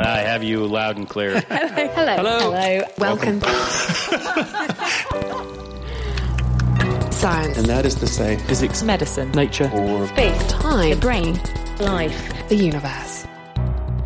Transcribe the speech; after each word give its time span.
I 0.00 0.18
have 0.20 0.42
you 0.42 0.66
loud 0.66 0.96
and 0.96 1.08
clear. 1.08 1.40
Hello. 1.48 2.14
Hello. 2.16 2.52
Hello. 2.52 2.82
Welcome. 2.98 3.40
Science. 7.12 7.58
And 7.58 7.66
that 7.66 7.84
is 7.84 7.94
to 7.96 8.06
say, 8.06 8.36
physics, 8.46 8.82
Medicine. 8.82 9.30
nature, 9.32 9.70
or 9.74 10.06
Space. 10.08 10.46
Time. 10.52 10.90
The 10.90 10.96
brain. 10.96 11.38
Life. 11.78 12.48
The 12.48 12.56
universe. 12.56 13.26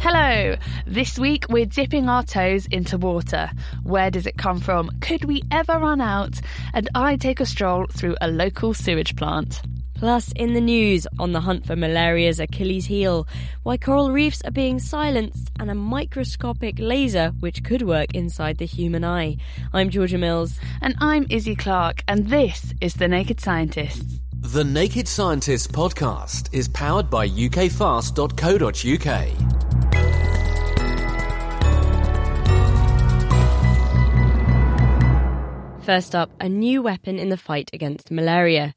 Hello! 0.00 0.56
This 0.86 1.18
week 1.18 1.46
we're 1.48 1.64
dipping 1.64 2.08
our 2.08 2.22
toes 2.24 2.66
into 2.66 2.98
water. 2.98 3.50
Where 3.84 4.10
does 4.10 4.26
it 4.26 4.36
come 4.36 4.60
from? 4.60 4.90
Could 5.00 5.24
we 5.24 5.42
ever 5.50 5.78
run 5.78 6.00
out? 6.00 6.40
And 6.74 6.90
I 6.94 7.16
take 7.16 7.40
a 7.40 7.46
stroll 7.46 7.86
through 7.86 8.16
a 8.20 8.28
local 8.28 8.74
sewage 8.74 9.16
plant. 9.16 9.62
Plus, 9.94 10.32
in 10.32 10.54
the 10.54 10.60
news, 10.60 11.06
on 11.18 11.32
the 11.32 11.40
hunt 11.40 11.64
for 11.64 11.76
malaria's 11.76 12.40
Achilles 12.40 12.86
heel, 12.86 13.26
why 13.62 13.76
coral 13.76 14.10
reefs 14.10 14.42
are 14.44 14.50
being 14.50 14.78
silenced, 14.78 15.50
and 15.58 15.70
a 15.70 15.74
microscopic 15.74 16.78
laser 16.78 17.32
which 17.40 17.64
could 17.64 17.82
work 17.82 18.14
inside 18.14 18.58
the 18.58 18.66
human 18.66 19.04
eye. 19.04 19.36
I'm 19.72 19.90
Georgia 19.90 20.18
Mills. 20.18 20.58
And 20.82 20.94
I'm 20.98 21.26
Izzy 21.30 21.54
Clark, 21.54 22.02
and 22.08 22.28
this 22.28 22.74
is 22.80 22.94
The 22.94 23.08
Naked 23.08 23.40
Scientists. 23.40 24.20
The 24.40 24.64
Naked 24.64 25.08
Scientists 25.08 25.66
podcast 25.66 26.52
is 26.52 26.68
powered 26.68 27.08
by 27.08 27.28
ukfast.co.uk. 27.28 29.54
First 35.84 36.14
up, 36.14 36.30
a 36.40 36.48
new 36.48 36.82
weapon 36.82 37.18
in 37.18 37.28
the 37.28 37.36
fight 37.36 37.68
against 37.74 38.10
malaria. 38.10 38.74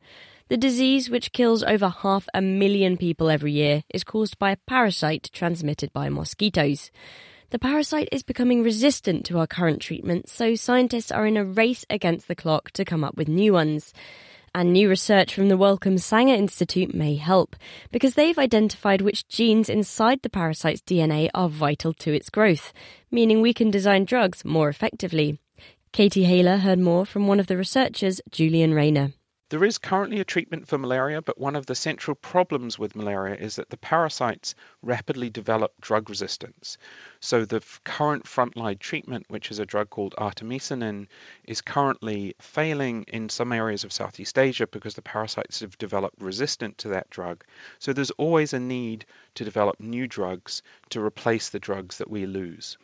The 0.50 0.56
disease, 0.56 1.09
which 1.09 1.34
kills 1.34 1.62
over 1.62 1.90
half 1.90 2.30
a 2.34 2.42
million 2.42 2.95
people 2.95 3.30
every 3.30 3.52
year, 3.52 3.84
is 3.94 4.06
caused 4.06 4.40
by 4.40 4.52
a 4.52 4.58
parasite 4.66 5.30
transmitted 5.34 5.92
by 5.92 6.08
mosquitoes. 6.08 6.89
The 7.50 7.59
parasite 7.59 8.08
is 8.14 8.23
becoming 8.23 8.64
resistant 8.64 9.26
to 9.26 9.39
our 9.39 9.48
current 9.48 9.81
treatments, 9.81 10.31
so 10.31 10.56
scientists 10.56 11.12
are 11.12 11.26
in 11.26 11.36
a 11.36 11.44
race 11.44 11.84
against 11.89 12.30
the 12.30 12.36
clock 12.36 12.72
to 12.72 12.86
come 12.86 13.04
up 13.04 13.17
with 13.17 13.28
new 13.28 13.52
ones. 13.52 13.94
And 14.56 14.72
new 14.72 14.88
research 14.88 15.36
from 15.36 15.50
the 15.50 15.58
Wellcome 15.58 15.98
Sanger 15.98 16.36
Institute 16.36 16.95
may 16.95 17.16
help, 17.16 17.58
because 17.92 18.16
they've 18.16 18.39
identified 18.39 19.02
which 19.02 19.28
genes 19.28 19.67
inside 19.67 20.22
the 20.22 20.30
parasite's 20.30 20.82
DNA 20.82 21.30
are 21.34 21.50
vital 21.50 21.92
to 21.95 22.14
its 22.14 22.30
growth, 22.30 22.72
meaning 23.11 23.42
we 23.42 23.54
can 23.54 23.70
design 23.70 24.06
drugs 24.06 24.45
more 24.45 24.70
effectively. 24.70 25.39
Katie 25.92 26.23
Haylor 26.23 26.58
heard 26.58 26.80
more 26.80 27.06
from 27.06 27.28
one 27.28 27.42
of 27.42 27.48
the 27.48 27.58
researchers, 27.58 28.22
Julian 28.32 28.73
Rayner. 28.73 29.11
There 29.50 29.64
is 29.64 29.78
currently 29.78 30.20
a 30.20 30.26
treatment 30.26 30.67
for 30.67 30.78
malaria, 30.78 31.22
but 31.22 31.38
one 31.38 31.56
of 31.56 31.66
the 31.66 31.73
central 31.73 32.16
problems 32.16 32.78
with 32.78 32.98
malaria 32.98 33.36
is 33.36 33.56
that 33.56 33.70
the 33.70 33.78
parasites 33.78 34.56
rapidly 34.81 35.30
develop 35.30 35.80
drug 35.80 36.09
resistance. 36.09 36.78
So 37.22 37.45
the 37.45 37.58
f- 37.58 37.80
current 37.86 38.26
frontline 38.26 38.78
treatment, 38.78 39.26
which 39.30 39.50
is 39.50 39.59
a 39.59 39.66
drug 39.66 39.89
called 39.89 40.16
artemisinin, 40.17 41.08
is 41.45 41.61
currently 41.61 42.36
failing 42.42 43.04
in 43.08 43.30
some 43.30 43.54
areas 43.54 43.86
of 43.86 43.94
Southeast 43.94 44.38
Asia 44.38 44.67
because 44.67 44.95
the 44.95 45.02
parasites 45.02 45.61
have 45.61 45.77
developed 45.77 46.22
resistant 46.22 46.80
to 46.80 46.89
that 46.89 47.10
drug. 47.10 47.45
So 47.80 47.93
there's 47.93 48.11
always 48.11 48.52
a 48.52 48.60
need 48.60 49.05
to 49.36 49.45
develop 49.45 49.80
new 49.80 50.08
drugs 50.08 50.61
to 50.89 51.02
replace 51.02 51.48
the 51.48 51.60
drugs 51.60 51.99
that 51.99 52.10
we 52.10 52.26
lose. 52.26 52.77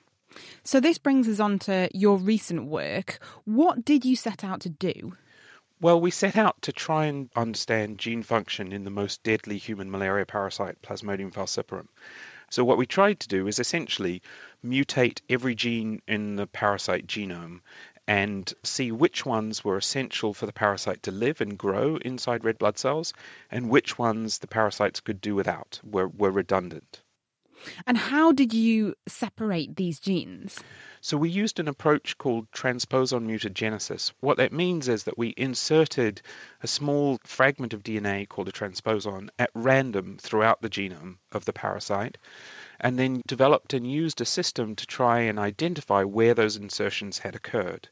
So 0.63 0.79
this 0.79 0.97
brings 0.97 1.27
us 1.27 1.41
on 1.41 1.59
to 1.59 1.89
your 1.93 2.17
recent 2.17 2.67
work. 2.67 3.19
What 3.43 3.83
did 3.83 4.05
you 4.05 4.15
set 4.15 4.45
out 4.45 4.61
to 4.61 4.69
do? 4.69 5.17
Well, 5.83 5.99
we 5.99 6.11
set 6.11 6.37
out 6.37 6.61
to 6.61 6.71
try 6.71 7.07
and 7.07 7.29
understand 7.35 7.99
gene 7.99 8.23
function 8.23 8.71
in 8.71 8.85
the 8.85 8.89
most 8.89 9.21
deadly 9.21 9.57
human 9.57 9.91
malaria 9.91 10.25
parasite, 10.25 10.81
Plasmodium 10.81 11.33
falciparum. 11.33 11.89
So, 12.49 12.63
what 12.63 12.77
we 12.77 12.85
tried 12.85 13.19
to 13.19 13.27
do 13.27 13.47
is 13.47 13.59
essentially 13.59 14.21
mutate 14.63 15.19
every 15.29 15.55
gene 15.55 16.01
in 16.07 16.37
the 16.37 16.47
parasite 16.47 17.05
genome 17.05 17.59
and 18.07 18.53
see 18.63 18.93
which 18.93 19.25
ones 19.25 19.65
were 19.65 19.75
essential 19.75 20.33
for 20.33 20.45
the 20.45 20.53
parasite 20.53 21.03
to 21.03 21.11
live 21.11 21.41
and 21.41 21.57
grow 21.57 21.97
inside 21.97 22.45
red 22.45 22.59
blood 22.59 22.77
cells 22.77 23.13
and 23.51 23.69
which 23.69 23.99
ones 23.99 24.39
the 24.39 24.47
parasites 24.47 25.01
could 25.01 25.19
do 25.19 25.35
without, 25.35 25.81
were, 25.83 26.07
were 26.07 26.31
redundant. 26.31 27.01
And 27.85 27.97
how 27.97 28.31
did 28.31 28.53
you 28.53 28.95
separate 29.07 29.75
these 29.75 29.99
genes? 29.99 30.59
So 31.01 31.17
we 31.17 31.29
used 31.29 31.59
an 31.59 31.67
approach 31.67 32.17
called 32.17 32.49
transposon 32.51 33.25
mutagenesis. 33.27 34.13
What 34.21 34.37
that 34.37 34.53
means 34.53 34.87
is 34.87 35.03
that 35.03 35.17
we 35.17 35.33
inserted 35.35 36.21
a 36.61 36.67
small 36.67 37.19
fragment 37.25 37.73
of 37.73 37.83
DNA 37.83 38.27
called 38.27 38.47
a 38.47 38.53
transposon 38.53 39.29
at 39.37 39.49
random 39.53 40.17
throughout 40.19 40.61
the 40.61 40.69
genome 40.69 41.17
of 41.31 41.45
the 41.45 41.53
parasite 41.53 42.17
and 42.83 42.99
then 42.99 43.21
developed 43.25 43.73
and 43.73 43.89
used 43.89 44.19
a 44.19 44.25
system 44.25 44.75
to 44.75 44.85
try 44.85 45.21
and 45.21 45.39
identify 45.39 46.03
where 46.03 46.33
those 46.33 46.57
insertions 46.57 47.17
had 47.17 47.33
occurred. 47.33 47.87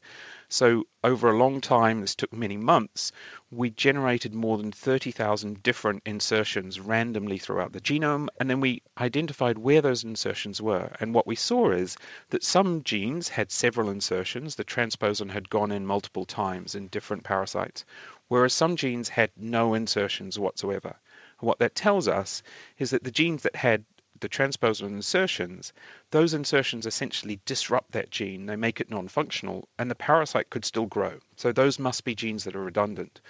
So, 0.50 0.84
over 1.02 1.30
a 1.30 1.38
long 1.38 1.62
time, 1.62 2.02
this 2.02 2.14
took 2.14 2.30
many 2.30 2.58
months, 2.58 3.10
we 3.50 3.70
generated 3.70 4.34
more 4.34 4.58
than 4.58 4.70
30,000 4.70 5.62
different 5.62 6.02
insertions 6.04 6.78
randomly 6.78 7.38
throughout 7.38 7.72
the 7.72 7.80
genome, 7.80 8.28
and 8.38 8.50
then 8.50 8.60
we 8.60 8.82
identified 8.98 9.56
where 9.56 9.80
those 9.80 10.04
insertions 10.04 10.60
were. 10.60 10.94
And 11.00 11.14
what 11.14 11.26
we 11.26 11.36
saw 11.36 11.70
is 11.70 11.96
that 12.28 12.44
some 12.44 12.84
genes 12.84 13.30
had 13.30 13.50
several 13.50 13.88
insertions, 13.88 14.56
the 14.56 14.64
transposon 14.64 15.30
had 15.30 15.48
gone 15.48 15.72
in 15.72 15.86
multiple 15.86 16.26
times 16.26 16.74
in 16.74 16.88
different 16.88 17.24
parasites, 17.24 17.86
whereas 18.28 18.52
some 18.52 18.76
genes 18.76 19.08
had 19.08 19.30
no 19.38 19.72
insertions 19.72 20.38
whatsoever. 20.38 20.94
And 21.40 21.48
what 21.48 21.60
that 21.60 21.74
tells 21.74 22.08
us 22.08 22.42
is 22.78 22.90
that 22.90 23.04
the 23.04 23.10
genes 23.10 23.44
that 23.44 23.56
had 23.56 23.86
the 24.22 24.28
transposon 24.28 24.86
insertions, 24.86 25.72
those 26.12 26.32
insertions 26.32 26.86
essentially 26.86 27.40
disrupt 27.44 27.90
that 27.92 28.08
gene, 28.08 28.46
they 28.46 28.56
make 28.56 28.80
it 28.80 28.88
non 28.88 29.08
functional, 29.08 29.68
and 29.78 29.90
the 29.90 29.94
parasite 29.94 30.48
could 30.48 30.64
still 30.64 30.86
grow. 30.86 31.18
So 31.36 31.52
those 31.52 31.78
must 31.78 32.04
be 32.04 32.14
genes 32.14 32.44
that 32.44 32.56
are 32.56 32.64
redundant. 32.64 33.20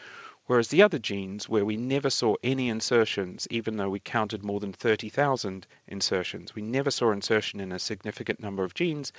Whereas 0.44 0.68
the 0.68 0.82
other 0.82 0.98
genes, 0.98 1.48
where 1.48 1.64
we 1.64 1.76
never 1.76 2.10
saw 2.10 2.36
any 2.42 2.68
insertions, 2.68 3.48
even 3.50 3.76
though 3.76 3.88
we 3.88 4.00
counted 4.00 4.44
more 4.44 4.60
than 4.60 4.74
30,000 4.74 5.66
insertions, 5.88 6.54
we 6.54 6.62
never 6.62 6.90
saw 6.90 7.10
insertion 7.10 7.58
in 7.58 7.72
a 7.72 7.78
significant 7.78 8.38
number 8.38 8.62
of 8.62 8.74
genes, 8.74 9.12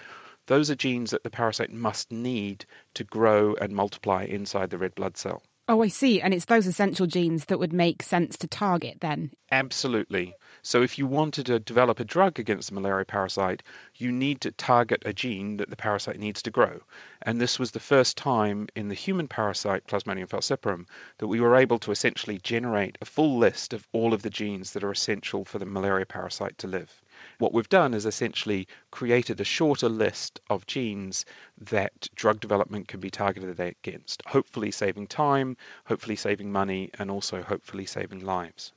those 0.46 0.70
are 0.70 0.76
genes 0.76 1.12
that 1.12 1.24
the 1.24 1.30
parasite 1.30 1.72
must 1.72 2.12
need 2.12 2.66
to 2.94 3.04
grow 3.04 3.56
and 3.56 3.74
multiply 3.74 4.26
inside 4.26 4.70
the 4.70 4.78
red 4.78 4.94
blood 4.94 5.18
cell. 5.18 5.42
Oh, 5.66 5.81
I 5.81 5.88
see. 5.88 6.19
And 6.19 6.34
it's 6.34 6.46
those 6.46 6.68
essential 6.68 7.07
genes 7.07 7.46
that 7.46 7.57
would 7.57 7.72
make 7.72 8.03
sense 8.03 8.38
to 8.40 8.47
target 8.47 8.97
then. 9.00 9.31
Absolutely. 9.50 10.35
So, 10.62 10.81
if 10.81 10.97
you 10.97 11.07
wanted 11.07 11.46
to 11.46 11.59
develop 11.59 12.01
a 12.01 12.06
drug 12.06 12.38
against 12.38 12.69
the 12.69 12.75
malaria 12.75 13.06
parasite, 13.06 13.63
you 13.96 14.12
need 14.12 14.41
to 14.41 14.51
target 14.51 15.03
a 15.06 15.13
gene 15.13 15.57
that 15.57 15.69
the 15.69 15.78
parasite 15.78 16.19
needs 16.19 16.41
to 16.44 16.51
grow. 16.51 16.81
And 17.22 17.40
this 17.40 17.59
was 17.59 17.72
the 17.72 17.79
first 17.79 18.18
time 18.18 18.68
in 18.75 18.90
the 18.90 18.96
human 18.96 19.29
parasite, 19.29 19.88
Plasmodium 19.88 20.28
falciparum, 20.28 20.85
that 21.19 21.28
we 21.28 21.40
were 21.40 21.56
able 21.56 21.80
to 21.80 21.91
essentially 21.91 22.40
generate 22.40 22.97
a 23.01 23.06
full 23.06 23.38
list 23.38 23.74
of 23.74 23.88
all 23.94 24.13
of 24.13 24.22
the 24.22 24.30
genes 24.30 24.72
that 24.72 24.84
are 24.84 24.91
essential 24.91 25.45
for 25.45 25.59
the 25.59 25.66
malaria 25.66 26.06
parasite 26.06 26.57
to 26.57 26.68
live. 26.68 27.03
What 27.39 27.53
we've 27.53 27.69
done 27.69 27.94
is 27.94 28.06
essentially 28.06 28.68
created 28.91 29.39
a 29.39 29.45
shorter 29.45 29.89
list 29.89 30.39
of 30.50 30.68
genes 30.68 31.25
that 31.57 32.07
drug 32.15 32.39
development 32.39 32.88
can 32.88 33.00
be 33.00 33.09
targeted 33.09 33.59
against, 33.59 34.21
hopefully 34.25 34.71
saving 34.71 35.07
time, 35.07 35.57
hopefully 35.85 36.15
saving 36.15 36.51
money, 36.51 36.91
and 36.97 37.09
also 37.09 37.41
hopefully 37.41 37.85
saving 37.85 38.19
lives. 38.19 38.71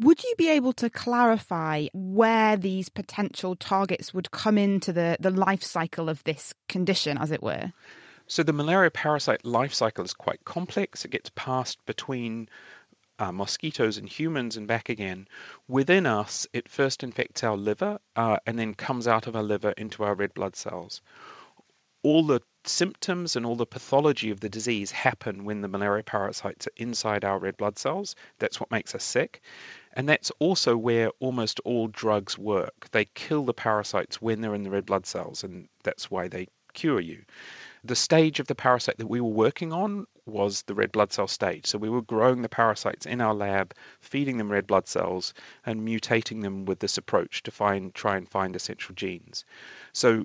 Would 0.00 0.24
you 0.24 0.34
be 0.36 0.50
able 0.50 0.72
to 0.74 0.90
clarify 0.90 1.86
where 1.92 2.56
these 2.56 2.88
potential 2.88 3.54
targets 3.54 4.12
would 4.12 4.32
come 4.32 4.58
into 4.58 4.92
the, 4.92 5.16
the 5.20 5.30
life 5.30 5.62
cycle 5.62 6.08
of 6.08 6.24
this 6.24 6.52
condition, 6.68 7.16
as 7.16 7.30
it 7.30 7.42
were? 7.42 7.72
So, 8.26 8.42
the 8.42 8.52
malaria 8.52 8.90
parasite 8.90 9.44
life 9.44 9.74
cycle 9.74 10.04
is 10.04 10.14
quite 10.14 10.44
complex. 10.44 11.04
It 11.04 11.10
gets 11.10 11.30
passed 11.36 11.78
between 11.86 12.48
uh, 13.18 13.32
mosquitoes 13.32 13.98
and 13.98 14.08
humans 14.08 14.56
and 14.56 14.66
back 14.66 14.88
again. 14.88 15.28
Within 15.68 16.06
us, 16.06 16.46
it 16.52 16.68
first 16.68 17.02
infects 17.02 17.44
our 17.44 17.56
liver 17.56 17.98
uh, 18.16 18.38
and 18.46 18.58
then 18.58 18.74
comes 18.74 19.06
out 19.06 19.26
of 19.26 19.36
our 19.36 19.42
liver 19.42 19.72
into 19.76 20.04
our 20.04 20.14
red 20.14 20.34
blood 20.34 20.56
cells. 20.56 21.00
All 22.02 22.24
the 22.26 22.42
symptoms 22.66 23.36
and 23.36 23.46
all 23.46 23.56
the 23.56 23.66
pathology 23.66 24.30
of 24.30 24.40
the 24.40 24.48
disease 24.48 24.90
happen 24.90 25.44
when 25.44 25.60
the 25.60 25.68
malaria 25.68 26.02
parasites 26.02 26.66
are 26.66 26.72
inside 26.76 27.24
our 27.24 27.38
red 27.38 27.56
blood 27.56 27.78
cells. 27.78 28.14
That's 28.38 28.60
what 28.60 28.70
makes 28.70 28.94
us 28.94 29.04
sick. 29.04 29.42
And 29.92 30.08
that's 30.08 30.30
also 30.38 30.76
where 30.76 31.10
almost 31.20 31.60
all 31.60 31.88
drugs 31.88 32.36
work. 32.36 32.88
They 32.90 33.06
kill 33.06 33.44
the 33.44 33.54
parasites 33.54 34.20
when 34.20 34.40
they're 34.40 34.54
in 34.54 34.64
the 34.64 34.70
red 34.70 34.86
blood 34.86 35.06
cells, 35.06 35.44
and 35.44 35.68
that's 35.82 36.10
why 36.10 36.28
they 36.28 36.48
cure 36.72 37.00
you. 37.00 37.24
The 37.86 37.94
stage 37.94 38.40
of 38.40 38.46
the 38.46 38.54
parasite 38.54 38.96
that 38.96 39.06
we 39.06 39.20
were 39.20 39.28
working 39.28 39.72
on 39.72 40.06
was 40.24 40.62
the 40.62 40.74
red 40.74 40.90
blood 40.90 41.12
cell 41.12 41.28
stage. 41.28 41.66
So 41.66 41.76
we 41.76 41.90
were 41.90 42.00
growing 42.00 42.40
the 42.40 42.48
parasites 42.48 43.04
in 43.04 43.20
our 43.20 43.34
lab, 43.34 43.74
feeding 44.00 44.38
them 44.38 44.50
red 44.50 44.66
blood 44.66 44.88
cells, 44.88 45.34
and 45.66 45.86
mutating 45.86 46.40
them 46.40 46.64
with 46.64 46.78
this 46.78 46.96
approach 46.96 47.42
to 47.42 47.50
find 47.50 47.94
try 47.94 48.16
and 48.16 48.26
find 48.26 48.56
essential 48.56 48.94
genes. 48.94 49.44
So 49.92 50.24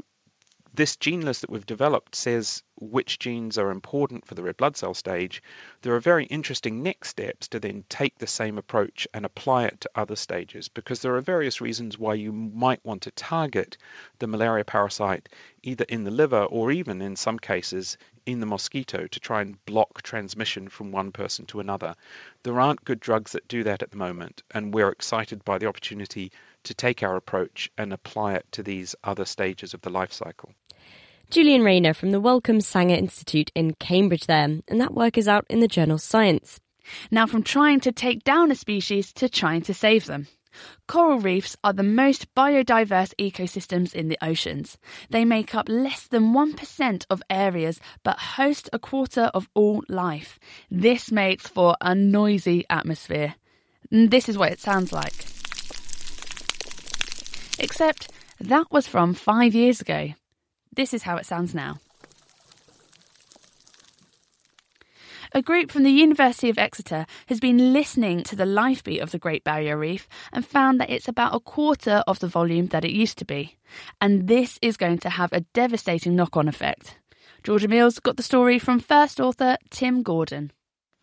this 0.74 0.95
gene 0.95 1.21
list 1.21 1.42
that 1.42 1.50
we've 1.50 1.66
developed 1.66 2.16
says 2.16 2.63
which 2.80 3.19
genes 3.19 3.57
are 3.57 3.71
important 3.71 4.25
for 4.25 4.36
the 4.36 4.44
red 4.44 4.56
blood 4.57 4.77
cell 4.77 4.94
stage. 4.94 5.44
There 5.81 5.95
are 5.95 6.00
very 6.00 6.25
interesting 6.25 6.81
next 6.81 7.10
steps 7.10 7.48
to 7.50 7.60
then 7.60 7.83
take 7.89 8.18
the 8.18 8.27
same 8.27 8.57
approach 8.57 9.07
and 9.13 9.25
apply 9.25 9.66
it 9.66 9.81
to 9.81 9.89
other 9.95 10.16
stages 10.16 10.69
because 10.69 11.01
there 11.01 11.16
are 11.16 11.21
various 11.21 11.60
reasons 11.60 11.98
why 11.98 12.13
you 12.13 12.31
might 12.31 12.83
want 12.86 13.01
to 13.04 13.12
target 13.12 13.77
the 14.19 14.27
malaria 14.27 14.63
parasite 14.63 15.27
either 15.63 15.86
in 15.89 16.04
the 16.04 16.12
liver 16.12 16.44
or 16.44 16.71
even 16.71 17.01
in 17.01 17.16
some 17.16 17.39
cases 17.39 17.98
in 18.25 18.39
the 18.39 18.45
mosquito 18.45 19.07
to 19.07 19.19
try 19.19 19.42
and 19.42 19.63
block 19.66 20.01
transmission 20.01 20.69
from 20.69 20.92
one 20.92 21.12
person 21.12 21.45
to 21.48 21.60
another. 21.60 21.95
There 22.44 22.60
aren't 22.60 22.86
good 22.86 23.00
drugs 23.00 23.33
that 23.33 23.48
do 23.48 23.63
that 23.63 23.81
at 23.81 23.92
the 23.92 23.98
moment, 23.98 24.44
and 24.51 24.74
we're 24.74 24.89
excited 24.89 25.44
by 25.44 25.57
the 25.57 25.66
opportunity 25.66 26.31
to 26.64 26.74
take 26.74 27.04
our 27.04 27.16
approach 27.16 27.70
and 27.78 27.94
apply 27.94 28.36
it 28.36 28.46
to 28.52 28.64
these 28.64 28.96
other 29.04 29.26
stages 29.26 29.74
of 29.74 29.82
the 29.82 29.90
life 29.90 30.12
cycle. 30.12 30.54
Julian 31.30 31.64
Rayner 31.64 31.94
from 31.94 32.12
the 32.12 32.20
Wellcome 32.20 32.62
Sanger 32.62 32.96
Institute 32.96 33.52
in 33.54 33.76
Cambridge, 33.76 34.26
there, 34.26 34.44
and 34.68 34.82
that 34.82 34.96
work 34.96 35.18
is 35.18 35.28
out 35.28 35.46
in 35.48 35.60
the 35.60 35.68
journal 35.68 36.00
Science. 36.00 36.60
Now, 37.12 37.28
from 37.28 37.44
trying 37.44 37.82
to 37.82 37.92
take 37.92 38.24
down 38.24 38.50
a 38.50 38.56
species 38.56 39.14
to 39.14 39.30
trying 39.30 39.62
to 39.64 39.74
save 39.74 40.06
them. 40.08 40.28
Coral 40.88 41.20
reefs 41.20 41.56
are 41.64 41.74
the 41.74 41.84
most 41.84 42.34
biodiverse 42.34 43.14
ecosystems 43.20 43.94
in 43.94 44.08
the 44.08 44.18
oceans. 44.22 44.78
They 45.12 45.24
make 45.24 45.54
up 45.54 45.70
less 45.70 46.08
than 46.08 46.34
1% 46.34 47.06
of 47.10 47.22
areas 47.30 47.80
but 48.04 48.18
host 48.18 48.70
a 48.74 48.80
quarter 48.80 49.30
of 49.34 49.48
all 49.54 49.84
life. 49.88 50.40
This 50.72 51.12
makes 51.12 51.48
for 51.48 51.76
a 51.80 51.94
noisy 51.94 52.66
atmosphere. 52.70 53.36
This 53.92 54.28
is 54.28 54.38
what 54.38 54.52
it 54.52 54.60
sounds 54.60 54.92
like. 54.92 55.39
Except 57.60 58.10
that 58.40 58.72
was 58.72 58.88
from 58.88 59.14
five 59.14 59.54
years 59.54 59.82
ago. 59.82 60.14
This 60.74 60.94
is 60.94 61.04
how 61.04 61.18
it 61.18 61.26
sounds 61.26 61.54
now. 61.54 61.80
A 65.32 65.44
group 65.44 65.70
from 65.70 65.84
the 65.84 65.92
University 65.92 66.50
of 66.50 66.58
Exeter 66.58 67.06
has 67.28 67.40
been 67.40 67.72
listening 67.72 68.24
to 68.24 68.36
the 68.36 68.48
life 68.48 68.84
beat 68.84 69.00
of 69.00 69.12
the 69.12 69.20
Great 69.20 69.44
Barrier 69.44 69.78
Reef 69.78 70.08
and 70.34 70.44
found 70.44 70.80
that 70.80 70.90
it's 70.90 71.08
about 71.08 71.36
a 71.36 71.40
quarter 71.40 72.04
of 72.08 72.20
the 72.20 72.28
volume 72.28 72.68
that 72.68 72.84
it 72.84 72.92
used 72.92 73.20
to 73.20 73.26
be. 73.26 73.58
And 74.02 74.28
this 74.28 74.58
is 74.64 74.76
going 74.76 74.98
to 75.00 75.10
have 75.10 75.32
a 75.32 75.42
devastating 75.54 76.16
knock 76.16 76.36
on 76.36 76.48
effect. 76.48 76.98
Georgia 77.44 77.68
Mills 77.68 78.00
got 78.00 78.18
the 78.18 78.24
story 78.24 78.58
from 78.58 78.80
first 78.80 79.20
author 79.20 79.58
Tim 79.70 80.02
Gordon. 80.02 80.52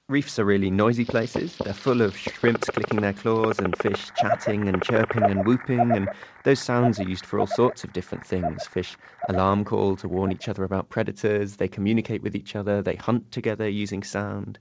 Reefs 0.08 0.38
are 0.38 0.44
really 0.44 0.70
noisy 0.70 1.04
places. 1.04 1.56
They're 1.56 1.74
full 1.74 2.00
of 2.00 2.16
shrimps 2.16 2.68
clicking 2.68 3.00
their 3.00 3.12
claws 3.12 3.58
and 3.58 3.76
fish 3.76 4.12
chatting 4.12 4.68
and 4.68 4.80
chirping 4.80 5.28
and 5.28 5.44
whooping, 5.44 5.96
and 5.96 6.08
those 6.44 6.60
sounds 6.60 7.00
are 7.00 7.02
used 7.02 7.26
for 7.26 7.40
all 7.40 7.48
sorts 7.48 7.82
of 7.82 7.92
different 7.92 8.24
things. 8.24 8.68
Fish 8.68 8.96
alarm 9.28 9.64
call 9.64 9.96
to 9.96 10.06
warn 10.06 10.30
each 10.30 10.48
other 10.48 10.62
about 10.62 10.90
predators, 10.90 11.56
they 11.56 11.66
communicate 11.66 12.22
with 12.22 12.36
each 12.36 12.54
other, 12.54 12.82
they 12.82 12.94
hunt 12.94 13.32
together 13.32 13.68
using 13.68 14.04
sound. 14.04 14.60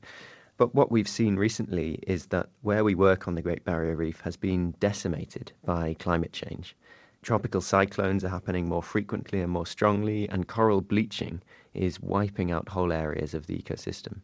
But 0.58 0.74
what 0.74 0.92
we've 0.92 1.08
seen 1.08 1.36
recently 1.36 2.00
is 2.08 2.26
that 2.28 2.50
where 2.64 2.84
we 2.84 2.96
work 2.96 3.28
on 3.28 3.36
the 3.36 3.44
Great 3.44 3.64
Barrier 3.64 3.96
Reef 3.96 4.22
has 4.22 4.38
been 4.38 4.74
decimated 4.80 5.52
by 5.64 5.94
climate 6.00 6.34
change. 6.34 6.76
Tropical 7.22 7.62
cyclones 7.62 8.24
are 8.26 8.30
happening 8.30 8.68
more 8.68 8.82
frequently 8.82 9.42
and 9.42 9.52
more 9.52 9.68
strongly, 9.68 10.28
and 10.28 10.48
coral 10.48 10.82
bleaching 10.82 11.44
is 11.76 12.02
wiping 12.02 12.52
out 12.52 12.68
whole 12.68 12.92
areas 12.92 13.36
of 13.36 13.46
the 13.46 13.60
ecosystem. 13.60 14.22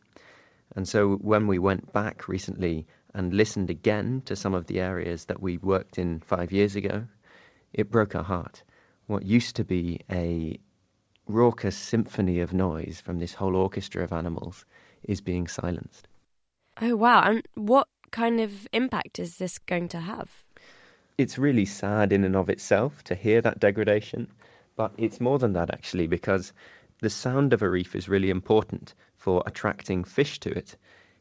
And 0.75 0.87
so 0.87 1.15
when 1.15 1.47
we 1.47 1.59
went 1.59 1.91
back 1.91 2.27
recently 2.27 2.87
and 3.13 3.33
listened 3.33 3.69
again 3.69 4.21
to 4.25 4.35
some 4.35 4.53
of 4.53 4.67
the 4.67 4.79
areas 4.79 5.25
that 5.25 5.41
we 5.41 5.57
worked 5.57 5.97
in 5.97 6.21
five 6.21 6.51
years 6.51 6.75
ago, 6.75 7.05
it 7.73 7.91
broke 7.91 8.15
our 8.15 8.23
heart. 8.23 8.63
What 9.07 9.25
used 9.25 9.57
to 9.57 9.63
be 9.63 9.99
a 10.09 10.57
raucous 11.27 11.75
symphony 11.75 12.39
of 12.39 12.53
noise 12.53 13.01
from 13.01 13.19
this 13.19 13.33
whole 13.33 13.55
orchestra 13.55 14.03
of 14.03 14.13
animals 14.13 14.65
is 15.03 15.21
being 15.21 15.47
silenced. 15.47 16.07
Oh, 16.81 16.95
wow. 16.95 17.21
And 17.23 17.47
what 17.55 17.87
kind 18.11 18.39
of 18.39 18.67
impact 18.71 19.19
is 19.19 19.37
this 19.37 19.59
going 19.59 19.89
to 19.89 19.99
have? 19.99 20.29
It's 21.17 21.37
really 21.37 21.65
sad 21.65 22.13
in 22.13 22.23
and 22.23 22.35
of 22.35 22.49
itself 22.49 23.03
to 23.05 23.15
hear 23.15 23.41
that 23.41 23.59
degradation, 23.59 24.27
but 24.75 24.93
it's 24.97 25.19
more 25.19 25.37
than 25.37 25.53
that 25.53 25.71
actually, 25.71 26.07
because 26.07 26.53
the 27.01 27.09
sound 27.09 27.53
of 27.53 27.61
a 27.61 27.69
reef 27.69 27.95
is 27.95 28.07
really 28.07 28.29
important 28.29 28.93
for 29.21 29.43
attracting 29.45 30.03
fish 30.03 30.39
to 30.39 30.49
it. 30.49 30.75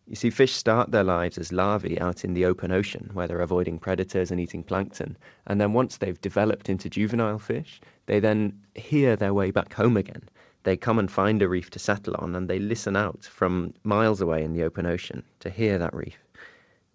You 0.07 0.17
see, 0.17 0.31
fish 0.31 0.55
start 0.55 0.91
their 0.91 1.05
lives 1.05 1.37
as 1.37 1.53
larvae 1.53 2.01
out 2.01 2.25
in 2.25 2.33
the 2.33 2.47
open 2.47 2.73
ocean, 2.73 3.11
where 3.13 3.29
they're 3.29 3.41
avoiding 3.41 3.79
predators 3.79 4.31
and 4.31 4.41
eating 4.41 4.63
plankton. 4.63 5.19
And 5.47 5.61
then 5.61 5.75
once 5.75 5.99
they've 5.99 6.21
developed 6.21 6.71
into 6.71 6.89
juvenile 6.89 7.39
fish, 7.39 7.79
they 8.07 8.19
then 8.19 8.59
hear 8.75 9.17
their 9.17 9.35
way 9.35 9.51
back 9.51 9.75
home 9.75 9.99
again. 9.99 10.23
They 10.63 10.79
come 10.79 10.99
and 10.99 11.11
find 11.11 11.43
a 11.43 11.49
reef 11.49 11.69
to 11.71 11.79
settle 11.79 12.15
on, 12.19 12.35
and 12.35 12.49
they 12.49 12.59
listen 12.59 12.97
out 12.97 13.25
from 13.25 13.75
miles 13.85 14.23
away 14.23 14.45
in 14.45 14.55
the 14.55 14.65
open 14.65 14.87
ocean 14.87 15.23
to 15.41 15.51
hear 15.51 15.77
that 15.77 15.95
reef. 15.95 16.17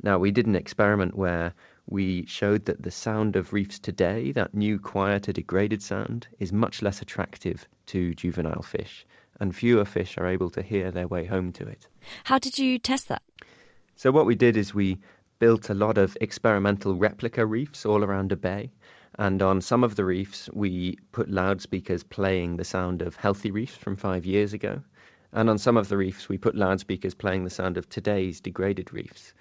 Now, 0.02 0.18
we 0.18 0.32
did 0.32 0.48
an 0.48 0.56
experiment 0.56 1.16
where 1.16 1.54
we 1.88 2.26
showed 2.26 2.66
that 2.66 2.82
the 2.82 2.90
sound 2.90 3.36
of 3.36 3.54
reefs 3.54 3.78
today, 3.78 4.32
that 4.32 4.56
new, 4.56 4.80
quieter, 4.80 5.32
degraded 5.32 5.84
sound, 5.84 6.28
is 6.40 6.52
much 6.52 6.82
less 6.82 7.04
attractive 7.04 7.68
to 7.88 8.16
juvenile 8.16 8.64
fish, 8.64 9.06
and 9.40 9.56
fewer 9.56 9.86
fish 9.86 10.18
are 10.18 10.28
able 10.28 10.50
to 10.52 10.62
hear 10.62 10.92
their 10.92 11.08
way 11.08 11.26
home 11.26 11.52
to 11.54 11.68
it. 11.68 11.88
How 12.24 12.40
did 12.40 12.58
you 12.58 12.80
test 12.80 13.08
that? 13.10 13.24
So, 13.96 14.12
what 14.12 14.26
we 14.26 14.36
did 14.36 14.58
is 14.58 14.74
we 14.74 15.00
built 15.40 15.70
a 15.70 15.74
lot 15.74 15.98
of 15.98 16.18
experimental 16.22 16.96
replica 16.96 17.46
reefs 17.46 17.86
all 17.86 18.04
around 18.04 18.32
a 18.32 18.36
bay. 18.36 18.72
And 19.18 19.42
on 19.42 19.62
some 19.62 19.84
of 19.84 19.96
the 19.96 20.04
reefs, 20.04 20.50
we 20.54 20.98
put 21.12 21.30
loudspeakers 21.30 22.04
playing 22.04 22.58
the 22.58 22.66
sound 22.66 23.02
of 23.02 23.16
healthy 23.16 23.52
reefs 23.52 23.76
from 23.76 23.96
five 23.96 24.26
years 24.26 24.54
ago. 24.54 24.82
And 25.32 25.50
on 25.50 25.58
some 25.58 25.78
of 25.78 25.90
the 25.90 25.98
reefs, 25.98 26.28
we 26.28 26.38
put 26.38 26.56
loudspeakers 26.56 27.14
playing 27.14 27.44
the 27.44 27.50
sound 27.50 27.78
of 27.78 27.88
today's 27.90 28.42
degraded 28.42 28.94
reefs. 28.94 29.34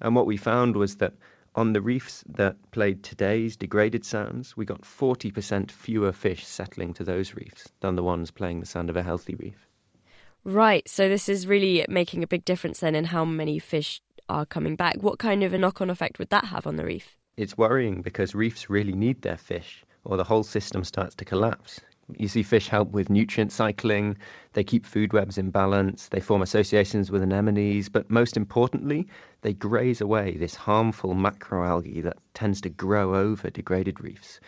And 0.00 0.14
what 0.14 0.26
we 0.26 0.36
found 0.36 0.76
was 0.76 0.96
that 0.96 1.14
on 1.54 1.72
the 1.72 1.80
reefs 1.82 2.24
that 2.28 2.56
played 2.70 3.02
today's 3.02 3.56
degraded 3.56 4.04
sounds, 4.04 4.56
we 4.56 4.64
got 4.64 4.82
40% 4.82 5.70
fewer 5.70 6.12
fish 6.12 6.46
settling 6.46 6.94
to 6.94 7.04
those 7.04 7.34
reefs 7.34 7.68
than 7.80 7.94
the 7.94 8.02
ones 8.02 8.30
playing 8.30 8.60
the 8.60 8.66
sound 8.66 8.88
of 8.88 8.96
a 8.96 9.02
healthy 9.02 9.34
reef. 9.34 9.68
Right, 10.44 10.88
so 10.88 11.08
this 11.08 11.28
is 11.28 11.46
really 11.46 11.84
making 11.88 12.22
a 12.22 12.26
big 12.26 12.44
difference 12.44 12.80
then 12.80 12.94
in 12.94 13.04
how 13.04 13.24
many 13.24 13.58
fish 13.58 14.00
are 14.28 14.46
coming 14.46 14.76
back. 14.76 14.96
What 15.02 15.18
kind 15.18 15.44
of 15.44 15.52
a 15.52 15.58
knock 15.58 15.80
on 15.80 15.90
effect 15.90 16.18
would 16.18 16.30
that 16.30 16.46
have 16.46 16.66
on 16.66 16.76
the 16.76 16.84
reef? 16.84 17.16
It's 17.36 17.56
worrying 17.56 18.02
because 18.02 18.34
reefs 18.34 18.68
really 18.68 18.92
need 18.92 19.22
their 19.22 19.36
fish, 19.36 19.84
or 20.04 20.16
the 20.16 20.24
whole 20.24 20.42
system 20.42 20.84
starts 20.84 21.14
to 21.16 21.24
collapse. 21.24 21.80
You 22.18 22.28
see 22.28 22.42
fish 22.42 22.68
help 22.68 22.90
with 22.90 23.10
nutrient 23.10 23.52
cycling, 23.52 24.16
they 24.52 24.64
keep 24.64 24.86
food 24.86 25.12
webs 25.12 25.38
in 25.38 25.50
balance, 25.50 26.08
they 26.08 26.20
form 26.20 26.42
associations 26.42 27.10
with 27.10 27.22
anemones, 27.22 27.88
but 27.88 28.10
most 28.10 28.36
importantly, 28.36 29.08
they 29.40 29.52
graze 29.52 30.00
away 30.00 30.36
this 30.36 30.54
harmful 30.54 31.14
macroalgae 31.14 32.02
that 32.02 32.18
tends 32.34 32.60
to 32.62 32.68
grow 32.68 33.14
over 33.14 33.50
degraded 33.50 34.00
reefs. 34.00 34.40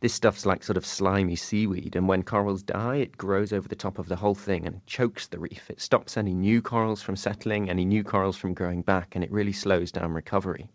This 0.00 0.14
stuff's 0.14 0.44
like 0.44 0.64
sort 0.64 0.76
of 0.76 0.84
slimy 0.84 1.36
seaweed, 1.36 1.94
and 1.94 2.08
when 2.08 2.24
corals 2.24 2.62
die, 2.62 2.96
it 2.96 3.16
grows 3.16 3.52
over 3.52 3.68
the 3.68 3.76
top 3.76 3.98
of 3.98 4.08
the 4.08 4.16
whole 4.16 4.34
thing 4.34 4.66
and 4.66 4.84
chokes 4.86 5.28
the 5.28 5.38
reef. 5.38 5.70
It 5.70 5.80
stops 5.80 6.16
any 6.16 6.34
new 6.34 6.60
corals 6.60 7.02
from 7.02 7.16
settling, 7.16 7.70
any 7.70 7.84
new 7.84 8.02
corals 8.02 8.36
from 8.36 8.54
growing 8.54 8.82
back, 8.82 9.14
and 9.14 9.22
it 9.22 9.30
really 9.30 9.52
slows 9.52 9.92
down 9.92 10.12
recovery. 10.12 10.68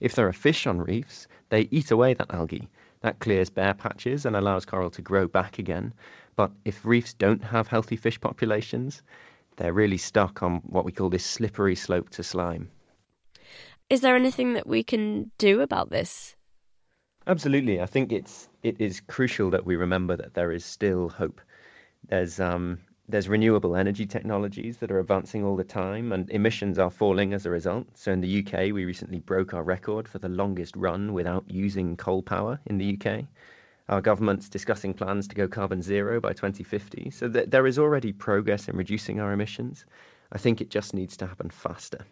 If 0.00 0.14
there 0.14 0.28
are 0.28 0.34
fish 0.34 0.66
on 0.66 0.82
reefs, 0.82 1.28
they 1.48 1.68
eat 1.70 1.90
away 1.90 2.14
that 2.14 2.32
algae 2.32 2.68
that 3.00 3.18
clears 3.18 3.50
bare 3.50 3.74
patches 3.74 4.26
and 4.26 4.36
allows 4.36 4.64
coral 4.64 4.90
to 4.90 5.02
grow 5.02 5.26
back 5.26 5.58
again. 5.58 5.94
But 6.36 6.52
if 6.64 6.84
reefs 6.84 7.14
don't 7.14 7.42
have 7.42 7.68
healthy 7.68 7.96
fish 7.96 8.20
populations, 8.20 9.02
they're 9.56 9.72
really 9.72 9.98
stuck 9.98 10.42
on 10.42 10.62
what 10.64 10.84
we 10.84 10.92
call 10.92 11.10
this 11.10 11.24
slippery 11.24 11.74
slope 11.74 12.10
to 12.10 12.22
slime. 12.22 12.70
Is 13.90 14.02
there 14.02 14.16
anything 14.16 14.54
that 14.54 14.66
we 14.66 14.82
can 14.82 15.30
do 15.38 15.60
about 15.60 15.90
this? 15.90 16.36
Absolutely. 17.26 17.80
I 17.80 17.86
think 17.86 18.12
it's 18.12 18.48
it 18.62 18.80
is 18.80 19.00
crucial 19.00 19.50
that 19.50 19.64
we 19.64 19.76
remember 19.76 20.16
that 20.16 20.34
there 20.34 20.52
is 20.52 20.64
still 20.64 21.08
hope. 21.08 21.40
There's 22.08 22.40
um, 22.40 22.78
there's 23.08 23.28
renewable 23.28 23.74
energy 23.74 24.04
technologies 24.04 24.76
that 24.78 24.90
are 24.90 25.00
advancing 25.00 25.42
all 25.42 25.56
the 25.56 25.64
time, 25.64 26.12
and 26.12 26.28
emissions 26.30 26.78
are 26.78 26.90
falling 26.90 27.32
as 27.32 27.46
a 27.46 27.50
result. 27.50 27.86
So, 27.94 28.12
in 28.12 28.20
the 28.20 28.44
UK, 28.44 28.72
we 28.72 28.84
recently 28.84 29.18
broke 29.18 29.54
our 29.54 29.62
record 29.62 30.06
for 30.06 30.18
the 30.18 30.28
longest 30.28 30.76
run 30.76 31.14
without 31.14 31.44
using 31.48 31.96
coal 31.96 32.22
power 32.22 32.60
in 32.66 32.76
the 32.76 32.98
UK. 32.98 33.24
Our 33.88 34.02
government's 34.02 34.50
discussing 34.50 34.92
plans 34.92 35.26
to 35.28 35.34
go 35.34 35.48
carbon 35.48 35.80
zero 35.80 36.20
by 36.20 36.34
2050. 36.34 37.10
So, 37.10 37.30
th- 37.30 37.48
there 37.48 37.66
is 37.66 37.78
already 37.78 38.12
progress 38.12 38.68
in 38.68 38.76
reducing 38.76 39.20
our 39.20 39.32
emissions. 39.32 39.86
I 40.30 40.36
think 40.36 40.60
it 40.60 40.68
just 40.68 40.92
needs 40.92 41.16
to 41.16 41.26
happen 41.26 41.48
faster. 41.48 42.04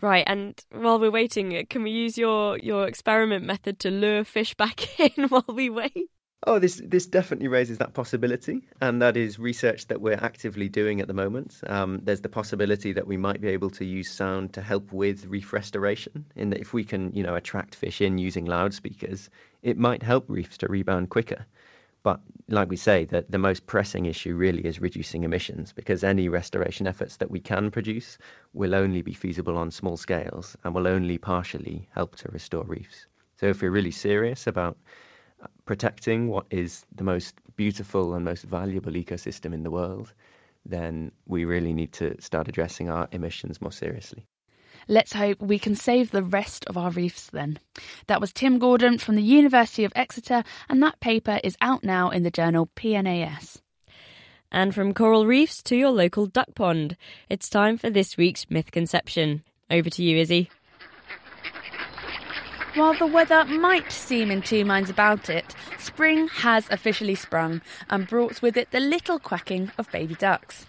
Right, 0.00 0.24
and 0.26 0.58
while 0.70 0.98
we're 0.98 1.10
waiting, 1.10 1.66
can 1.68 1.82
we 1.82 1.90
use 1.90 2.16
your, 2.16 2.56
your 2.58 2.88
experiment 2.88 3.44
method 3.44 3.78
to 3.80 3.90
lure 3.90 4.24
fish 4.24 4.54
back 4.54 4.98
in 5.18 5.28
while 5.28 5.44
we 5.48 5.68
wait? 5.68 6.08
Oh, 6.44 6.58
this 6.58 6.82
this 6.84 7.06
definitely 7.06 7.46
raises 7.46 7.78
that 7.78 7.94
possibility, 7.94 8.62
and 8.80 9.00
that 9.00 9.16
is 9.16 9.38
research 9.38 9.86
that 9.86 10.00
we're 10.00 10.18
actively 10.20 10.68
doing 10.68 11.00
at 11.00 11.06
the 11.06 11.14
moment. 11.14 11.60
Um, 11.64 12.00
there's 12.02 12.20
the 12.20 12.28
possibility 12.28 12.92
that 12.94 13.06
we 13.06 13.16
might 13.16 13.40
be 13.40 13.48
able 13.48 13.70
to 13.70 13.84
use 13.84 14.10
sound 14.10 14.54
to 14.54 14.60
help 14.60 14.92
with 14.92 15.26
reef 15.26 15.52
restoration. 15.52 16.24
In 16.34 16.50
that, 16.50 16.58
if 16.60 16.72
we 16.72 16.82
can, 16.82 17.12
you 17.12 17.22
know, 17.22 17.36
attract 17.36 17.76
fish 17.76 18.00
in 18.00 18.18
using 18.18 18.44
loudspeakers, 18.44 19.30
it 19.62 19.78
might 19.78 20.02
help 20.02 20.24
reefs 20.26 20.58
to 20.58 20.68
rebound 20.68 21.10
quicker. 21.10 21.46
But 22.02 22.18
like 22.48 22.68
we 22.68 22.76
say, 22.76 23.04
the, 23.04 23.24
the 23.28 23.38
most 23.38 23.64
pressing 23.66 24.06
issue 24.06 24.34
really 24.34 24.66
is 24.66 24.80
reducing 24.80 25.22
emissions 25.22 25.72
because 25.72 26.02
any 26.02 26.28
restoration 26.28 26.88
efforts 26.88 27.18
that 27.18 27.30
we 27.30 27.38
can 27.38 27.70
produce 27.70 28.18
will 28.52 28.74
only 28.74 29.02
be 29.02 29.12
feasible 29.14 29.56
on 29.56 29.70
small 29.70 29.96
scales 29.96 30.56
and 30.64 30.74
will 30.74 30.88
only 30.88 31.18
partially 31.18 31.88
help 31.92 32.16
to 32.16 32.28
restore 32.32 32.64
reefs. 32.64 33.06
So 33.36 33.46
if 33.46 33.62
we're 33.62 33.70
really 33.70 33.92
serious 33.92 34.48
about 34.48 34.76
protecting 35.64 36.28
what 36.28 36.46
is 36.50 36.84
the 36.94 37.04
most 37.04 37.34
beautiful 37.56 38.14
and 38.14 38.24
most 38.24 38.44
valuable 38.44 38.92
ecosystem 38.92 39.54
in 39.54 39.62
the 39.62 39.70
world, 39.70 40.12
then 40.64 41.12
we 41.26 41.44
really 41.44 41.72
need 41.72 41.92
to 41.92 42.20
start 42.20 42.48
addressing 42.48 42.90
our 42.90 43.08
emissions 43.12 43.60
more 43.60 43.72
seriously. 43.72 44.26
Let's 44.88 45.12
hope 45.12 45.40
we 45.40 45.58
can 45.58 45.76
save 45.76 46.10
the 46.10 46.24
rest 46.24 46.64
of 46.66 46.76
our 46.76 46.90
reefs 46.90 47.28
then. 47.30 47.58
That 48.08 48.20
was 48.20 48.32
Tim 48.32 48.58
Gordon 48.58 48.98
from 48.98 49.14
the 49.14 49.22
University 49.22 49.84
of 49.84 49.92
Exeter, 49.94 50.42
and 50.68 50.82
that 50.82 51.00
paper 51.00 51.38
is 51.44 51.56
out 51.60 51.84
now 51.84 52.10
in 52.10 52.24
the 52.24 52.30
journal 52.30 52.68
PNAS. 52.74 53.60
And 54.50 54.74
from 54.74 54.92
coral 54.92 55.24
reefs 55.24 55.62
to 55.64 55.76
your 55.76 55.90
local 55.90 56.26
duck 56.26 56.54
pond, 56.54 56.96
it's 57.30 57.48
time 57.48 57.78
for 57.78 57.90
this 57.90 58.16
week's 58.16 58.50
myth 58.50 58.70
conception. 58.70 59.42
Over 59.70 59.88
to 59.88 60.02
you, 60.02 60.18
Izzy. 60.18 60.50
While 62.74 62.94
the 62.94 63.06
weather 63.06 63.44
might 63.44 63.92
seem 63.92 64.30
in 64.30 64.40
two 64.40 64.64
minds 64.64 64.88
about 64.88 65.28
it, 65.28 65.54
spring 65.78 66.28
has 66.28 66.70
officially 66.70 67.14
sprung 67.14 67.60
and 67.90 68.08
brought 68.08 68.40
with 68.40 68.56
it 68.56 68.70
the 68.70 68.80
little 68.80 69.18
quacking 69.18 69.70
of 69.76 69.92
baby 69.92 70.14
ducks. 70.14 70.64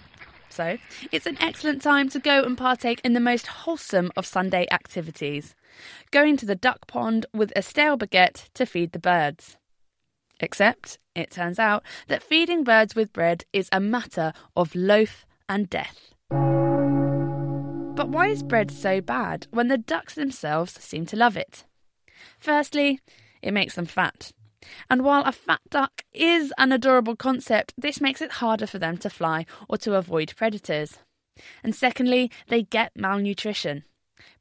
So, 0.50 0.78
it's 1.14 1.26
an 1.26 1.38
excellent 1.40 1.82
time 1.82 2.10
to 2.10 2.20
go 2.20 2.44
and 2.44 2.58
partake 2.58 3.00
in 3.06 3.14
the 3.14 3.22
most 3.22 3.48
wholesome 3.48 4.12
of 4.18 4.26
Sunday 4.26 4.68
activities 4.70 5.56
going 6.12 6.36
to 6.38 6.46
the 6.46 6.56
duck 6.56 6.88
pond 6.88 7.26
with 7.34 7.54
a 7.56 7.62
stale 7.62 7.98
baguette 7.98 8.50
to 8.54 8.66
feed 8.66 8.92
the 8.92 9.00
birds. 9.00 9.56
Except, 10.42 11.00
it 11.16 11.32
turns 11.32 11.58
out 11.58 11.84
that 12.10 12.22
feeding 12.22 12.66
birds 12.66 12.96
with 12.96 13.14
bread 13.14 13.46
is 13.54 13.70
a 13.72 13.80
matter 13.80 14.34
of 14.58 14.76
loaf 14.76 15.26
and 15.48 15.70
death. 15.70 16.14
But 16.30 18.10
why 18.10 18.28
is 18.28 18.44
bread 18.44 18.72
so 18.72 19.00
bad 19.00 19.48
when 19.52 19.70
the 19.70 19.78
ducks 19.78 20.16
themselves 20.16 20.74
seem 20.74 21.06
to 21.06 21.16
love 21.16 21.38
it? 21.38 21.64
Firstly, 22.44 23.00
it 23.42 23.54
makes 23.54 23.76
them 23.76 23.86
fat. 23.86 24.34
And 24.90 25.02
while 25.06 25.24
a 25.24 25.32
fat 25.32 25.62
duck 25.70 26.04
is 26.12 26.52
an 26.58 26.74
adorable 26.74 27.16
concept, 27.16 27.74
this 27.78 28.02
makes 28.02 28.22
it 28.22 28.34
harder 28.44 28.68
for 28.68 28.78
them 28.78 28.98
to 28.98 29.10
fly 29.10 29.46
or 29.70 29.78
to 29.78 29.96
avoid 29.96 30.36
predators. 30.36 31.00
And 31.64 31.74
secondly, 31.74 32.30
they 32.50 32.64
get 32.64 32.92
malnutrition. 32.98 33.86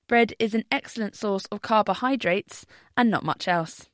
Bread 0.08 0.32
is 0.40 0.52
an 0.52 0.64
excellent 0.68 1.14
source 1.14 1.46
of 1.52 1.62
carbohydrates 1.62 2.66
and 2.96 3.08
not 3.08 3.22
much 3.22 3.46
else. 3.46 3.88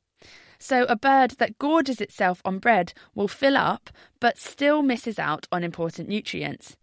So, 0.57 0.85
a 0.85 0.95
bird 0.95 1.35
that 1.37 1.59
gorges 1.59 2.01
itself 2.01 2.41
on 2.43 2.57
bread 2.57 2.93
will 3.13 3.27
fill 3.27 3.55
up 3.55 3.91
but 4.19 4.39
still 4.39 4.81
misses 4.81 5.19
out 5.19 5.45
on 5.51 5.63
important 5.63 6.09
nutrients. 6.09 6.77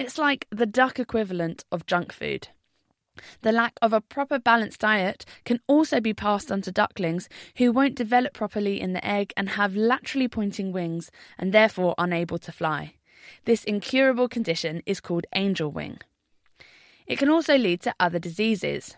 It's 0.00 0.18
like 0.18 0.48
the 0.50 0.66
duck 0.66 0.98
equivalent 0.98 1.64
of 1.70 1.86
junk 1.86 2.12
food. 2.12 2.48
The 3.42 3.52
lack 3.52 3.74
of 3.82 3.92
a 3.92 4.00
proper 4.00 4.38
balanced 4.38 4.80
diet 4.80 5.24
can 5.44 5.60
also 5.66 6.00
be 6.00 6.14
passed 6.14 6.50
on 6.50 6.62
to 6.62 6.72
ducklings 6.72 7.28
who 7.56 7.72
won't 7.72 7.94
develop 7.94 8.34
properly 8.34 8.80
in 8.80 8.92
the 8.92 9.06
egg 9.06 9.32
and 9.36 9.50
have 9.50 9.76
laterally 9.76 10.28
pointing 10.28 10.72
wings 10.72 11.10
and 11.38 11.52
therefore 11.52 11.94
unable 11.98 12.38
to 12.38 12.52
fly. 12.52 12.94
This 13.44 13.64
incurable 13.64 14.28
condition 14.28 14.82
is 14.86 15.00
called 15.00 15.26
angel 15.34 15.70
wing. 15.70 15.98
It 17.06 17.18
can 17.18 17.30
also 17.30 17.56
lead 17.56 17.82
to 17.82 17.94
other 18.00 18.18
diseases. 18.18 18.96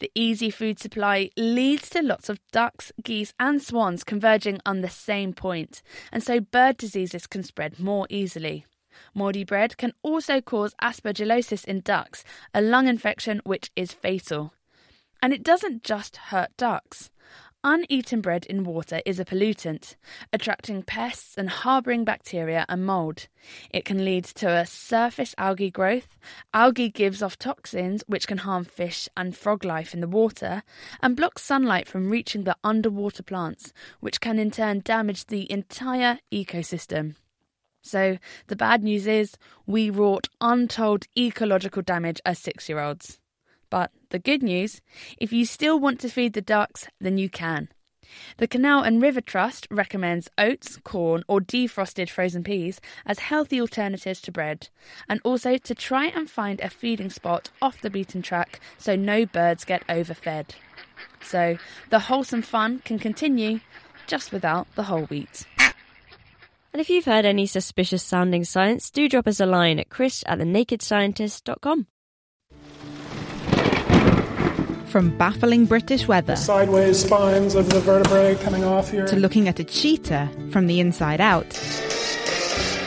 The 0.00 0.10
easy 0.14 0.50
food 0.50 0.78
supply 0.78 1.30
leads 1.36 1.88
to 1.90 2.02
lots 2.02 2.28
of 2.28 2.40
ducks, 2.52 2.92
geese, 3.02 3.32
and 3.40 3.62
swans 3.62 4.04
converging 4.04 4.60
on 4.66 4.80
the 4.80 4.90
same 4.90 5.32
point, 5.32 5.82
and 6.10 6.22
so 6.22 6.40
bird 6.40 6.76
diseases 6.76 7.26
can 7.26 7.42
spread 7.42 7.78
more 7.78 8.06
easily. 8.10 8.66
Mouldy 9.14 9.44
bread 9.44 9.76
can 9.76 9.92
also 10.02 10.40
cause 10.40 10.74
aspergillosis 10.82 11.64
in 11.64 11.80
ducks, 11.80 12.24
a 12.54 12.60
lung 12.60 12.88
infection 12.88 13.40
which 13.44 13.70
is 13.76 13.92
fatal. 13.92 14.52
And 15.22 15.32
it 15.32 15.42
doesn't 15.42 15.84
just 15.84 16.16
hurt 16.16 16.56
ducks. 16.56 17.10
Uneaten 17.64 18.20
bread 18.20 18.44
in 18.46 18.64
water 18.64 19.00
is 19.06 19.20
a 19.20 19.24
pollutant, 19.24 19.94
attracting 20.32 20.82
pests 20.82 21.38
and 21.38 21.48
harbouring 21.48 22.04
bacteria 22.04 22.66
and 22.68 22.84
mould. 22.84 23.28
It 23.70 23.84
can 23.84 24.04
lead 24.04 24.24
to 24.24 24.48
a 24.48 24.66
surface 24.66 25.32
algae 25.38 25.70
growth. 25.70 26.16
Algae 26.52 26.90
gives 26.90 27.22
off 27.22 27.38
toxins 27.38 28.02
which 28.08 28.26
can 28.26 28.38
harm 28.38 28.64
fish 28.64 29.08
and 29.16 29.36
frog 29.36 29.64
life 29.64 29.94
in 29.94 30.00
the 30.00 30.08
water 30.08 30.64
and 31.00 31.16
blocks 31.16 31.42
sunlight 31.42 31.86
from 31.86 32.10
reaching 32.10 32.42
the 32.42 32.56
underwater 32.64 33.22
plants, 33.22 33.72
which 34.00 34.20
can 34.20 34.40
in 34.40 34.50
turn 34.50 34.80
damage 34.80 35.26
the 35.26 35.48
entire 35.48 36.18
ecosystem. 36.32 37.14
So, 37.82 38.18
the 38.46 38.56
bad 38.56 38.82
news 38.82 39.06
is 39.06 39.36
we 39.66 39.90
wrought 39.90 40.28
untold 40.40 41.06
ecological 41.18 41.82
damage 41.82 42.20
as 42.24 42.38
six 42.38 42.68
year 42.68 42.80
olds. 42.80 43.18
But 43.70 43.90
the 44.10 44.18
good 44.18 44.42
news 44.42 44.80
if 45.18 45.32
you 45.32 45.44
still 45.44 45.78
want 45.80 45.98
to 46.00 46.08
feed 46.08 46.34
the 46.34 46.42
ducks, 46.42 46.86
then 47.00 47.18
you 47.18 47.28
can. 47.28 47.68
The 48.36 48.46
Canal 48.46 48.82
and 48.82 49.00
River 49.00 49.20
Trust 49.20 49.66
recommends 49.70 50.28
oats, 50.36 50.76
corn, 50.84 51.24
or 51.28 51.40
defrosted 51.40 52.10
frozen 52.10 52.44
peas 52.44 52.80
as 53.06 53.20
healthy 53.20 53.60
alternatives 53.60 54.20
to 54.22 54.32
bread, 54.32 54.68
and 55.08 55.20
also 55.24 55.56
to 55.56 55.74
try 55.74 56.06
and 56.06 56.30
find 56.30 56.60
a 56.60 56.68
feeding 56.68 57.10
spot 57.10 57.50
off 57.60 57.80
the 57.80 57.90
beaten 57.90 58.22
track 58.22 58.60
so 58.78 58.96
no 58.96 59.24
birds 59.24 59.64
get 59.64 59.82
overfed. 59.88 60.54
So 61.22 61.56
the 61.90 62.00
wholesome 62.00 62.42
fun 62.42 62.80
can 62.80 62.98
continue 62.98 63.60
just 64.06 64.32
without 64.32 64.66
the 64.74 64.84
whole 64.84 65.04
wheat. 65.04 65.46
And 66.72 66.80
if 66.80 66.88
you've 66.88 67.04
heard 67.04 67.26
any 67.26 67.44
suspicious 67.46 68.02
sounding 68.02 68.44
science, 68.44 68.90
do 68.90 69.06
drop 69.06 69.26
us 69.26 69.40
a 69.40 69.46
line 69.46 69.78
at 69.78 69.90
chris 69.90 70.24
at 70.26 70.38
thenakedscientist.com. 70.38 71.86
From 74.86 75.16
baffling 75.16 75.66
British 75.66 76.06
weather 76.06 76.36
sideways 76.36 77.02
spines 77.02 77.54
of 77.54 77.68
the 77.70 77.80
vertebrae 77.80 78.34
coming 78.42 78.64
off 78.64 78.90
here 78.90 79.06
to 79.06 79.16
looking 79.16 79.48
at 79.48 79.58
a 79.58 79.64
cheetah 79.64 80.30
from 80.50 80.66
the 80.66 80.80
inside 80.80 81.20
out, 81.20 81.48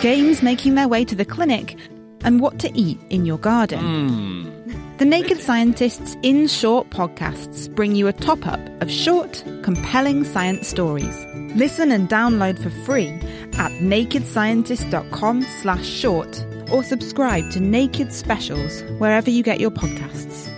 games 0.01 0.43
making 0.43 0.75
their 0.75 0.87
way 0.87 1.03
to 1.05 1.15
the 1.15 1.25
clinic, 1.25 1.77
and 2.23 2.39
what 2.39 2.59
to 2.59 2.71
eat 2.75 2.99
in 3.09 3.25
your 3.25 3.37
garden. 3.37 3.79
Mm. 3.79 4.97
The 4.97 5.05
Naked 5.05 5.39
Scientists 5.41 6.15
in 6.21 6.47
Short 6.47 6.89
podcasts 6.89 7.73
bring 7.73 7.95
you 7.95 8.07
a 8.07 8.13
top 8.13 8.47
up 8.47 8.61
of 8.81 8.89
short, 8.89 9.43
compelling 9.61 10.23
science 10.23 10.67
stories. 10.67 11.34
Listen 11.55 11.93
and 11.93 12.09
download 12.09 12.61
for 12.61 12.69
free 12.69 13.07
at 13.53 13.71
nakedscientist.com 13.81 15.41
slash 15.61 15.85
short 15.85 16.45
or 16.69 16.83
subscribe 16.83 17.49
to 17.51 17.61
Naked 17.61 18.11
Specials 18.11 18.81
wherever 18.97 19.29
you 19.29 19.41
get 19.41 19.61
your 19.61 19.71
podcasts. 19.71 20.51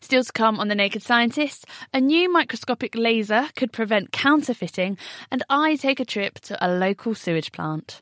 Still 0.00 0.24
to 0.24 0.32
come 0.32 0.60
on 0.60 0.68
The 0.68 0.74
Naked 0.74 1.02
Scientist, 1.02 1.66
a 1.92 2.00
new 2.00 2.32
microscopic 2.32 2.94
laser 2.94 3.48
could 3.54 3.70
prevent 3.70 4.12
counterfeiting, 4.12 4.96
and 5.30 5.42
I 5.50 5.76
take 5.76 6.00
a 6.00 6.06
trip 6.06 6.40
to 6.42 6.56
a 6.64 6.72
local 6.72 7.14
sewage 7.14 7.52
plant. 7.52 8.00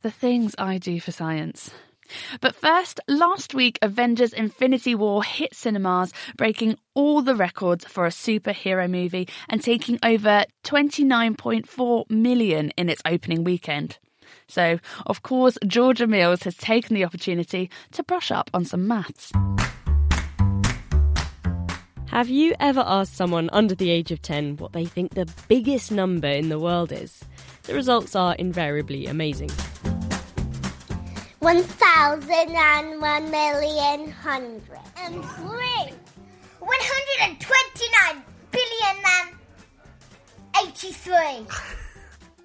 The 0.00 0.10
things 0.10 0.56
I 0.58 0.78
do 0.78 0.98
for 0.98 1.12
science. 1.12 1.70
But 2.40 2.54
first, 2.54 3.00
last 3.08 3.54
week, 3.54 3.78
Avengers 3.82 4.32
Infinity 4.32 4.94
War 4.94 5.22
hit 5.22 5.54
cinemas, 5.54 6.12
breaking 6.36 6.76
all 6.94 7.22
the 7.22 7.34
records 7.34 7.84
for 7.84 8.06
a 8.06 8.10
superhero 8.10 8.90
movie 8.90 9.28
and 9.48 9.62
taking 9.62 9.98
over 10.02 10.44
29.4 10.64 12.10
million 12.10 12.70
in 12.70 12.88
its 12.88 13.02
opening 13.04 13.44
weekend. 13.44 13.98
So, 14.48 14.78
of 15.06 15.22
course, 15.22 15.58
Georgia 15.66 16.06
Mills 16.06 16.42
has 16.42 16.56
taken 16.56 16.94
the 16.94 17.04
opportunity 17.04 17.70
to 17.92 18.02
brush 18.02 18.30
up 18.30 18.50
on 18.52 18.64
some 18.64 18.86
maths. 18.86 19.32
Have 22.12 22.28
you 22.28 22.54
ever 22.60 22.84
asked 22.86 23.16
someone 23.16 23.48
under 23.54 23.74
the 23.74 23.90
age 23.90 24.12
of 24.12 24.20
10 24.20 24.58
what 24.58 24.74
they 24.74 24.84
think 24.84 25.14
the 25.14 25.32
biggest 25.48 25.90
number 25.90 26.28
in 26.28 26.50
the 26.50 26.58
world 26.58 26.92
is? 26.92 27.24
The 27.62 27.72
results 27.72 28.14
are 28.14 28.34
invariably 28.34 29.06
amazing. 29.06 29.50
1001 31.42 33.30
million 33.32 34.10
hundred 34.12 34.78
and 34.96 35.24
three. 35.24 35.92
129 36.60 38.22
billion 38.52 38.96
and 39.04 39.34
83. 40.68 41.44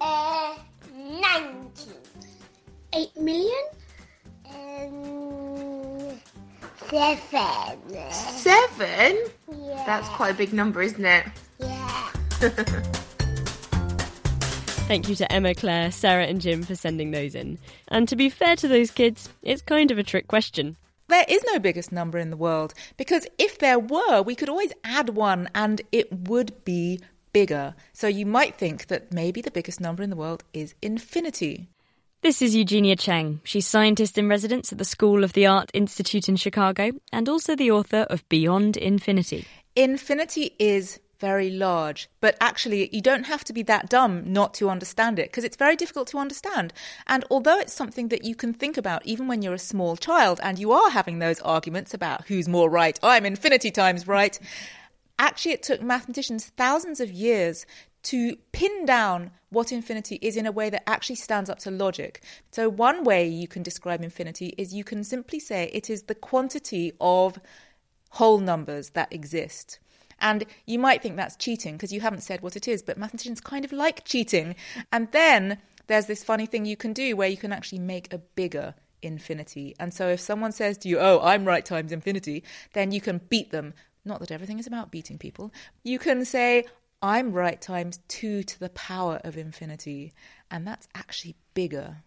uh, 0.00 0.56
90. 0.96 1.92
8 2.92 3.16
million? 3.18 3.64
Um, 4.50 6.18
Seven. 6.90 7.78
Seven? 8.10 9.16
Yeah. 9.48 9.84
That's 9.86 10.08
quite 10.08 10.34
a 10.34 10.36
big 10.36 10.52
number, 10.52 10.82
isn't 10.82 11.04
it? 11.04 11.24
Yeah. 11.60 12.10
Thank 14.88 15.10
you 15.10 15.16
to 15.16 15.30
Emma, 15.30 15.54
Claire, 15.54 15.92
Sarah, 15.92 16.24
and 16.24 16.40
Jim 16.40 16.62
for 16.62 16.74
sending 16.74 17.10
those 17.10 17.34
in. 17.34 17.58
And 17.88 18.08
to 18.08 18.16
be 18.16 18.30
fair 18.30 18.56
to 18.56 18.66
those 18.66 18.90
kids, 18.90 19.28
it's 19.42 19.60
kind 19.60 19.90
of 19.90 19.98
a 19.98 20.02
trick 20.02 20.28
question. 20.28 20.78
There 21.08 21.26
is 21.28 21.44
no 21.52 21.58
biggest 21.58 21.92
number 21.92 22.16
in 22.16 22.30
the 22.30 22.38
world 22.38 22.72
because 22.96 23.26
if 23.36 23.58
there 23.58 23.78
were, 23.78 24.22
we 24.22 24.34
could 24.34 24.48
always 24.48 24.72
add 24.84 25.10
one 25.10 25.50
and 25.54 25.82
it 25.92 26.10
would 26.10 26.64
be 26.64 27.00
bigger. 27.34 27.74
So 27.92 28.06
you 28.08 28.24
might 28.24 28.54
think 28.54 28.86
that 28.86 29.12
maybe 29.12 29.42
the 29.42 29.50
biggest 29.50 29.78
number 29.78 30.02
in 30.02 30.08
the 30.08 30.16
world 30.16 30.42
is 30.54 30.74
infinity. 30.80 31.68
This 32.22 32.40
is 32.40 32.56
Eugenia 32.56 32.96
Cheng. 32.96 33.42
She's 33.44 33.66
scientist 33.66 34.16
in 34.16 34.26
residence 34.26 34.72
at 34.72 34.78
the 34.78 34.86
School 34.86 35.22
of 35.22 35.34
the 35.34 35.44
Art 35.44 35.70
Institute 35.74 36.30
in 36.30 36.36
Chicago 36.36 36.92
and 37.12 37.28
also 37.28 37.54
the 37.54 37.70
author 37.70 38.06
of 38.08 38.26
Beyond 38.30 38.78
Infinity. 38.78 39.44
Infinity 39.76 40.54
is 40.58 40.98
very 41.18 41.50
large, 41.50 42.08
but 42.20 42.36
actually, 42.40 42.88
you 42.92 43.00
don't 43.00 43.24
have 43.24 43.44
to 43.44 43.52
be 43.52 43.62
that 43.64 43.88
dumb 43.88 44.32
not 44.32 44.54
to 44.54 44.70
understand 44.70 45.18
it 45.18 45.30
because 45.30 45.44
it's 45.44 45.56
very 45.56 45.76
difficult 45.76 46.08
to 46.08 46.18
understand. 46.18 46.72
And 47.06 47.24
although 47.30 47.58
it's 47.58 47.72
something 47.72 48.08
that 48.08 48.24
you 48.24 48.34
can 48.34 48.52
think 48.52 48.76
about 48.76 49.04
even 49.04 49.26
when 49.26 49.42
you're 49.42 49.54
a 49.54 49.58
small 49.58 49.96
child 49.96 50.40
and 50.42 50.58
you 50.58 50.72
are 50.72 50.90
having 50.90 51.18
those 51.18 51.40
arguments 51.40 51.94
about 51.94 52.26
who's 52.26 52.48
more 52.48 52.70
right, 52.70 52.98
I'm 53.02 53.26
infinity 53.26 53.70
times 53.70 54.06
right, 54.06 54.38
actually, 55.18 55.52
it 55.52 55.62
took 55.62 55.82
mathematicians 55.82 56.46
thousands 56.56 57.00
of 57.00 57.10
years 57.10 57.66
to 58.04 58.36
pin 58.52 58.86
down 58.86 59.32
what 59.50 59.72
infinity 59.72 60.18
is 60.22 60.36
in 60.36 60.46
a 60.46 60.52
way 60.52 60.70
that 60.70 60.88
actually 60.88 61.16
stands 61.16 61.50
up 61.50 61.58
to 61.60 61.70
logic. 61.70 62.22
So, 62.52 62.68
one 62.68 63.02
way 63.02 63.26
you 63.26 63.48
can 63.48 63.62
describe 63.62 64.02
infinity 64.02 64.54
is 64.56 64.72
you 64.72 64.84
can 64.84 65.02
simply 65.04 65.40
say 65.40 65.70
it 65.72 65.90
is 65.90 66.04
the 66.04 66.14
quantity 66.14 66.92
of 67.00 67.40
whole 68.10 68.38
numbers 68.38 68.90
that 68.90 69.12
exist. 69.12 69.78
And 70.20 70.44
you 70.66 70.78
might 70.78 71.02
think 71.02 71.16
that's 71.16 71.36
cheating 71.36 71.74
because 71.74 71.92
you 71.92 72.00
haven't 72.00 72.22
said 72.22 72.40
what 72.40 72.56
it 72.56 72.66
is, 72.66 72.82
but 72.82 72.98
mathematicians 72.98 73.40
kind 73.40 73.64
of 73.64 73.72
like 73.72 74.04
cheating. 74.04 74.56
And 74.92 75.10
then 75.12 75.58
there's 75.86 76.06
this 76.06 76.24
funny 76.24 76.46
thing 76.46 76.64
you 76.64 76.76
can 76.76 76.92
do 76.92 77.16
where 77.16 77.28
you 77.28 77.36
can 77.36 77.52
actually 77.52 77.78
make 77.78 78.12
a 78.12 78.18
bigger 78.18 78.74
infinity. 79.02 79.74
And 79.78 79.92
so 79.94 80.08
if 80.08 80.20
someone 80.20 80.52
says 80.52 80.78
to 80.78 80.88
you, 80.88 80.98
oh, 80.98 81.20
I'm 81.22 81.44
right 81.44 81.64
times 81.64 81.92
infinity, 81.92 82.44
then 82.72 82.92
you 82.92 83.00
can 83.00 83.20
beat 83.28 83.50
them. 83.50 83.74
Not 84.04 84.20
that 84.20 84.32
everything 84.32 84.58
is 84.58 84.66
about 84.66 84.90
beating 84.90 85.18
people. 85.18 85.52
You 85.84 85.98
can 85.98 86.24
say, 86.24 86.64
I'm 87.00 87.32
right 87.32 87.60
times 87.60 88.00
2 88.08 88.42
to 88.42 88.60
the 88.60 88.70
power 88.70 89.20
of 89.22 89.36
infinity. 89.36 90.12
And 90.50 90.66
that's 90.66 90.88
actually 90.94 91.36
bigger. 91.54 91.98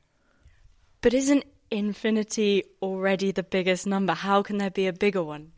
But 1.01 1.13
isn't 1.13 1.45
infinity 1.69 2.63
already 2.81 3.31
the 3.31 3.43
biggest 3.43 3.87
number? 3.87 4.13
How 4.13 4.43
can 4.43 4.57
there 4.57 4.69
be 4.69 4.87
a 4.87 4.93
bigger 4.93 5.23
one? 5.23 5.53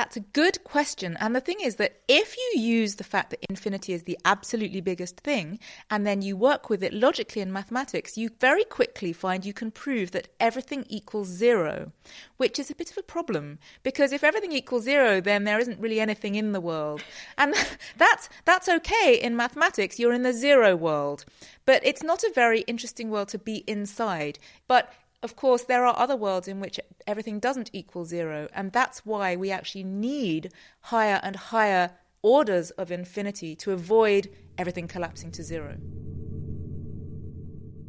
That's 0.00 0.16
a 0.16 0.20
good 0.20 0.64
question. 0.64 1.18
And 1.20 1.36
the 1.36 1.42
thing 1.42 1.58
is 1.62 1.76
that 1.76 2.00
if 2.08 2.34
you 2.34 2.62
use 2.62 2.94
the 2.94 3.04
fact 3.04 3.28
that 3.28 3.44
infinity 3.50 3.92
is 3.92 4.04
the 4.04 4.16
absolutely 4.24 4.80
biggest 4.80 5.20
thing, 5.20 5.58
and 5.90 6.06
then 6.06 6.22
you 6.22 6.38
work 6.38 6.70
with 6.70 6.82
it 6.82 6.94
logically 6.94 7.42
in 7.42 7.52
mathematics, 7.52 8.16
you 8.16 8.30
very 8.40 8.64
quickly 8.64 9.12
find 9.12 9.44
you 9.44 9.52
can 9.52 9.70
prove 9.70 10.12
that 10.12 10.28
everything 10.40 10.86
equals 10.88 11.28
zero, 11.28 11.92
which 12.38 12.58
is 12.58 12.70
a 12.70 12.74
bit 12.74 12.90
of 12.90 12.96
a 12.96 13.02
problem. 13.02 13.58
Because 13.82 14.10
if 14.10 14.24
everything 14.24 14.52
equals 14.52 14.84
zero, 14.84 15.20
then 15.20 15.44
there 15.44 15.58
isn't 15.58 15.78
really 15.78 16.00
anything 16.00 16.34
in 16.34 16.52
the 16.52 16.62
world. 16.62 17.02
And 17.36 17.54
that's, 17.98 18.30
that's 18.46 18.70
okay 18.70 19.20
in 19.20 19.36
mathematics. 19.36 19.98
You're 19.98 20.14
in 20.14 20.22
the 20.22 20.32
zero 20.32 20.76
world. 20.76 21.26
But 21.66 21.84
it's 21.84 22.02
not 22.02 22.24
a 22.24 22.32
very 22.34 22.62
interesting 22.62 23.10
world 23.10 23.28
to 23.28 23.38
be 23.38 23.64
inside. 23.66 24.38
But 24.66 24.94
of 25.22 25.36
course, 25.36 25.64
there 25.64 25.84
are 25.84 25.98
other 25.98 26.16
worlds 26.16 26.48
in 26.48 26.60
which 26.60 26.80
everything 27.06 27.40
doesn't 27.40 27.70
equal 27.72 28.04
zero, 28.04 28.48
and 28.54 28.72
that's 28.72 29.04
why 29.04 29.36
we 29.36 29.50
actually 29.50 29.84
need 29.84 30.52
higher 30.80 31.20
and 31.22 31.36
higher 31.36 31.90
orders 32.22 32.70
of 32.72 32.90
infinity 32.90 33.54
to 33.56 33.72
avoid 33.72 34.28
everything 34.56 34.88
collapsing 34.88 35.30
to 35.32 35.42
zero. 35.42 35.76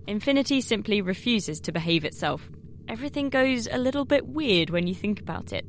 Infinity 0.08 0.60
simply 0.60 1.02
refuses 1.02 1.62
to 1.62 1.72
behave 1.72 2.04
itself. 2.04 2.50
Everything 2.90 3.30
goes 3.30 3.68
a 3.72 3.78
little 3.78 4.04
bit 4.04 4.28
weird 4.28 4.70
when 4.70 4.88
you 4.88 4.96
think 4.96 5.22
about 5.22 5.54
it. 5.54 5.66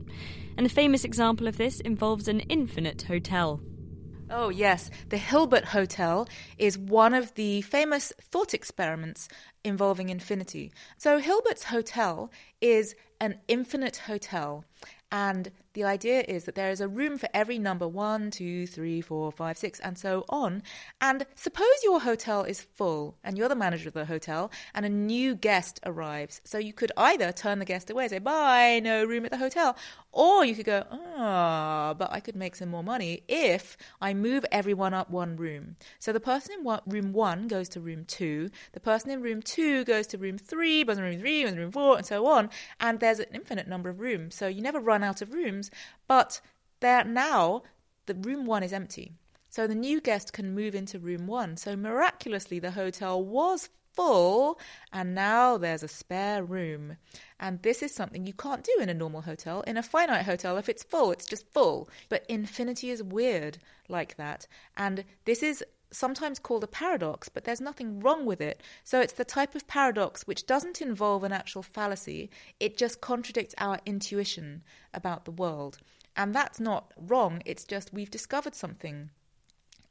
And 0.56 0.66
a 0.66 0.70
famous 0.70 1.04
example 1.04 1.46
of 1.46 1.58
this 1.58 1.80
involves 1.80 2.26
an 2.26 2.40
infinite 2.40 3.02
hotel. 3.02 3.60
Oh, 4.34 4.48
yes. 4.48 4.88
The 5.10 5.18
Hilbert 5.18 5.66
Hotel 5.66 6.26
is 6.56 6.78
one 6.78 7.12
of 7.12 7.34
the 7.34 7.60
famous 7.60 8.14
thought 8.18 8.54
experiments 8.54 9.28
involving 9.62 10.08
infinity. 10.08 10.72
So, 10.96 11.18
Hilbert's 11.18 11.64
Hotel 11.64 12.30
is 12.62 12.94
an 13.20 13.40
infinite 13.46 13.98
hotel. 13.98 14.64
And 15.10 15.50
the 15.74 15.84
idea 15.84 16.24
is 16.28 16.44
that 16.44 16.54
there 16.54 16.70
is 16.70 16.80
a 16.80 16.88
room 16.88 17.18
for 17.18 17.28
every 17.32 17.58
number 17.58 17.88
one, 17.88 18.30
two, 18.30 18.66
three, 18.66 19.00
four, 19.00 19.32
five, 19.32 19.56
six, 19.56 19.80
and 19.80 19.96
so 19.96 20.24
on. 20.28 20.62
And 21.00 21.26
suppose 21.34 21.66
your 21.82 22.00
hotel 22.00 22.44
is 22.44 22.60
full 22.60 23.16
and 23.24 23.38
you're 23.38 23.48
the 23.48 23.54
manager 23.54 23.88
of 23.88 23.94
the 23.94 24.04
hotel 24.04 24.50
and 24.74 24.84
a 24.84 24.90
new 24.90 25.34
guest 25.34 25.80
arrives. 25.84 26.40
So 26.44 26.58
you 26.58 26.72
could 26.72 26.92
either 26.96 27.32
turn 27.32 27.58
the 27.58 27.64
guest 27.64 27.90
away, 27.90 28.08
say, 28.08 28.18
bye, 28.18 28.80
no 28.82 29.04
room 29.04 29.24
at 29.24 29.30
the 29.30 29.38
hotel. 29.38 29.76
Or 30.12 30.44
you 30.44 30.54
could 30.54 30.66
go, 30.66 30.84
ah, 30.90 31.94
but 31.96 32.12
I 32.12 32.20
could 32.20 32.36
make 32.36 32.54
some 32.54 32.68
more 32.68 32.84
money 32.84 33.22
if 33.28 33.78
I 34.00 34.12
move 34.12 34.44
everyone 34.52 34.92
up 34.92 35.10
one 35.10 35.36
room. 35.36 35.76
So 36.00 36.12
the 36.12 36.20
person 36.20 36.54
in 36.58 36.78
room 36.86 37.12
one 37.14 37.48
goes 37.48 37.70
to 37.70 37.80
room 37.80 38.04
two, 38.04 38.50
the 38.72 38.80
person 38.80 39.10
in 39.10 39.22
room 39.22 39.40
two 39.40 39.84
goes 39.84 40.06
to 40.08 40.18
room 40.18 40.36
three, 40.36 40.84
person 40.84 41.04
in 41.04 41.10
room 41.10 41.20
three 41.20 41.42
goes 41.44 41.54
to 41.54 41.60
room 41.60 41.72
four, 41.72 41.96
and 41.96 42.04
so 42.04 42.26
on. 42.26 42.50
And 42.78 43.00
there's 43.00 43.20
an 43.20 43.26
infinite 43.32 43.68
number 43.68 43.88
of 43.88 44.00
rooms. 44.00 44.34
So 44.34 44.48
you 44.48 44.60
never 44.60 44.80
run 44.80 45.02
out 45.02 45.22
of 45.22 45.32
rooms, 45.32 45.61
but 46.06 46.40
there 46.80 47.04
now 47.04 47.62
the 48.06 48.14
room 48.14 48.46
one 48.46 48.62
is 48.62 48.72
empty. 48.72 49.12
So 49.48 49.66
the 49.66 49.74
new 49.74 50.00
guest 50.00 50.32
can 50.32 50.54
move 50.54 50.74
into 50.74 50.98
room 50.98 51.26
one. 51.26 51.56
So 51.56 51.76
miraculously, 51.76 52.58
the 52.58 52.70
hotel 52.70 53.22
was 53.22 53.68
full 53.92 54.58
and 54.92 55.14
now 55.14 55.58
there's 55.58 55.82
a 55.82 55.88
spare 55.88 56.42
room. 56.42 56.96
And 57.38 57.60
this 57.62 57.82
is 57.82 57.94
something 57.94 58.26
you 58.26 58.32
can't 58.32 58.64
do 58.64 58.82
in 58.82 58.88
a 58.88 58.94
normal 58.94 59.20
hotel. 59.20 59.60
In 59.62 59.76
a 59.76 59.82
finite 59.82 60.24
hotel, 60.24 60.56
if 60.56 60.68
it's 60.68 60.82
full, 60.82 61.12
it's 61.12 61.26
just 61.26 61.46
full. 61.52 61.88
But 62.08 62.24
infinity 62.28 62.90
is 62.90 63.02
weird 63.02 63.58
like 63.88 64.16
that. 64.16 64.46
And 64.76 65.04
this 65.26 65.42
is 65.42 65.62
sometimes 65.92 66.38
called 66.38 66.64
a 66.64 66.68
paradox, 66.68 67.28
but 67.28 67.44
there's 67.44 67.60
nothing 67.60 68.00
wrong 68.00 68.24
with 68.24 68.40
it. 68.40 68.62
So 68.84 69.00
it's 69.00 69.12
the 69.12 69.24
type 69.24 69.54
of 69.54 69.66
paradox 69.68 70.26
which 70.26 70.46
doesn't 70.46 70.80
involve 70.82 71.22
an 71.24 71.32
actual 71.32 71.62
fallacy, 71.62 72.30
it 72.58 72.76
just 72.76 73.00
contradicts 73.00 73.54
our 73.58 73.78
intuition 73.86 74.62
about 74.94 75.24
the 75.24 75.30
world. 75.30 75.78
And 76.16 76.34
that's 76.34 76.60
not 76.60 76.92
wrong, 76.96 77.42
it's 77.44 77.64
just 77.64 77.92
we've 77.92 78.10
discovered 78.10 78.54
something. 78.54 79.10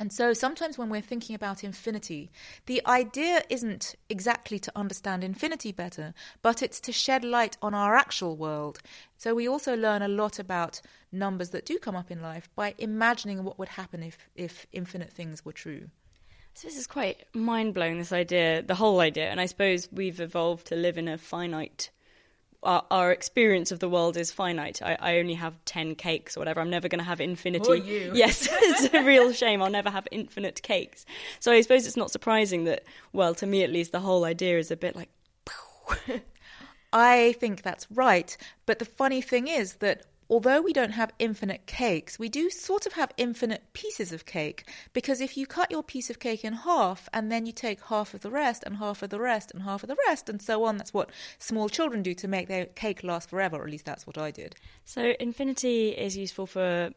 And 0.01 0.11
so 0.11 0.33
sometimes 0.33 0.79
when 0.79 0.89
we're 0.89 0.99
thinking 0.99 1.35
about 1.35 1.63
infinity, 1.63 2.31
the 2.65 2.81
idea 2.87 3.43
isn't 3.51 3.93
exactly 4.09 4.57
to 4.57 4.71
understand 4.75 5.23
infinity 5.23 5.71
better, 5.71 6.15
but 6.41 6.63
it's 6.63 6.79
to 6.79 6.91
shed 6.91 7.23
light 7.23 7.55
on 7.61 7.75
our 7.75 7.95
actual 7.95 8.35
world. 8.35 8.79
So 9.19 9.35
we 9.35 9.47
also 9.47 9.75
learn 9.75 10.01
a 10.01 10.07
lot 10.07 10.39
about 10.39 10.81
numbers 11.11 11.51
that 11.51 11.67
do 11.67 11.77
come 11.77 11.95
up 11.95 12.09
in 12.09 12.19
life 12.19 12.49
by 12.55 12.73
imagining 12.79 13.43
what 13.43 13.59
would 13.59 13.69
happen 13.69 14.01
if, 14.01 14.17
if 14.35 14.65
infinite 14.71 15.13
things 15.13 15.45
were 15.45 15.53
true. 15.53 15.91
So 16.55 16.67
this 16.67 16.79
is 16.79 16.87
quite 16.87 17.23
mind 17.35 17.75
blowing, 17.75 17.99
this 17.99 18.11
idea, 18.11 18.63
the 18.63 18.73
whole 18.73 19.01
idea. 19.01 19.29
And 19.29 19.39
I 19.39 19.45
suppose 19.45 19.87
we've 19.91 20.19
evolved 20.19 20.65
to 20.69 20.75
live 20.75 20.97
in 20.97 21.07
a 21.07 21.19
finite 21.19 21.91
our, 22.63 22.86
our, 22.91 23.12
experience 23.12 23.71
of 23.71 23.80
the 23.80 23.89
world 23.89 24.17
is 24.17 24.32
finite. 24.32 24.82
I, 24.82 24.97
I, 25.00 25.17
only 25.17 25.34
have 25.34 25.54
10 25.65 25.95
cakes 25.95 26.38
or 26.38 26.41
whatever. 26.41 26.62
I'm 26.62 26.69
never 26.69 26.88
going 26.88 27.00
to 27.00 27.06
have 27.06 27.19
infinity. 27.19 27.69
Or 27.69 27.76
you. 27.76 28.12
Yes, 28.15 28.47
it's 28.52 28.93
a 28.93 29.04
real 29.04 29.34
shame. 29.34 29.62
I'll 29.62 29.71
never 29.71 29.89
have 29.89 30.08
infinite 30.12 30.62
cakes. 30.62 31.06
So 31.39 31.52
I 31.52 31.62
suppose 31.62 31.88
it's 31.88 31.97
not 31.97 32.12
surprising 32.12 32.65
that, 32.65 32.84
well, 33.13 33.34
to 33.36 33.47
me 33.47 33.63
at 33.63 33.71
least, 33.71 33.91
the 33.91 34.00
whole 34.00 34.26
idea 34.26 34.60
is 34.60 34.71
a 34.71 34.78
bit 34.78 34.95
like. 34.95 35.10
I 36.93 37.34
think 37.39 37.62
that's 37.62 37.89
right. 37.89 38.36
But 38.65 38.80
the 38.80 38.86
funny 38.86 39.21
thing 39.21 39.47
is 39.47 39.76
that 39.76 40.06
although 40.31 40.61
we 40.61 40.71
don't 40.71 40.91
have 40.91 41.11
infinite 41.19 41.65
cakes, 41.65 42.17
we 42.17 42.29
do 42.29 42.49
sort 42.49 42.85
of 42.85 42.93
have 42.93 43.11
infinite 43.17 43.61
pieces 43.73 44.13
of 44.13 44.25
cake. 44.25 44.63
Because 44.93 45.19
if 45.19 45.35
you 45.35 45.45
cut 45.45 45.69
your 45.69 45.83
piece 45.83 46.09
of 46.09 46.19
cake 46.19 46.45
in 46.45 46.53
half 46.53 47.09
and 47.13 47.29
then 47.29 47.45
you 47.45 47.51
take 47.51 47.83
half 47.87 48.13
of 48.13 48.21
the 48.21 48.31
rest 48.31 48.63
and 48.65 48.77
half 48.77 49.03
of 49.03 49.09
the 49.09 49.19
rest 49.19 49.51
and 49.51 49.61
half 49.61 49.83
of 49.83 49.89
the 49.89 49.97
rest 50.07 50.29
and 50.29 50.41
so 50.41 50.63
on, 50.63 50.77
that's 50.77 50.93
what 50.93 51.11
small 51.37 51.67
children 51.67 52.01
do 52.01 52.13
to 52.13 52.29
make 52.29 52.47
their 52.47 52.65
cake 52.65 53.03
last 53.03 53.29
forever, 53.29 53.57
or 53.57 53.65
at 53.65 53.69
least 53.69 53.85
that's 53.85 54.07
what 54.07 54.17
I 54.17 54.31
did. 54.31 54.55
So 54.85 55.13
infinity 55.19 55.89
is 55.89 56.15
useful 56.15 56.47
for 56.47 56.91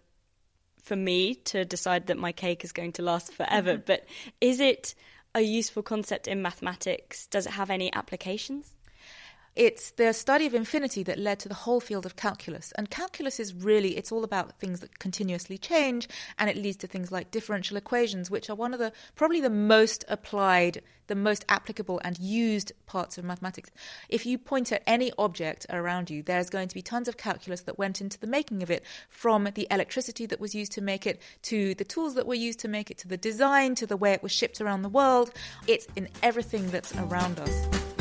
for 0.81 0.97
me 0.97 1.35
to 1.35 1.65
decide 1.65 2.09
that 2.09 2.19
my 2.19 2.31
cake 2.31 2.63
is 2.63 2.71
going 2.71 2.93
to 2.93 3.03
last 3.03 3.33
forever, 3.33 3.73
mm-hmm. 3.73 3.83
but 3.87 4.05
is 4.43 4.61
it 4.61 4.95
a 5.35 5.41
useful 5.41 5.83
concept 5.83 6.29
in 6.29 6.43
mathematics? 6.43 7.27
Does 7.27 7.47
it 7.47 7.53
have 7.53 7.71
any 7.71 7.91
applications? 7.95 8.75
It's 9.57 9.93
the 9.93 10.13
study 10.13 10.47
of 10.47 10.55
infinity 10.55 11.05
that 11.05 11.17
led 11.17 11.39
to 11.41 11.49
the 11.49 11.55
whole 11.55 11.79
field 11.79 12.07
of 12.07 12.17
calculus. 12.17 12.73
And 12.73 12.91
calculus 12.91 13.39
is 13.39 13.55
really, 13.55 13.97
it's 13.97 14.11
all 14.11 14.25
about 14.25 14.59
things 14.59 14.81
that 14.81 14.99
continuously 14.99 15.59
change, 15.59 16.09
and 16.39 16.51
it 16.51 16.57
leads 16.57 16.79
to 16.79 16.89
things 16.89 17.13
like 17.13 17.31
differential 17.31 17.77
equations, 17.77 18.33
which 18.33 18.51
are 18.51 18.57
one 18.57 18.75
of 18.75 18.81
the 18.81 18.93
probably 19.15 19.41
the 19.41 19.51
most 19.51 20.05
applied, 20.09 20.83
the 21.07 21.15
most 21.15 21.45
applicable 21.49 22.01
and 22.05 22.19
used 22.19 22.73
parts 22.87 23.17
of 23.17 23.25
mathematics. 23.25 23.71
If 24.09 24.27
you 24.27 24.39
point 24.39 24.73
at 24.73 24.83
any 24.89 25.13
object 25.19 25.67
around 25.71 26.11
you, 26.11 26.25
there's 26.25 26.51
going 26.51 26.67
to 26.67 26.75
be 26.75 26.83
tons 26.83 27.07
of 27.07 27.17
calculus 27.17 27.63
that 27.63 27.79
went 27.79 28.01
into 28.01 28.19
the 28.19 28.27
making 28.27 28.65
of 28.65 28.73
it, 28.73 28.83
from 29.09 29.49
the 29.55 29.69
electricity 29.71 30.27
that 30.27 30.41
was 30.41 30.57
used 30.57 30.73
to 30.73 30.81
make 30.81 31.07
it, 31.07 31.23
to 31.43 31.77
the 31.77 31.85
tools 31.85 32.15
that 32.15 32.27
were 32.27 32.35
used 32.35 32.59
to 32.61 32.69
make 32.69 32.91
it, 32.91 32.99
to 32.99 33.07
the 33.07 33.17
design, 33.17 33.77
to 33.77 33.87
the 33.87 33.97
way 33.97 34.15
it 34.15 34.23
was 34.23 34.33
shipped 34.33 34.61
around 34.61 34.83
the 34.83 34.89
world. 34.89 35.31
It's 35.69 35.87
in 35.95 36.09
everything 36.25 36.69
that's 36.73 36.93
around 36.97 37.39
us. 37.39 37.94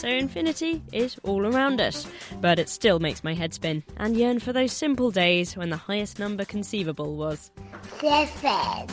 So 0.00 0.08
infinity 0.08 0.82
is 0.94 1.18
all 1.24 1.44
around 1.44 1.78
us, 1.78 2.06
but 2.40 2.58
it 2.58 2.70
still 2.70 3.00
makes 3.00 3.22
my 3.22 3.34
head 3.34 3.52
spin 3.52 3.84
and 3.98 4.16
yearn 4.16 4.38
for 4.38 4.50
those 4.50 4.72
simple 4.72 5.10
days 5.10 5.58
when 5.58 5.68
the 5.68 5.76
highest 5.76 6.18
number 6.18 6.46
conceivable 6.46 7.16
was 7.16 7.50
seven. 8.00 8.88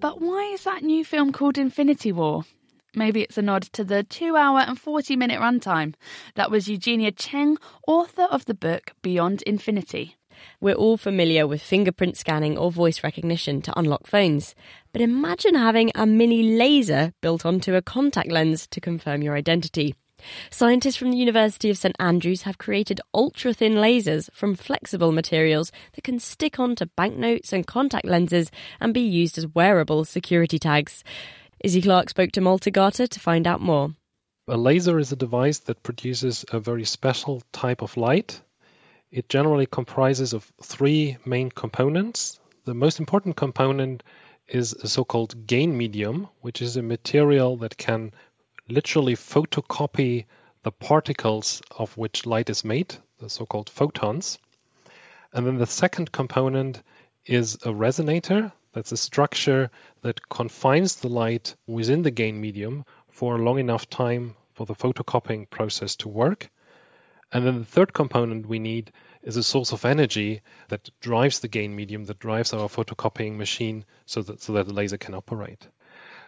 But 0.00 0.20
why 0.20 0.50
is 0.54 0.64
that 0.64 0.82
new 0.82 1.04
film 1.04 1.30
called 1.30 1.56
Infinity 1.56 2.10
War? 2.10 2.42
Maybe 2.96 3.22
it's 3.22 3.38
a 3.38 3.42
nod 3.42 3.62
to 3.74 3.84
the 3.84 4.02
2 4.02 4.34
hour 4.34 4.58
and 4.58 4.76
40 4.76 5.14
minute 5.14 5.38
runtime. 5.38 5.94
That 6.34 6.50
was 6.50 6.68
Eugenia 6.68 7.12
Cheng, 7.12 7.58
author 7.86 8.24
of 8.24 8.44
the 8.46 8.54
book 8.54 8.90
Beyond 9.02 9.42
Infinity. 9.42 10.17
We're 10.60 10.74
all 10.74 10.96
familiar 10.96 11.46
with 11.46 11.62
fingerprint 11.62 12.16
scanning 12.16 12.58
or 12.58 12.70
voice 12.70 13.02
recognition 13.02 13.62
to 13.62 13.78
unlock 13.78 14.06
phones. 14.06 14.54
But 14.92 15.02
imagine 15.02 15.54
having 15.54 15.90
a 15.94 16.06
mini 16.06 16.56
laser 16.56 17.12
built 17.20 17.46
onto 17.46 17.74
a 17.74 17.82
contact 17.82 18.30
lens 18.30 18.66
to 18.68 18.80
confirm 18.80 19.22
your 19.22 19.34
identity. 19.34 19.94
Scientists 20.50 20.96
from 20.96 21.10
the 21.10 21.16
University 21.16 21.70
of 21.70 21.78
St 21.78 21.94
Andrews 21.98 22.42
have 22.42 22.58
created 22.58 23.00
ultra 23.14 23.54
thin 23.54 23.74
lasers 23.74 24.28
from 24.32 24.54
flexible 24.54 25.12
materials 25.12 25.70
that 25.94 26.02
can 26.02 26.18
stick 26.18 26.58
onto 26.58 26.86
banknotes 26.96 27.52
and 27.52 27.66
contact 27.66 28.04
lenses 28.04 28.50
and 28.80 28.92
be 28.92 29.00
used 29.00 29.38
as 29.38 29.46
wearable 29.54 30.04
security 30.04 30.58
tags. 30.58 31.04
Izzy 31.62 31.82
Clark 31.82 32.10
spoke 32.10 32.32
to 32.32 32.40
Malte 32.40 32.70
Gather 32.70 33.06
to 33.06 33.20
find 33.20 33.46
out 33.46 33.60
more. 33.60 33.94
A 34.48 34.56
laser 34.56 34.98
is 34.98 35.12
a 35.12 35.16
device 35.16 35.58
that 35.60 35.82
produces 35.82 36.44
a 36.50 36.58
very 36.58 36.84
special 36.84 37.42
type 37.52 37.82
of 37.82 37.96
light 37.96 38.40
it 39.10 39.28
generally 39.28 39.66
comprises 39.66 40.32
of 40.32 40.50
three 40.62 41.16
main 41.24 41.50
components. 41.50 42.38
The 42.64 42.74
most 42.74 43.00
important 43.00 43.36
component 43.36 44.02
is 44.46 44.72
a 44.72 44.88
so-called 44.88 45.46
gain 45.46 45.76
medium, 45.76 46.28
which 46.40 46.62
is 46.62 46.76
a 46.76 46.82
material 46.82 47.56
that 47.58 47.76
can 47.76 48.12
literally 48.68 49.14
photocopy 49.14 50.26
the 50.62 50.72
particles 50.72 51.62
of 51.70 51.96
which 51.96 52.26
light 52.26 52.50
is 52.50 52.64
made, 52.64 52.94
the 53.18 53.30
so-called 53.30 53.70
photons. 53.70 54.38
And 55.32 55.46
then 55.46 55.58
the 55.58 55.66
second 55.66 56.12
component 56.12 56.82
is 57.24 57.54
a 57.56 57.72
resonator. 57.72 58.52
That's 58.72 58.92
a 58.92 58.96
structure 58.96 59.70
that 60.02 60.28
confines 60.28 60.96
the 60.96 61.08
light 61.08 61.54
within 61.66 62.02
the 62.02 62.10
gain 62.10 62.40
medium 62.40 62.84
for 63.08 63.36
a 63.36 63.42
long 63.42 63.58
enough 63.58 63.88
time 63.88 64.34
for 64.54 64.66
the 64.66 64.74
photocopying 64.74 65.48
process 65.48 65.96
to 65.96 66.08
work. 66.08 66.50
And 67.32 67.46
then 67.46 67.58
the 67.58 67.64
third 67.64 67.92
component 67.92 68.46
we 68.46 68.58
need 68.58 68.92
is 69.22 69.36
a 69.36 69.42
source 69.42 69.72
of 69.72 69.84
energy 69.84 70.40
that 70.68 70.90
drives 71.00 71.40
the 71.40 71.48
gain 71.48 71.76
medium, 71.76 72.04
that 72.04 72.18
drives 72.18 72.52
our 72.52 72.68
photocopying 72.68 73.36
machine 73.36 73.84
so 74.06 74.22
that, 74.22 74.40
so 74.40 74.54
that 74.54 74.66
the 74.66 74.72
laser 74.72 74.96
can 74.96 75.14
operate. 75.14 75.68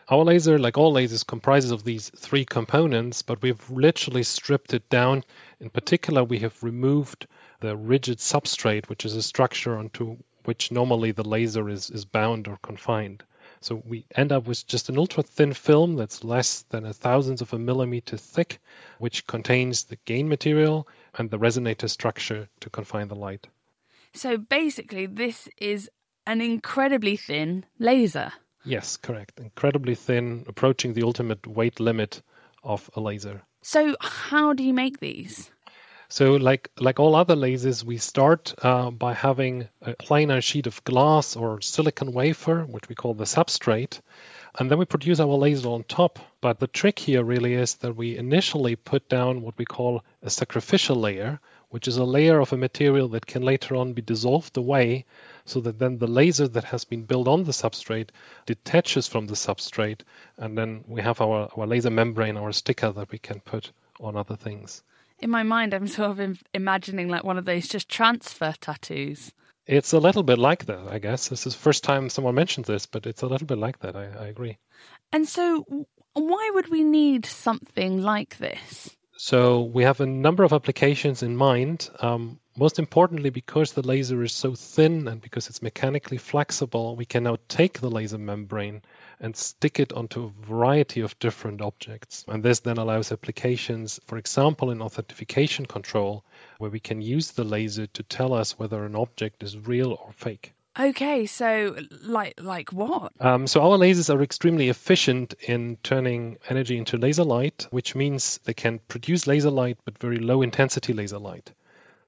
Our 0.08 0.24
laser, 0.24 0.58
like 0.58 0.76
all 0.76 0.92
lasers, 0.92 1.26
comprises 1.26 1.70
of 1.70 1.84
these 1.84 2.10
three 2.10 2.44
components, 2.44 3.22
but 3.22 3.40
we've 3.42 3.70
literally 3.70 4.24
stripped 4.24 4.74
it 4.74 4.88
down. 4.90 5.24
In 5.60 5.70
particular, 5.70 6.24
we 6.24 6.40
have 6.40 6.62
removed 6.62 7.26
the 7.60 7.76
rigid 7.76 8.18
substrate, 8.18 8.88
which 8.88 9.04
is 9.04 9.14
a 9.14 9.22
structure 9.22 9.76
onto 9.76 10.18
which 10.44 10.72
normally 10.72 11.12
the 11.12 11.22
laser 11.22 11.68
is, 11.68 11.90
is 11.90 12.04
bound 12.04 12.48
or 12.48 12.56
confined. 12.62 13.22
So 13.62 13.82
we 13.84 14.06
end 14.14 14.32
up 14.32 14.46
with 14.46 14.66
just 14.66 14.88
an 14.88 14.96
ultra 14.96 15.22
thin 15.22 15.52
film 15.52 15.96
that's 15.96 16.24
less 16.24 16.62
than 16.70 16.86
a 16.86 16.94
thousandth 16.94 17.42
of 17.42 17.52
a 17.52 17.58
millimeter 17.58 18.16
thick, 18.16 18.58
which 18.98 19.26
contains 19.26 19.84
the 19.84 19.98
gain 20.06 20.28
material 20.28 20.88
and 21.14 21.30
the 21.30 21.38
resonator 21.38 21.88
structure 21.90 22.48
to 22.60 22.70
confine 22.70 23.08
the 23.08 23.14
light. 23.14 23.46
So 24.14 24.38
basically, 24.38 25.06
this 25.06 25.48
is 25.58 25.90
an 26.26 26.40
incredibly 26.40 27.16
thin 27.16 27.66
laser. 27.78 28.32
Yes, 28.64 28.96
correct. 28.96 29.38
Incredibly 29.38 29.94
thin, 29.94 30.44
approaching 30.48 30.94
the 30.94 31.02
ultimate 31.02 31.46
weight 31.46 31.80
limit 31.80 32.22
of 32.62 32.90
a 32.94 33.00
laser. 33.00 33.42
So, 33.62 33.94
how 34.00 34.52
do 34.54 34.62
you 34.62 34.72
make 34.72 35.00
these? 35.00 35.50
So, 36.12 36.34
like 36.34 36.72
like 36.76 36.98
all 36.98 37.14
other 37.14 37.36
lasers, 37.36 37.84
we 37.84 37.98
start 37.98 38.52
uh, 38.64 38.90
by 38.90 39.14
having 39.14 39.68
a 39.80 39.94
planar 39.94 40.42
sheet 40.42 40.66
of 40.66 40.82
glass 40.82 41.36
or 41.36 41.60
silicon 41.60 42.10
wafer, 42.10 42.64
which 42.64 42.88
we 42.88 42.96
call 42.96 43.14
the 43.14 43.26
substrate, 43.26 44.00
and 44.58 44.68
then 44.68 44.78
we 44.80 44.86
produce 44.86 45.20
our 45.20 45.36
laser 45.36 45.68
on 45.68 45.84
top. 45.84 46.18
But 46.40 46.58
the 46.58 46.66
trick 46.66 46.98
here 46.98 47.22
really 47.22 47.54
is 47.54 47.76
that 47.76 47.94
we 47.94 48.18
initially 48.18 48.74
put 48.74 49.08
down 49.08 49.42
what 49.42 49.56
we 49.56 49.64
call 49.64 50.02
a 50.20 50.30
sacrificial 50.30 50.96
layer, 50.96 51.38
which 51.68 51.86
is 51.86 51.96
a 51.96 52.04
layer 52.04 52.40
of 52.40 52.52
a 52.52 52.56
material 52.56 53.06
that 53.10 53.26
can 53.26 53.42
later 53.42 53.76
on 53.76 53.92
be 53.92 54.02
dissolved 54.02 54.56
away, 54.56 55.04
so 55.44 55.60
that 55.60 55.78
then 55.78 55.98
the 55.98 56.08
laser 56.08 56.48
that 56.48 56.64
has 56.64 56.82
been 56.82 57.04
built 57.04 57.28
on 57.28 57.44
the 57.44 57.52
substrate 57.52 58.10
detaches 58.46 59.06
from 59.06 59.28
the 59.28 59.34
substrate, 59.34 60.00
and 60.38 60.58
then 60.58 60.82
we 60.88 61.02
have 61.02 61.20
our, 61.20 61.48
our 61.56 61.68
laser 61.68 61.90
membrane, 61.90 62.36
our 62.36 62.50
sticker 62.50 62.90
that 62.90 63.12
we 63.12 63.18
can 63.18 63.38
put 63.38 63.70
on 64.00 64.16
other 64.16 64.34
things 64.34 64.82
in 65.20 65.30
my 65.30 65.42
mind, 65.42 65.74
I'm 65.74 65.86
sort 65.86 66.18
of 66.18 66.42
imagining 66.54 67.08
like 67.08 67.24
one 67.24 67.38
of 67.38 67.44
those 67.44 67.68
just 67.68 67.88
transfer 67.88 68.54
tattoos. 68.60 69.32
It's 69.66 69.92
a 69.92 70.00
little 70.00 70.22
bit 70.22 70.38
like 70.38 70.66
that, 70.66 70.88
I 70.88 70.98
guess. 70.98 71.28
This 71.28 71.46
is 71.46 71.54
the 71.54 71.60
first 71.60 71.84
time 71.84 72.08
someone 72.08 72.34
mentioned 72.34 72.66
this, 72.66 72.86
but 72.86 73.06
it's 73.06 73.22
a 73.22 73.26
little 73.26 73.46
bit 73.46 73.58
like 73.58 73.78
that. 73.80 73.94
I, 73.94 74.06
I 74.06 74.26
agree. 74.26 74.58
And 75.12 75.28
so, 75.28 75.86
why 76.14 76.50
would 76.54 76.68
we 76.68 76.82
need 76.82 77.26
something 77.26 78.02
like 78.02 78.38
this? 78.38 78.96
So, 79.16 79.62
we 79.62 79.84
have 79.84 80.00
a 80.00 80.06
number 80.06 80.44
of 80.44 80.52
applications 80.52 81.22
in 81.22 81.36
mind. 81.36 81.88
Um, 82.00 82.40
most 82.56 82.78
importantly, 82.78 83.30
because 83.30 83.72
the 83.72 83.86
laser 83.86 84.22
is 84.22 84.32
so 84.32 84.54
thin 84.54 85.06
and 85.06 85.20
because 85.20 85.48
it's 85.48 85.62
mechanically 85.62 86.18
flexible, 86.18 86.96
we 86.96 87.04
can 87.04 87.22
now 87.22 87.36
take 87.48 87.80
the 87.80 87.90
laser 87.90 88.18
membrane 88.18 88.82
and 89.20 89.36
stick 89.36 89.78
it 89.78 89.92
onto 89.92 90.24
a 90.24 90.46
variety 90.46 91.02
of 91.02 91.18
different 91.18 91.60
objects. 91.60 92.24
And 92.26 92.42
this 92.42 92.60
then 92.60 92.78
allows 92.78 93.12
applications, 93.12 94.00
for 94.06 94.16
example, 94.16 94.70
in 94.70 94.80
authentication 94.80 95.66
control, 95.66 96.24
where 96.58 96.70
we 96.70 96.80
can 96.80 97.02
use 97.02 97.32
the 97.32 97.44
laser 97.44 97.86
to 97.86 98.02
tell 98.02 98.32
us 98.32 98.58
whether 98.58 98.84
an 98.84 98.96
object 98.96 99.42
is 99.42 99.56
real 99.56 99.92
or 99.92 100.12
fake. 100.12 100.54
Okay, 100.78 101.26
so 101.26 101.76
like 102.04 102.40
like 102.40 102.72
what? 102.72 103.12
Um, 103.20 103.48
so 103.48 103.60
our 103.60 103.76
lasers 103.76 104.14
are 104.14 104.22
extremely 104.22 104.68
efficient 104.68 105.34
in 105.40 105.76
turning 105.82 106.38
energy 106.48 106.78
into 106.78 106.96
laser 106.96 107.24
light, 107.24 107.66
which 107.70 107.96
means 107.96 108.38
they 108.44 108.54
can 108.54 108.78
produce 108.86 109.26
laser 109.26 109.50
light 109.50 109.78
but 109.84 109.98
very 109.98 110.18
low 110.18 110.42
intensity 110.42 110.92
laser 110.92 111.18
light, 111.18 111.52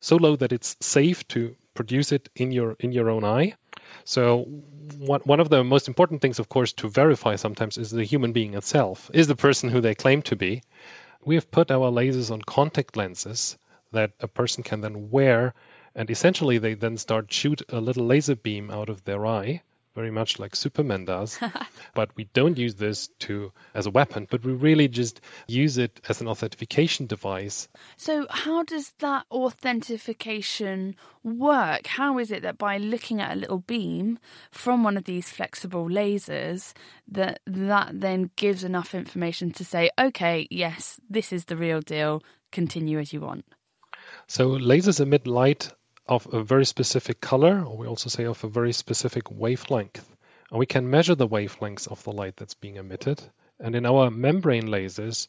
so 0.00 0.16
low 0.16 0.36
that 0.36 0.52
it's 0.52 0.76
safe 0.80 1.26
to 1.28 1.56
produce 1.74 2.12
it 2.12 2.28
in 2.36 2.52
your 2.52 2.76
in 2.78 2.92
your 2.92 3.10
own 3.10 3.24
eye, 3.24 3.54
so 4.04 4.42
one, 4.98 5.40
of 5.40 5.48
the 5.48 5.64
most 5.64 5.88
important 5.88 6.20
things, 6.20 6.38
of 6.38 6.48
course, 6.48 6.72
to 6.74 6.88
verify 6.88 7.36
sometimes 7.36 7.78
is 7.78 7.90
the 7.90 8.04
human 8.04 8.32
being 8.32 8.54
itself, 8.54 9.10
is 9.14 9.26
the 9.26 9.36
person 9.36 9.68
who 9.68 9.80
they 9.80 9.94
claim 9.94 10.22
to 10.22 10.36
be. 10.36 10.62
We 11.24 11.36
have 11.36 11.50
put 11.50 11.70
our 11.70 11.90
lasers 11.90 12.30
on 12.30 12.42
contact 12.42 12.96
lenses 12.96 13.56
that 13.92 14.12
a 14.20 14.28
person 14.28 14.62
can 14.62 14.80
then 14.80 15.10
wear, 15.10 15.54
and 15.94 16.10
essentially 16.10 16.58
they 16.58 16.74
then 16.74 16.96
start 16.96 17.32
shoot 17.32 17.62
a 17.68 17.80
little 17.80 18.06
laser 18.06 18.36
beam 18.36 18.70
out 18.70 18.88
of 18.88 19.04
their 19.04 19.26
eye 19.26 19.62
very 19.94 20.10
much 20.10 20.38
like 20.38 20.56
Superman 20.56 21.04
does. 21.04 21.38
but 21.94 22.10
we 22.16 22.24
don't 22.32 22.58
use 22.58 22.74
this 22.74 23.08
to 23.20 23.52
as 23.74 23.86
a 23.86 23.90
weapon, 23.90 24.26
but 24.30 24.44
we 24.44 24.52
really 24.52 24.88
just 24.88 25.20
use 25.46 25.78
it 25.78 26.00
as 26.08 26.20
an 26.20 26.28
authentication 26.28 27.06
device. 27.06 27.68
So 27.96 28.26
how 28.30 28.62
does 28.62 28.92
that 28.98 29.26
authentication 29.30 30.96
work? 31.22 31.86
How 31.86 32.18
is 32.18 32.30
it 32.30 32.42
that 32.42 32.58
by 32.58 32.78
looking 32.78 33.20
at 33.20 33.32
a 33.32 33.40
little 33.40 33.58
beam 33.58 34.18
from 34.50 34.84
one 34.84 34.96
of 34.96 35.04
these 35.04 35.28
flexible 35.28 35.88
lasers 35.88 36.72
that 37.08 37.40
that 37.46 38.00
then 38.00 38.30
gives 38.36 38.64
enough 38.64 38.94
information 38.94 39.52
to 39.52 39.64
say, 39.64 39.90
okay, 39.98 40.46
yes, 40.50 41.00
this 41.08 41.32
is 41.32 41.46
the 41.46 41.56
real 41.56 41.80
deal, 41.80 42.22
continue 42.50 42.98
as 42.98 43.12
you 43.12 43.20
want? 43.20 43.44
So 44.26 44.50
lasers 44.50 45.00
emit 45.00 45.26
light 45.26 45.70
of 46.06 46.26
a 46.32 46.42
very 46.42 46.64
specific 46.64 47.20
color, 47.20 47.64
or 47.64 47.76
we 47.76 47.86
also 47.86 48.08
say 48.08 48.24
of 48.24 48.42
a 48.44 48.48
very 48.48 48.72
specific 48.72 49.30
wavelength. 49.30 50.08
And 50.50 50.58
we 50.58 50.66
can 50.66 50.90
measure 50.90 51.14
the 51.14 51.28
wavelengths 51.28 51.88
of 51.88 52.02
the 52.04 52.12
light 52.12 52.36
that's 52.36 52.54
being 52.54 52.76
emitted. 52.76 53.22
And 53.60 53.74
in 53.74 53.86
our 53.86 54.10
membrane 54.10 54.68
lasers, 54.68 55.28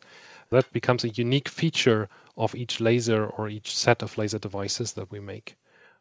that 0.50 0.72
becomes 0.74 1.04
a 1.04 1.10
unique 1.10 1.48
feature 1.48 2.10
of 2.36 2.56
each 2.56 2.82
laser 2.82 3.26
or 3.26 3.48
each 3.48 3.76
set 3.76 4.02
of 4.02 4.18
laser 4.18 4.40
devices 4.40 4.94
that 4.94 5.12
we 5.12 5.20
make. 5.20 5.56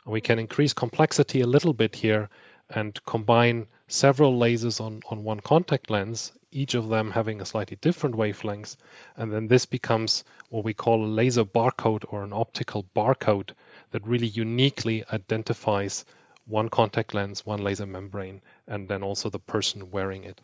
And 0.04 0.12
we 0.12 0.20
can 0.20 0.38
increase 0.38 0.72
complexity 0.72 1.42
a 1.42 1.46
little 1.46 1.72
bit 1.72 1.94
here 1.94 2.28
and 2.68 2.98
combine 3.04 3.66
several 3.86 4.38
lasers 4.38 4.80
on, 4.80 5.02
on 5.08 5.24
one 5.24 5.40
contact 5.40 5.90
lens 5.90 6.32
each 6.52 6.74
of 6.74 6.88
them 6.88 7.10
having 7.10 7.40
a 7.40 7.46
slightly 7.46 7.76
different 7.80 8.14
wavelength. 8.14 8.76
And 9.16 9.32
then 9.32 9.48
this 9.48 9.66
becomes 9.66 10.24
what 10.50 10.64
we 10.64 10.74
call 10.74 11.04
a 11.04 11.06
laser 11.06 11.44
barcode 11.44 12.04
or 12.08 12.22
an 12.22 12.32
optical 12.32 12.86
barcode 12.94 13.50
that 13.90 14.06
really 14.06 14.26
uniquely 14.26 15.04
identifies 15.12 16.04
one 16.46 16.68
contact 16.68 17.14
lens, 17.14 17.46
one 17.46 17.62
laser 17.62 17.86
membrane, 17.86 18.40
and 18.66 18.88
then 18.88 19.02
also 19.02 19.30
the 19.30 19.38
person 19.38 19.90
wearing 19.90 20.24
it. 20.24 20.40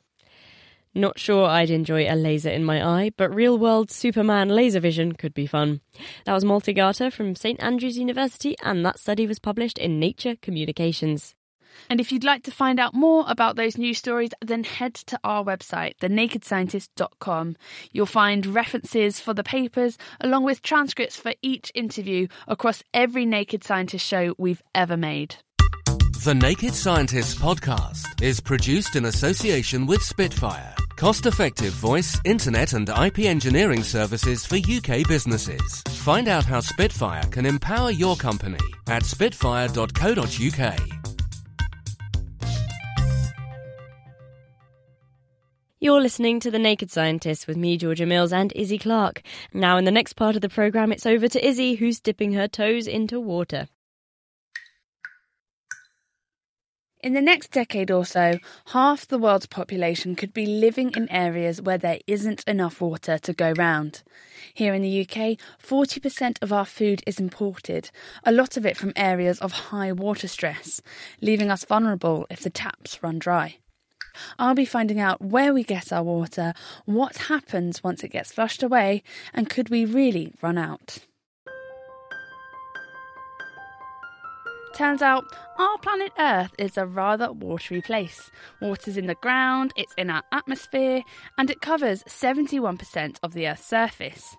Not 0.95 1.19
sure 1.19 1.47
I'd 1.47 1.71
enjoy 1.71 2.11
a 2.11 2.17
laser 2.17 2.51
in 2.51 2.65
my 2.65 2.85
eye, 2.85 3.13
but 3.17 3.35
real 3.35 3.59
world 3.59 3.91
Superman 3.91 4.49
laser 4.49 4.81
vision 4.81 5.13
could 5.13 5.35
be 5.35 5.47
fun. 5.47 5.81
That 6.25 6.33
was 6.33 6.45
Malte 6.45 6.73
Gather 6.73 7.11
from 7.11 7.37
St 7.37 7.63
Andrews 7.63 7.99
University, 7.99 8.57
and 8.63 8.85
that 8.85 8.99
study 8.99 9.27
was 9.27 9.39
published 9.39 9.79
in 9.79 10.01
Nature 10.01 10.37
Communications. 10.41 11.35
And 11.91 12.01
if 12.01 12.13
you'd 12.13 12.25
like 12.25 12.45
to 12.45 12.51
find 12.51 12.79
out 12.79 12.95
more 12.95 13.25
about 13.29 13.57
those 13.57 13.79
news 13.79 13.99
stories, 13.99 14.31
then 14.41 14.65
head 14.65 14.95
to 14.95 15.19
our 15.25 15.45
website, 15.45 15.95
thenakedscientist.com. 16.01 17.57
You'll 17.93 18.07
find 18.07 18.47
references 18.47 19.21
for 19.21 19.35
the 19.35 19.45
papers, 19.45 19.99
along 20.21 20.45
with 20.45 20.63
transcripts 20.63 21.17
for 21.17 21.35
each 21.43 21.73
interview 21.75 22.29
across 22.47 22.83
every 22.93 23.27
Naked 23.27 23.65
Scientist 23.65 24.07
show 24.07 24.35
we've 24.39 24.63
ever 24.75 24.97
made. 24.97 25.37
The 26.25 26.35
Naked 26.35 26.75
Scientists 26.75 27.37
podcast 27.37 28.23
is 28.23 28.41
produced 28.41 28.97
in 28.97 29.05
association 29.05 29.87
with 29.87 30.03
Spitfire, 30.03 30.75
cost 30.97 31.27
effective 31.27 31.73
voice, 31.75 32.19
internet, 32.25 32.73
and 32.73 32.89
IP 32.89 33.21
engineering 33.21 33.85
services 33.85 34.45
for 34.45 34.57
UK 34.57 35.07
businesses. 35.07 35.83
Find 35.89 36.27
out 36.27 36.45
how 36.45 36.59
Spitfire 36.61 37.23
can 37.31 37.47
empower 37.47 37.93
your 37.93 38.17
company 38.17 38.59
at 38.89 39.05
spitfire.co.uk. 39.05 40.98
You're 45.81 46.01
listening 46.01 46.41
to 46.41 46.51
The 46.51 46.59
Naked 46.59 46.91
Scientist 46.91 47.47
with 47.47 47.57
me, 47.57 47.77
Georgia 47.77 48.05
Mills, 48.05 48.33
and 48.33 48.53
Izzy 48.57 48.79
Clark. 48.79 49.23
Now, 49.55 49.77
in 49.77 49.85
the 49.85 49.93
next 49.93 50.15
part 50.15 50.35
of 50.35 50.43
the 50.43 50.49
programme, 50.49 50.91
it's 50.91 51.07
over 51.07 51.29
to 51.29 51.47
Izzy, 51.47 51.77
who's 51.77 52.01
dipping 52.01 52.33
her 52.33 52.49
toes 52.49 52.89
into 52.89 53.21
water. 53.21 53.69
In 57.01 57.13
the 57.13 57.21
next 57.21 57.53
decade 57.53 57.93
or 57.93 58.05
so, 58.05 58.41
half 58.73 59.07
the 59.07 59.19
world's 59.19 59.47
population 59.47 60.17
could 60.17 60.35
be 60.35 60.47
living 60.47 60.91
in 60.97 61.09
areas 61.13 61.63
where 61.63 61.79
there 61.79 62.01
isn't 62.09 62.43
enough 62.49 62.81
water 62.81 63.17
to 63.17 63.33
go 63.33 63.53
round. 63.53 64.03
Here 64.53 64.75
in 64.75 64.83
the 64.83 65.03
UK, 65.03 65.39
40% 65.65 66.43
of 66.43 66.53
our 66.53 66.67
food 66.67 67.05
is 67.07 67.21
imported, 67.21 67.93
a 68.25 68.33
lot 68.33 68.57
of 68.57 68.67
it 68.67 68.77
from 68.77 68.93
areas 68.97 69.39
of 69.39 69.53
high 69.53 69.93
water 69.93 70.27
stress, 70.27 70.83
leaving 71.21 71.53
us 71.53 71.65
vulnerable 71.65 72.27
if 72.31 72.41
the 72.41 72.51
taps 72.51 73.01
run 73.01 73.21
dry. 73.21 73.59
I'll 74.39 74.55
be 74.55 74.65
finding 74.65 75.01
out 75.01 75.21
where 75.21 75.53
we 75.53 75.65
get 75.65 75.93
our 75.93 76.03
water, 76.03 76.55
what 76.85 77.17
happens 77.17 77.83
once 77.83 78.03
it 78.05 78.09
gets 78.09 78.33
flushed 78.33 78.63
away, 78.63 79.03
and 79.35 79.51
could 79.51 79.69
we 79.69 79.85
really 79.85 80.33
run 80.43 80.59
out? 80.59 80.99
Turns 84.75 85.03
out 85.03 85.25
our 85.59 85.77
planet 85.79 86.13
Earth 86.21 86.55
is 86.57 86.77
a 86.77 86.87
rather 86.87 87.33
watery 87.33 87.83
place. 87.83 88.31
Water's 88.61 88.97
in 88.97 89.07
the 89.07 89.17
ground, 89.17 89.73
it's 89.77 89.93
in 89.99 90.09
our 90.09 90.23
atmosphere, 90.31 91.03
and 91.37 91.51
it 91.51 91.61
covers 91.61 92.05
71% 92.05 93.17
of 93.25 93.33
the 93.33 93.49
Earth's 93.49 93.67
surface. 93.67 94.37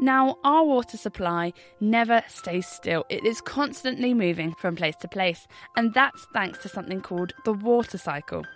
Now, 0.00 0.38
our 0.44 0.64
water 0.64 0.96
supply 0.96 1.52
never 1.78 2.24
stays 2.26 2.66
still. 2.66 3.04
It 3.10 3.22
is 3.26 3.42
constantly 3.42 4.14
moving 4.14 4.54
from 4.54 4.76
place 4.76 4.96
to 5.02 5.08
place, 5.08 5.46
and 5.76 5.92
that's 5.92 6.26
thanks 6.32 6.60
to 6.60 6.70
something 6.70 7.02
called 7.02 7.34
the 7.44 7.52
water 7.52 7.98
cycle. 7.98 8.46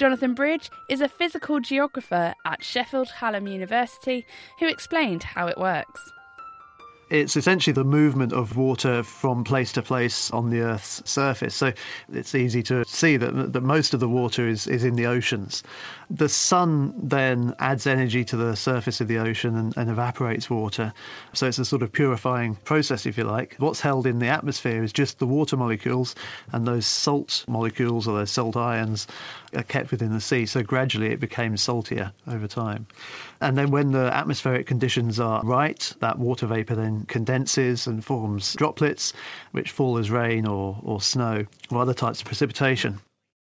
Jonathan 0.00 0.32
Bridge 0.32 0.70
is 0.88 1.02
a 1.02 1.08
physical 1.10 1.60
geographer 1.60 2.32
at 2.46 2.64
Sheffield 2.64 3.10
Hallam 3.10 3.46
University 3.46 4.24
who 4.58 4.66
explained 4.66 5.22
how 5.22 5.46
it 5.46 5.58
works. 5.58 6.10
It's 7.10 7.36
essentially 7.36 7.74
the 7.74 7.84
movement 7.84 8.32
of 8.32 8.56
water 8.56 9.02
from 9.02 9.42
place 9.42 9.72
to 9.72 9.82
place 9.82 10.30
on 10.30 10.48
the 10.48 10.60
Earth's 10.60 11.02
surface. 11.10 11.56
So 11.56 11.72
it's 12.12 12.36
easy 12.36 12.62
to 12.64 12.84
see 12.84 13.16
that, 13.16 13.52
that 13.52 13.62
most 13.62 13.94
of 13.94 14.00
the 14.00 14.08
water 14.08 14.46
is, 14.46 14.68
is 14.68 14.84
in 14.84 14.94
the 14.94 15.06
oceans. 15.06 15.64
The 16.08 16.28
sun 16.28 16.94
then 17.08 17.54
adds 17.58 17.88
energy 17.88 18.24
to 18.26 18.36
the 18.36 18.54
surface 18.54 19.00
of 19.00 19.08
the 19.08 19.18
ocean 19.18 19.56
and, 19.56 19.76
and 19.76 19.90
evaporates 19.90 20.48
water. 20.48 20.92
So 21.32 21.48
it's 21.48 21.58
a 21.58 21.64
sort 21.64 21.82
of 21.82 21.92
purifying 21.92 22.54
process, 22.54 23.06
if 23.06 23.18
you 23.18 23.24
like. 23.24 23.56
What's 23.58 23.80
held 23.80 24.06
in 24.06 24.20
the 24.20 24.28
atmosphere 24.28 24.82
is 24.82 24.92
just 24.92 25.18
the 25.18 25.26
water 25.26 25.56
molecules, 25.56 26.14
and 26.52 26.64
those 26.64 26.86
salt 26.86 27.44
molecules 27.48 28.06
or 28.06 28.18
those 28.18 28.30
salt 28.30 28.56
ions 28.56 29.08
are 29.54 29.64
kept 29.64 29.90
within 29.90 30.12
the 30.12 30.20
sea. 30.20 30.46
So 30.46 30.62
gradually 30.62 31.08
it 31.08 31.18
became 31.18 31.56
saltier 31.56 32.12
over 32.28 32.46
time. 32.46 32.86
And 33.40 33.56
then 33.56 33.70
when 33.70 33.92
the 33.92 34.14
atmospheric 34.14 34.66
conditions 34.66 35.18
are 35.18 35.42
right, 35.42 35.92
that 36.00 36.18
water 36.18 36.46
vapor 36.46 36.74
then 36.74 37.04
condenses 37.06 37.86
and 37.86 38.04
forms 38.04 38.54
droplets, 38.54 39.12
which 39.52 39.70
fall 39.70 39.98
as 39.98 40.10
rain 40.10 40.46
or, 40.46 40.78
or 40.82 41.00
snow 41.00 41.46
or 41.70 41.80
other 41.80 41.94
types 41.94 42.20
of 42.20 42.26
precipitation. 42.26 43.00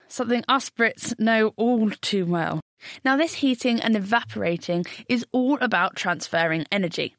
Something 0.09 0.45
us 0.49 0.71
Brits 0.71 1.19
know 1.19 1.53
all 1.57 1.91
too 1.91 2.27
well. 2.27 2.61
Now, 3.05 3.17
this 3.17 3.35
heating 3.35 3.81
and 3.81 3.97
evaporating 3.97 4.85
is 5.09 5.25
all 5.33 5.59
about 5.61 5.97
transferring 5.97 6.67
energy. 6.71 7.15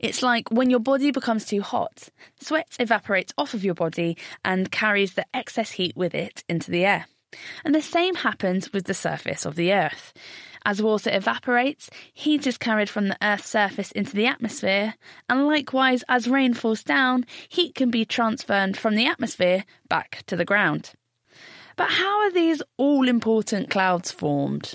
It's 0.00 0.22
like 0.22 0.50
when 0.50 0.70
your 0.70 0.80
body 0.80 1.10
becomes 1.10 1.44
too 1.46 1.62
hot, 1.62 2.08
sweat 2.40 2.76
evaporates 2.78 3.32
off 3.36 3.54
of 3.54 3.64
your 3.64 3.74
body 3.74 4.16
and 4.44 4.70
carries 4.70 5.14
the 5.14 5.26
excess 5.34 5.72
heat 5.72 5.96
with 5.96 6.14
it 6.14 6.44
into 6.48 6.70
the 6.70 6.84
air. 6.84 7.06
And 7.64 7.74
the 7.74 7.82
same 7.82 8.14
happens 8.14 8.72
with 8.72 8.84
the 8.84 8.94
surface 8.94 9.46
of 9.46 9.54
the 9.54 9.72
Earth. 9.72 10.12
As 10.64 10.80
water 10.80 11.10
evaporates, 11.12 11.90
heat 12.12 12.46
is 12.46 12.58
carried 12.58 12.88
from 12.88 13.08
the 13.08 13.16
Earth's 13.22 13.48
surface 13.48 13.90
into 13.92 14.14
the 14.14 14.26
atmosphere, 14.26 14.94
and 15.28 15.46
likewise, 15.46 16.04
as 16.08 16.28
rain 16.28 16.54
falls 16.54 16.82
down, 16.82 17.24
heat 17.48 17.74
can 17.74 17.90
be 17.90 18.04
transferred 18.04 18.76
from 18.76 18.94
the 18.94 19.06
atmosphere 19.06 19.64
back 19.88 20.22
to 20.26 20.36
the 20.36 20.44
ground. 20.44 20.92
But 21.76 21.90
how 21.90 22.20
are 22.20 22.30
these 22.30 22.62
all 22.76 23.08
important 23.08 23.70
clouds 23.70 24.10
formed? 24.10 24.74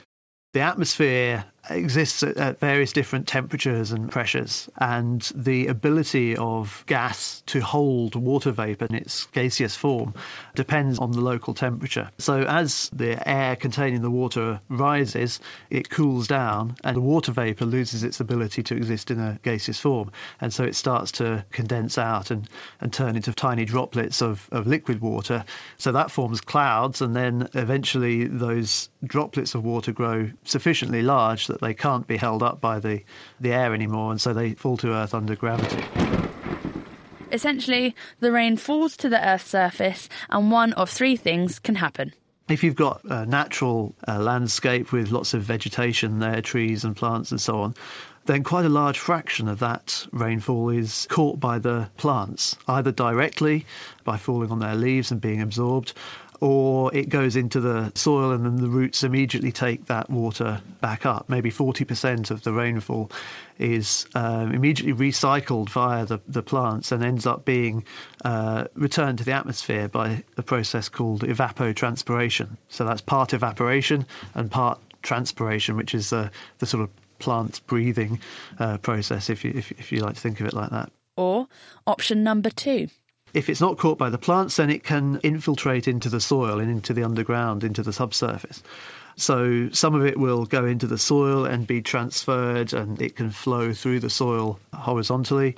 The 0.54 0.62
atmosphere 0.62 1.46
exists 1.70 2.24
at, 2.24 2.60
various 2.60 2.94
different 2.94 3.28
temperatures 3.28 3.92
and 3.92 4.12
pressures, 4.12 4.70
and 4.78 5.22
the 5.36 5.68
ability 5.68 6.36
of 6.36 6.84
gas 6.88 7.44
to 7.48 7.60
hold 7.60 8.16
water 8.16 8.52
vapor 8.52 8.86
in 8.86 8.96
its 8.96 9.26
gaseous 9.28 9.76
form 9.76 10.14
depends 10.56 11.00
on 11.00 11.12
the 11.12 11.22
local 11.22 11.54
temperature. 11.54 12.10
So, 12.18 12.42
as 12.42 12.90
the 12.94 13.28
air 13.28 13.56
containing 13.56 14.02
the 14.02 14.12
water 14.12 14.60
rises, 14.70 15.40
it 15.70 15.90
cools 15.90 16.28
down, 16.28 16.76
and 16.84 16.96
the 16.96 17.02
water 17.02 17.32
vapor 17.32 17.66
loses 17.66 18.04
its 18.04 18.20
ability 18.20 18.64
to 18.64 18.76
exist 18.76 19.12
in 19.12 19.20
a 19.20 19.40
gaseous 19.44 19.80
form, 19.80 20.12
and 20.42 20.54
so 20.54 20.64
it 20.64 20.76
starts 20.76 21.14
to 21.14 21.46
condense 21.52 21.98
out 21.98 22.32
and, 22.32 22.50
and 22.82 22.92
turn 22.94 23.16
into 23.16 23.34
tiny 23.34 23.66
droplets 23.66 24.22
of, 24.22 24.48
of 24.52 24.68
liquid 24.68 25.02
water. 25.02 25.46
So 25.78 25.92
that 25.94 26.12
forms 26.12 26.42
clouds, 26.42 27.02
and 27.02 27.16
then 27.16 27.50
eventually 27.54 28.26
those 28.26 28.90
droplets 29.04 29.56
of 29.56 29.64
water 29.64 29.92
grow 29.92 30.32
sufficiently 30.44 31.02
large 31.02 31.48
that 31.48 31.57
that 31.60 31.66
they 31.66 31.74
can't 31.74 32.08
be 32.08 32.18
held 32.18 32.44
up 32.44 32.62
by 32.62 32.80
the, 32.80 33.02
the 33.40 33.52
air 33.54 33.74
anymore, 33.74 34.12
and 34.12 34.22
so 34.22 34.34
they 34.34 34.54
fall 34.54 34.78
to 34.78 34.94
Earth 34.94 35.14
under 35.14 35.36
gravity. 35.36 35.84
Essentially, 37.32 37.96
the 38.20 38.32
rain 38.32 38.58
falls 38.58 38.96
to 38.98 39.10
the 39.10 39.28
Earth's 39.28 39.50
surface, 39.50 40.08
and 40.30 40.52
one 40.52 40.74
of 40.74 40.90
three 40.90 41.16
things 41.16 41.60
can 41.60 41.76
happen. 41.76 42.14
If 42.48 42.64
you've 42.64 42.76
got 42.76 43.04
a 43.04 43.26
natural 43.26 43.94
uh, 44.08 44.20
landscape 44.20 44.94
with 44.94 45.12
lots 45.12 45.34
of 45.34 45.42
vegetation 45.42 46.20
there, 46.20 46.42
trees 46.42 46.86
and 46.86 46.96
plants 46.96 47.32
and 47.32 47.42
so 47.42 47.62
on, 47.62 47.76
then 48.26 48.44
quite 48.44 48.66
a 48.66 48.70
large 48.70 49.00
fraction 49.00 49.48
of 49.48 49.60
that 49.60 50.06
rainfall 50.12 50.70
is 50.70 51.08
caught 51.10 51.40
by 51.40 51.60
the 51.60 51.90
plants, 51.98 52.58
either 52.68 52.92
directly 52.92 53.66
by 54.04 54.18
falling 54.18 54.52
on 54.52 54.60
their 54.60 54.76
leaves 54.76 55.12
and 55.12 55.20
being 55.20 55.42
absorbed, 55.42 55.94
or 56.40 56.94
it 56.94 57.10
goes 57.10 57.36
into 57.36 57.60
the 57.60 57.92
soil 57.96 58.32
and 58.32 58.46
then 58.46 58.56
the 58.58 58.68
roots 58.68 59.04
immediately 59.04 59.52
take 59.52 59.86
that 59.88 60.10
water 60.10 60.62
back 60.82 61.06
up. 61.06 61.30
Maybe 61.30 61.52
40% 61.52 62.32
of 62.32 62.44
the 62.44 62.54
rainfall 62.54 63.12
is 63.58 64.06
um, 64.14 64.54
immediately 64.54 64.94
recycled 64.94 65.70
via 65.70 66.06
the, 66.06 66.20
the 66.28 66.44
plants 66.44 66.92
and 66.92 67.04
ends 67.04 67.26
up 67.26 67.46
being 67.46 67.86
uh, 68.24 68.66
returned 68.76 69.18
to 69.20 69.24
the 69.24 69.34
atmosphere 69.34 69.88
by 69.88 70.24
a 70.38 70.44
process 70.44 70.90
called 70.90 71.22
evapotranspiration. 71.22 72.58
So 72.70 72.86
that's 72.86 73.02
part 73.02 73.34
evaporation 73.34 74.06
and 74.36 74.52
part 74.52 74.80
transpiration, 75.02 75.76
which 75.76 75.96
is 75.96 76.14
uh, 76.14 76.30
the 76.60 76.66
sort 76.66 76.84
of 76.84 76.90
plant 77.20 77.62
breathing 77.66 78.20
uh, 78.60 78.78
process, 78.78 79.30
if 79.30 79.44
you, 79.44 79.54
if, 79.56 79.72
if 79.72 79.92
you 79.92 80.02
like 80.02 80.16
to 80.16 80.22
think 80.22 80.40
of 80.40 80.48
it 80.48 80.54
like 80.54 80.70
that. 80.70 80.92
Or 81.16 81.48
option 81.88 82.24
number 82.24 82.52
two 82.52 82.90
if 83.38 83.50
it's 83.50 83.62
not 83.62 83.78
caught 83.78 84.00
by 84.00 84.10
the 84.10 84.18
plants, 84.18 84.56
then 84.56 84.72
it 84.72 84.84
can 84.84 85.20
infiltrate 85.22 85.88
into 85.88 86.10
the 86.10 86.20
soil 86.20 86.60
and 86.60 86.72
into 86.72 86.92
the 86.94 87.04
underground, 87.04 87.64
into 87.64 87.84
the 87.84 87.94
subsurface. 87.94 88.64
So 89.20 89.70
some 89.72 89.96
of 89.96 90.06
it 90.06 90.16
will 90.16 90.46
go 90.46 90.66
into 90.66 90.86
the 90.86 91.00
soil 91.00 91.46
and 91.46 91.66
be 91.66 91.82
transferred 91.82 92.74
and 92.74 93.02
it 93.02 93.16
can 93.16 93.32
flow 93.32 93.74
through 93.74 94.00
the 94.00 94.12
soil 94.12 94.60
horizontally. 94.72 95.56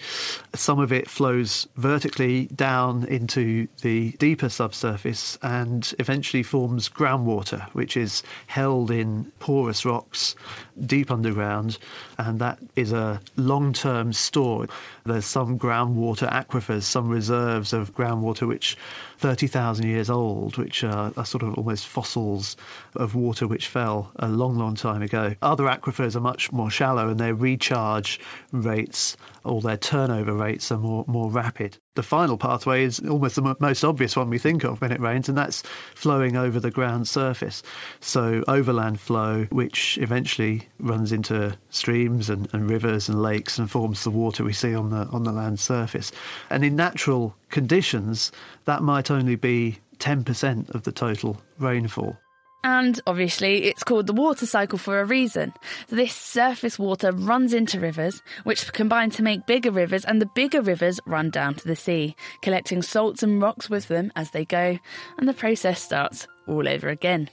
Some 0.56 0.80
of 0.80 0.94
it 0.94 1.10
flows 1.10 1.68
vertically 1.76 2.46
down 2.46 3.04
into 3.04 3.68
the 3.82 4.12
deeper 4.12 4.48
subsurface 4.48 5.38
and 5.42 5.94
eventually 6.00 6.44
forms 6.44 6.88
groundwater, 6.88 7.64
which 7.74 7.98
is 7.98 8.24
held 8.48 8.92
in 8.92 9.30
porous 9.40 9.84
rocks 9.84 10.36
deep 10.80 11.12
underground. 11.12 11.78
And 12.18 12.40
that 12.40 12.60
is 12.78 12.94
a 12.94 13.20
long 13.36 13.74
term 13.74 14.14
store. 14.14 14.68
There's 15.06 15.26
some 15.26 15.60
groundwater 15.60 16.32
aquifers, 16.32 16.84
some 16.84 17.10
reserves 17.10 17.74
of 17.74 17.94
groundwater 17.94 18.48
which 18.48 18.78
30,000 19.18 19.86
years 19.86 20.10
old, 20.10 20.56
which 20.56 20.84
are, 20.86 21.12
are, 21.18 21.26
sort 21.26 21.44
of 21.44 21.56
almost 21.56 21.86
fossils 21.86 22.56
of 22.96 23.16
water 23.16 23.49
which 23.50 23.68
fell 23.68 24.12
a 24.16 24.30
long, 24.30 24.58
long 24.58 24.76
time 24.76 25.02
ago. 25.02 25.36
Other 25.42 25.66
aquifers 25.66 26.16
are 26.16 26.22
much 26.22 26.52
more 26.52 26.70
shallow 26.70 27.10
and 27.10 27.20
their 27.20 27.34
recharge 27.34 28.20
rates 28.52 29.18
or 29.44 29.62
their 29.62 29.78
turnover 29.78 30.34
rates 30.34 30.72
are 30.72 30.78
more, 30.78 31.04
more 31.08 31.30
rapid. 31.30 31.78
The 31.96 32.04
final 32.04 32.38
pathway 32.38 32.84
is 32.84 33.00
almost 33.00 33.36
the 33.36 33.56
most 33.60 33.84
obvious 33.84 34.16
one 34.16 34.30
we 34.30 34.38
think 34.38 34.64
of 34.64 34.80
when 34.80 34.92
it 34.92 35.02
rains, 35.02 35.28
and 35.28 35.38
that's 35.38 35.64
flowing 35.96 36.38
over 36.38 36.60
the 36.60 36.72
ground 36.72 37.08
surface. 37.08 37.64
So, 38.00 38.44
overland 38.48 39.00
flow, 39.00 39.46
which 39.50 39.98
eventually 40.00 40.70
runs 40.80 41.12
into 41.12 41.58
streams 41.72 42.30
and, 42.30 42.48
and 42.54 42.70
rivers 42.70 43.10
and 43.10 43.22
lakes 43.22 43.60
and 43.60 43.70
forms 43.70 44.04
the 44.04 44.12
water 44.12 44.44
we 44.44 44.54
see 44.54 44.76
on 44.76 44.92
the, 44.92 45.08
on 45.08 45.24
the 45.24 45.32
land 45.32 45.60
surface. 45.60 46.12
And 46.50 46.64
in 46.64 46.76
natural 46.76 47.36
conditions, 47.50 48.32
that 48.66 48.84
might 48.84 49.12
only 49.12 49.36
be 49.36 49.80
10% 49.98 50.70
of 50.74 50.84
the 50.84 50.92
total 50.92 51.42
rainfall. 51.58 52.18
And 52.64 53.00
obviously, 53.08 53.66
it's 53.66 53.84
called 53.84 54.08
the 54.08 54.14
water 54.14 54.46
cycle 54.46 54.78
for 54.78 55.00
a 55.00 55.06
reason. 55.06 55.54
This 55.88 56.14
surface 56.14 56.78
water 56.78 57.12
runs 57.14 57.54
into 57.54 57.80
rivers, 57.80 58.22
which 58.44 58.72
combine 58.74 59.12
to 59.12 59.24
make 59.24 59.46
bigger 59.46 59.72
rivers, 59.72 60.04
and 60.04 60.22
the 60.22 60.30
bigger 60.36 60.62
rivers 60.62 61.00
run 61.06 61.30
down 61.30 61.56
to 61.56 61.68
the 61.68 61.76
sea, 61.76 62.16
collecting 62.42 62.82
salts 62.82 63.24
and 63.24 63.42
rocks 63.42 63.70
with 63.70 63.88
them 63.88 64.12
as 64.16 64.32
they 64.32 64.44
go, 64.44 64.78
and 65.18 65.28
the 65.28 65.34
process 65.34 65.82
starts 65.82 66.28
all 66.48 66.68
over 66.68 66.90
again. 66.90 67.30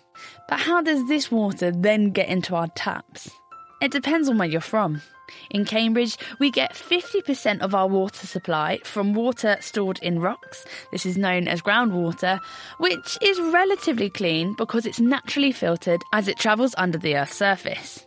But 0.48 0.60
how 0.60 0.80
does 0.80 1.08
this 1.08 1.30
water 1.30 1.72
then 1.72 2.10
get 2.10 2.28
into 2.28 2.54
our 2.54 2.68
taps? 2.68 3.28
It 3.82 3.90
depends 3.90 4.28
on 4.28 4.38
where 4.38 4.48
you're 4.48 4.60
from. 4.60 5.02
In 5.50 5.64
Cambridge, 5.64 6.16
we 6.38 6.50
get 6.50 6.74
50% 6.74 7.60
of 7.60 7.74
our 7.74 7.88
water 7.88 8.26
supply 8.26 8.78
from 8.84 9.14
water 9.14 9.56
stored 9.60 9.98
in 10.00 10.20
rocks. 10.20 10.64
This 10.92 11.06
is 11.06 11.16
known 11.16 11.48
as 11.48 11.62
groundwater, 11.62 12.40
which 12.78 13.18
is 13.20 13.40
relatively 13.40 14.10
clean 14.10 14.54
because 14.54 14.86
it's 14.86 15.00
naturally 15.00 15.52
filtered 15.52 16.02
as 16.12 16.28
it 16.28 16.38
travels 16.38 16.74
under 16.78 16.98
the 16.98 17.16
Earth's 17.16 17.36
surface. 17.36 18.06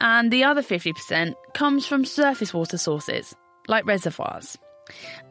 And 0.00 0.30
the 0.30 0.44
other 0.44 0.62
50% 0.62 1.34
comes 1.54 1.86
from 1.86 2.04
surface 2.04 2.52
water 2.52 2.78
sources, 2.78 3.34
like 3.66 3.86
reservoirs. 3.86 4.58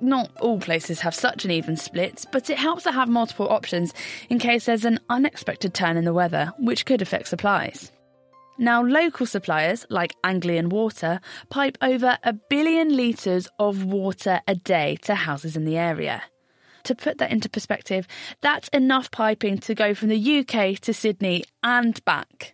Not 0.01 0.32
all 0.41 0.60
places 0.60 0.99
have 1.01 1.15
such 1.15 1.45
an 1.45 1.51
even 1.51 1.78
split, 1.78 2.25
but 2.32 2.49
it 2.49 2.58
helps 2.58 2.84
to 2.84 2.91
have 2.91 3.08
multiple 3.08 3.47
options 3.47 3.93
in 4.30 4.39
case 4.39 4.65
there's 4.65 4.86
an 4.86 4.99
unexpected 5.10 5.73
turn 5.73 5.97
in 5.97 6.04
the 6.04 6.13
weather, 6.13 6.51
which 6.60 6.86
could 6.86 7.01
affect 7.01 7.30
supplies. 7.30 7.91
Now, 8.57 8.81
local 8.81 9.25
suppliers 9.25 9.85
like 9.89 10.15
Anglian 10.23 10.69
Water 10.69 11.19
pipe 11.49 11.77
over 11.81 12.17
a 12.23 12.31
billion 12.31 12.95
litres 12.95 13.49
of 13.59 13.83
water 13.83 14.39
a 14.47 14.55
day 14.55 14.97
to 15.03 15.15
houses 15.15 15.57
in 15.57 15.65
the 15.65 15.77
area. 15.77 16.23
To 16.85 16.95
put 16.95 17.17
that 17.17 17.31
into 17.31 17.49
perspective, 17.49 18.07
that's 18.41 18.69
enough 18.69 19.11
piping 19.11 19.57
to 19.59 19.75
go 19.75 19.93
from 19.93 20.07
the 20.07 20.39
UK 20.39 20.79
to 20.81 20.93
Sydney 20.93 21.43
and 21.63 22.03
back. 22.05 22.53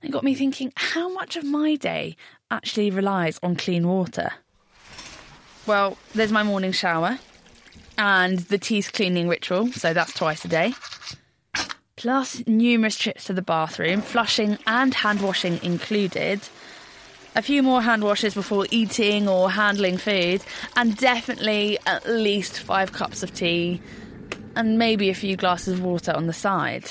It 0.00 0.10
got 0.10 0.24
me 0.24 0.34
thinking 0.34 0.72
how 0.76 1.12
much 1.12 1.36
of 1.36 1.44
my 1.44 1.76
day 1.76 2.16
actually 2.50 2.90
relies 2.90 3.38
on 3.42 3.56
clean 3.56 3.86
water. 3.86 4.32
Well, 5.66 5.98
there's 6.14 6.32
my 6.32 6.42
morning 6.42 6.72
shower 6.72 7.18
and 7.98 8.38
the 8.38 8.58
teeth 8.58 8.92
cleaning 8.92 9.28
ritual, 9.28 9.72
so 9.72 9.92
that's 9.92 10.14
twice 10.14 10.44
a 10.44 10.48
day 10.48 10.74
plus 11.96 12.42
numerous 12.46 12.96
trips 12.96 13.24
to 13.24 13.32
the 13.32 13.42
bathroom, 13.42 14.00
flushing 14.00 14.58
and 14.66 14.94
hand 14.94 15.20
washing 15.20 15.62
included. 15.62 16.40
A 17.36 17.42
few 17.42 17.62
more 17.62 17.82
hand 17.82 18.04
washes 18.04 18.34
before 18.34 18.66
eating 18.70 19.28
or 19.28 19.50
handling 19.50 19.98
food, 19.98 20.42
and 20.76 20.96
definitely 20.96 21.78
at 21.86 22.08
least 22.08 22.60
five 22.60 22.92
cups 22.92 23.22
of 23.22 23.34
tea, 23.34 23.80
and 24.54 24.78
maybe 24.78 25.10
a 25.10 25.14
few 25.14 25.36
glasses 25.36 25.74
of 25.74 25.84
water 25.84 26.12
on 26.12 26.26
the 26.26 26.32
side. 26.32 26.90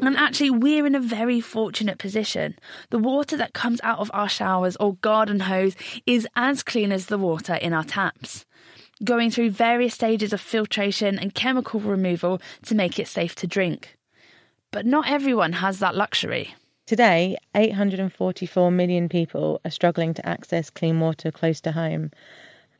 And 0.00 0.16
actually, 0.16 0.50
we're 0.50 0.86
in 0.86 0.94
a 0.94 1.00
very 1.00 1.40
fortunate 1.40 1.98
position. 1.98 2.54
The 2.90 2.98
water 2.98 3.36
that 3.36 3.52
comes 3.52 3.80
out 3.82 3.98
of 3.98 4.10
our 4.14 4.28
showers 4.28 4.76
or 4.76 4.94
garden 4.96 5.40
hose 5.40 5.74
is 6.06 6.26
as 6.36 6.62
clean 6.62 6.92
as 6.92 7.06
the 7.06 7.18
water 7.18 7.54
in 7.54 7.72
our 7.72 7.84
taps 7.84 8.46
going 9.04 9.30
through 9.30 9.50
various 9.50 9.94
stages 9.94 10.32
of 10.32 10.40
filtration 10.40 11.18
and 11.18 11.34
chemical 11.34 11.80
removal 11.80 12.40
to 12.66 12.74
make 12.74 12.98
it 12.98 13.08
safe 13.08 13.34
to 13.36 13.46
drink. 13.46 13.96
But 14.70 14.86
not 14.86 15.08
everyone 15.08 15.54
has 15.54 15.78
that 15.78 15.94
luxury. 15.94 16.54
Today, 16.86 17.36
844 17.54 18.70
million 18.70 19.08
people 19.08 19.60
are 19.64 19.70
struggling 19.70 20.14
to 20.14 20.26
access 20.26 20.70
clean 20.70 21.00
water 21.00 21.30
close 21.30 21.60
to 21.62 21.72
home, 21.72 22.10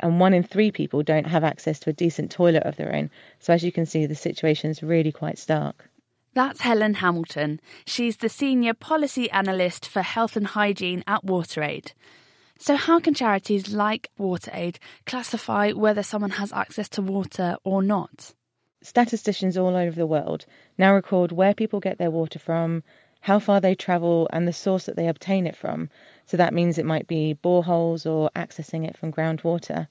and 0.01 0.19
one 0.19 0.33
in 0.33 0.43
three 0.43 0.71
people 0.71 1.03
don't 1.03 1.27
have 1.27 1.45
access 1.45 1.79
to 1.81 1.91
a 1.91 1.93
decent 1.93 2.31
toilet 2.31 2.63
of 2.63 2.77
their 2.77 2.95
own. 2.95 3.11
So, 3.39 3.53
as 3.53 3.63
you 3.63 3.71
can 3.71 3.85
see, 3.85 4.07
the 4.07 4.15
situation 4.15 4.71
is 4.71 4.83
really 4.83 5.13
quite 5.13 5.39
stark. 5.39 5.89
That's 6.35 6.61
Helen 6.61 6.95
Hamilton. 6.95 7.61
She's 7.85 8.19
the 8.19 8.29
Senior 8.29 8.73
Policy 8.73 9.31
Analyst 9.31 9.87
for 9.87 10.03
Health 10.03 10.37
and 10.37 10.47
Hygiene 10.47 11.03
at 11.07 11.27
WaterAid. 11.27 11.93
So, 12.61 12.75
how 12.75 12.99
can 12.99 13.15
charities 13.15 13.73
like 13.73 14.11
WaterAid 14.19 14.79
classify 15.07 15.71
whether 15.71 16.03
someone 16.03 16.31
has 16.31 16.53
access 16.53 16.89
to 16.91 17.03
water 17.03 17.57
or 17.63 17.85
not? 17.85 18.35
Statisticians 18.83 19.57
all 19.57 19.77
over 19.77 19.95
the 19.95 20.09
world 20.09 20.45
now 20.77 20.93
record 20.93 21.31
where 21.31 21.55
people 21.55 21.79
get 21.79 21.99
their 21.99 22.11
water 22.11 22.41
from, 22.41 22.83
how 23.21 23.39
far 23.39 23.61
they 23.61 23.77
travel, 23.77 24.29
and 24.33 24.49
the 24.49 24.53
source 24.53 24.87
that 24.87 24.97
they 24.97 25.07
obtain 25.07 25.47
it 25.47 25.55
from. 25.55 25.89
So, 26.27 26.37
that 26.37 26.53
means 26.53 26.79
it 26.79 26.85
might 26.85 27.07
be 27.07 27.39
boreholes 27.45 28.11
or 28.11 28.29
accessing 28.35 28.85
it 28.85 28.97
from 28.97 29.13
groundwater. 29.13 29.87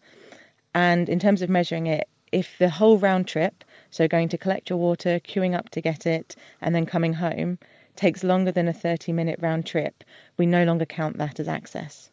And 0.75 1.07
in 1.07 1.19
terms 1.19 1.41
of 1.41 1.49
measuring 1.49 1.87
it, 1.87 2.09
if 2.33 2.57
the 2.57 2.69
whole 2.69 2.97
round 2.97 3.29
trip, 3.29 3.63
so 3.91 4.09
going 4.09 4.27
to 4.27 4.37
collect 4.37 4.69
your 4.69 4.77
water, 4.77 5.21
queuing 5.21 5.55
up 5.57 5.69
to 5.69 5.79
get 5.79 6.05
it, 6.05 6.35
and 6.59 6.75
then 6.75 6.85
coming 6.85 7.13
home, 7.13 7.59
takes 7.95 8.25
longer 8.25 8.51
than 8.51 8.67
a 8.67 8.73
30 8.73 9.13
minute 9.13 9.39
round 9.41 9.65
trip, 9.65 10.03
we 10.35 10.45
no 10.45 10.65
longer 10.65 10.85
count 10.85 11.17
that 11.17 11.39
as 11.39 11.47
access. 11.47 12.11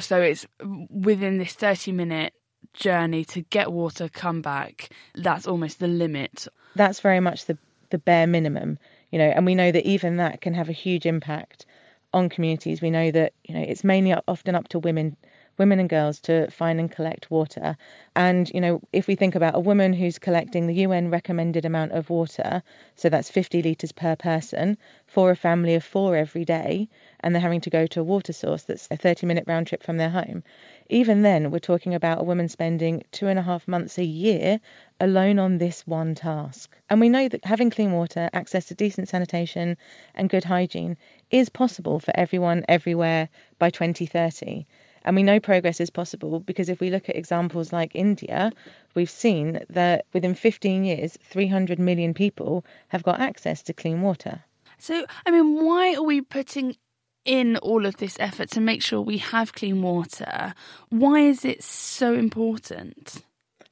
So 0.00 0.20
it's 0.20 0.46
within 0.90 1.38
this 1.38 1.52
30 1.52 1.92
minute 1.92 2.34
journey 2.74 3.24
to 3.26 3.42
get 3.42 3.72
water, 3.72 4.08
come 4.08 4.42
back. 4.42 4.90
That's 5.14 5.46
almost 5.46 5.78
the 5.78 5.88
limit. 5.88 6.46
That's 6.74 7.00
very 7.00 7.20
much 7.20 7.46
the, 7.46 7.58
the 7.90 7.98
bare 7.98 8.26
minimum, 8.26 8.78
you 9.10 9.18
know, 9.18 9.28
and 9.28 9.44
we 9.44 9.54
know 9.54 9.70
that 9.70 9.86
even 9.86 10.16
that 10.16 10.40
can 10.40 10.54
have 10.54 10.68
a 10.68 10.72
huge 10.72 11.06
impact 11.06 11.66
on 12.14 12.28
communities. 12.28 12.80
We 12.80 12.90
know 12.90 13.10
that, 13.10 13.32
you 13.44 13.54
know, 13.54 13.60
it's 13.60 13.84
mainly 13.84 14.14
often 14.26 14.54
up 14.54 14.68
to 14.68 14.78
women 14.78 15.16
women 15.58 15.78
and 15.78 15.88
girls 15.88 16.18
to 16.20 16.50
find 16.50 16.80
and 16.80 16.90
collect 16.90 17.30
water. 17.30 17.76
And, 18.16 18.50
you 18.50 18.60
know, 18.60 18.80
if 18.92 19.06
we 19.06 19.14
think 19.14 19.34
about 19.34 19.54
a 19.54 19.60
woman 19.60 19.92
who's 19.92 20.18
collecting 20.18 20.66
the 20.66 20.74
UN 20.86 21.10
recommended 21.10 21.64
amount 21.64 21.92
of 21.92 22.10
water, 22.10 22.62
so 22.96 23.08
that's 23.08 23.30
50 23.30 23.62
litres 23.62 23.92
per 23.92 24.16
person 24.16 24.78
for 25.06 25.30
a 25.30 25.36
family 25.36 25.74
of 25.74 25.84
four 25.84 26.16
every 26.16 26.44
day, 26.44 26.88
and 27.22 27.34
they're 27.34 27.42
having 27.42 27.60
to 27.60 27.70
go 27.70 27.86
to 27.86 28.00
a 28.00 28.04
water 28.04 28.32
source 28.32 28.64
that's 28.64 28.88
a 28.90 28.96
30 28.96 29.26
minute 29.26 29.44
round 29.46 29.66
trip 29.66 29.82
from 29.82 29.96
their 29.96 30.10
home. 30.10 30.42
Even 30.88 31.22
then, 31.22 31.50
we're 31.50 31.58
talking 31.58 31.94
about 31.94 32.20
a 32.20 32.24
woman 32.24 32.48
spending 32.48 33.02
two 33.12 33.28
and 33.28 33.38
a 33.38 33.42
half 33.42 33.68
months 33.68 33.98
a 33.98 34.04
year 34.04 34.60
alone 35.00 35.38
on 35.38 35.58
this 35.58 35.86
one 35.86 36.14
task. 36.14 36.76
And 36.90 37.00
we 37.00 37.08
know 37.08 37.28
that 37.28 37.44
having 37.44 37.70
clean 37.70 37.92
water, 37.92 38.28
access 38.32 38.66
to 38.66 38.74
decent 38.74 39.08
sanitation, 39.08 39.76
and 40.14 40.28
good 40.28 40.44
hygiene 40.44 40.96
is 41.30 41.48
possible 41.48 42.00
for 42.00 42.12
everyone 42.14 42.64
everywhere 42.68 43.28
by 43.58 43.70
2030. 43.70 44.66
And 45.04 45.16
we 45.16 45.22
know 45.22 45.40
progress 45.40 45.80
is 45.80 45.90
possible 45.90 46.40
because 46.40 46.68
if 46.68 46.80
we 46.80 46.90
look 46.90 47.08
at 47.08 47.16
examples 47.16 47.72
like 47.72 47.94
India, 47.94 48.52
we've 48.94 49.10
seen 49.10 49.60
that 49.70 50.06
within 50.12 50.34
15 50.34 50.84
years, 50.84 51.18
300 51.24 51.78
million 51.78 52.14
people 52.14 52.64
have 52.88 53.02
got 53.02 53.20
access 53.20 53.62
to 53.62 53.72
clean 53.72 54.02
water. 54.02 54.44
So, 54.78 55.06
I 55.26 55.30
mean, 55.30 55.64
why 55.64 55.94
are 55.94 56.02
we 56.02 56.20
putting 56.20 56.76
in 57.24 57.56
all 57.58 57.86
of 57.86 57.96
this 57.96 58.16
effort 58.18 58.50
to 58.50 58.60
make 58.60 58.82
sure 58.82 59.00
we 59.00 59.18
have 59.18 59.52
clean 59.52 59.82
water? 59.82 60.54
Why 60.88 61.20
is 61.20 61.44
it 61.44 61.62
so 61.62 62.14
important? 62.14 63.22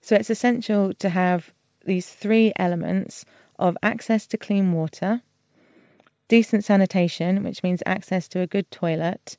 So, 0.01 0.17
it's 0.17 0.31
essential 0.31 0.95
to 0.95 1.09
have 1.09 1.53
these 1.85 2.09
three 2.09 2.53
elements 2.57 3.25
of 3.59 3.77
access 3.83 4.27
to 4.29 4.39
clean 4.39 4.73
water, 4.73 5.21
decent 6.29 6.65
sanitation, 6.65 7.45
which 7.45 7.63
means 7.63 7.83
access 7.85 8.29
to 8.29 8.41
a 8.41 8.47
good 8.47 8.71
toilet, 8.71 9.37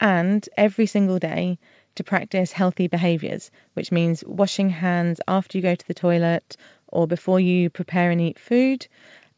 and 0.00 0.48
every 0.56 0.86
single 0.86 1.18
day 1.18 1.58
to 1.96 2.04
practice 2.04 2.52
healthy 2.52 2.86
behaviours, 2.86 3.50
which 3.74 3.90
means 3.90 4.22
washing 4.24 4.70
hands 4.70 5.20
after 5.26 5.58
you 5.58 5.62
go 5.62 5.74
to 5.74 5.88
the 5.88 5.94
toilet 5.94 6.56
or 6.86 7.06
before 7.06 7.40
you 7.40 7.68
prepare 7.70 8.10
and 8.10 8.20
eat 8.20 8.38
food, 8.38 8.86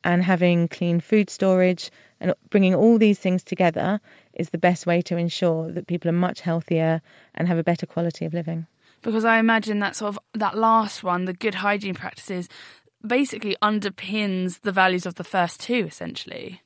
and 0.05 0.23
having 0.23 0.69
clean 0.69 1.01
food 1.01 1.31
storage 1.31 1.91
And 2.21 2.35
bringing 2.51 2.75
all 2.75 2.99
these 2.99 3.19
things 3.19 3.43
together 3.43 4.01
is 4.35 4.51
the 4.51 4.59
best 4.59 4.87
way 4.87 5.01
to 5.03 5.17
ensure 5.17 5.73
that 5.73 5.87
people 5.87 6.11
are 6.11 6.13
much 6.13 6.41
healthier 6.41 7.01
and 7.35 7.49
have 7.49 7.59
a 7.59 7.65
better 7.65 7.87
quality 7.87 8.25
of 8.25 8.35
living. 8.35 8.67
Because 9.03 9.25
I 9.25 9.39
imagine 9.39 9.79
that 9.79 9.97
sort 9.97 10.11
of 10.11 10.19
that 10.35 10.59
last 10.59 11.03
one, 11.03 11.25
the 11.25 11.33
good 11.33 11.55
hygiene 11.57 11.95
practices, 11.95 12.49
basically 13.07 13.57
underpins 13.63 14.61
the 14.61 14.73
values 14.73 15.07
of 15.07 15.15
the 15.15 15.25
first 15.25 15.61
two, 15.61 15.87
essentially. 15.89 16.61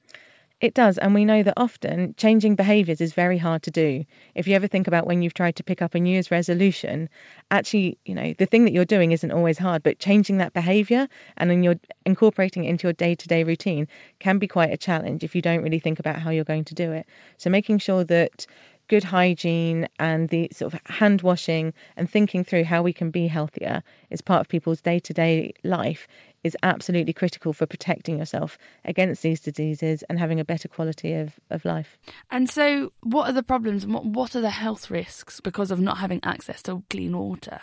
It 0.65 0.73
does, 0.73 0.97
and 0.97 1.12
we 1.12 1.27
know 1.27 1.43
that 1.43 1.53
often 1.59 2.15
changing 2.17 2.55
behaviours 2.55 3.03
is 3.03 3.12
very 3.12 3.37
hard 3.37 3.62
to 3.65 3.71
do. 3.71 4.07
If 4.35 4.49
you 4.49 4.55
ever 4.55 4.67
think 4.67 4.87
about 4.87 5.07
when 5.07 5.21
you've 5.21 5.35
tried 5.35 5.57
to 5.57 5.62
pick 5.62 5.83
up 5.83 5.95
a 5.95 6.01
New 6.01 6.12
Year's 6.12 6.31
resolution, 6.31 7.11
actually, 7.51 7.99
you 8.07 8.15
know, 8.15 8.33
the 8.39 8.47
thing 8.47 8.65
that 8.65 8.73
you're 8.73 8.87
doing 8.87 9.12
isn't 9.12 9.31
always 9.31 9.59
hard, 9.59 9.83
but 9.83 9.99
changing 9.99 10.39
that 10.39 10.55
behaviour 10.55 11.07
and 11.37 11.51
then 11.51 11.62
you're 11.62 11.79
incorporating 12.07 12.65
it 12.65 12.71
into 12.71 12.87
your 12.87 12.95
day 12.95 13.15
to 13.15 13.29
day 13.29 13.45
routine 13.45 13.89
can 14.21 14.39
be 14.39 14.49
quite 14.49 14.73
a 14.73 14.79
challenge 14.79 15.23
if 15.23 15.35
you 15.35 15.43
don't 15.43 15.62
really 15.62 15.81
think 15.81 15.99
about 15.99 16.17
how 16.17 16.31
you're 16.31 16.45
going 16.45 16.65
to 16.65 16.75
do 16.75 16.93
it. 16.93 17.07
So 17.37 17.51
making 17.51 17.77
sure 17.77 18.03
that 18.05 18.47
good 18.89 19.05
hygiene 19.05 19.89
and 19.99 20.28
the 20.28 20.49
sort 20.53 20.74
of 20.74 20.80
hand 20.87 21.22
washing 21.22 21.72
and 21.97 22.11
thinking 22.11 22.45
through 22.45 22.64
how 22.64 22.82
we 22.82 22.93
can 22.93 23.11
be 23.11 23.26
healthier 23.26 23.82
is 24.11 24.20
part 24.20 24.41
of 24.41 24.49
people's 24.49 24.80
day 24.80 24.99
to 24.99 25.12
day 25.12 25.53
life 25.62 26.07
is 26.43 26.57
absolutely 26.62 27.12
critical 27.12 27.53
for 27.53 27.66
protecting 27.66 28.18
yourself 28.18 28.59
against 28.85 29.22
these 29.22 29.41
diseases 29.41 30.05
and 30.05 30.18
having 30.18 30.39
a 30.39 30.45
better 30.45 30.68
quality 30.68 31.14
of, 31.14 31.32
of 31.51 31.64
life. 31.64 31.99
And 32.30 32.49
so, 32.49 32.93
what 33.03 33.28
are 33.28 33.32
the 33.32 33.43
problems 33.43 33.85
and 33.85 33.95
what, 33.95 34.05
what 34.05 34.37
are 34.37 34.43
the 34.43 34.51
health 34.51 34.91
risks 34.91 35.41
because 35.41 35.70
of 35.70 35.80
not 35.80 35.99
having 35.99 36.20
access 36.22 36.62
to 36.64 36.85
clean 36.91 37.16
water? 37.16 37.61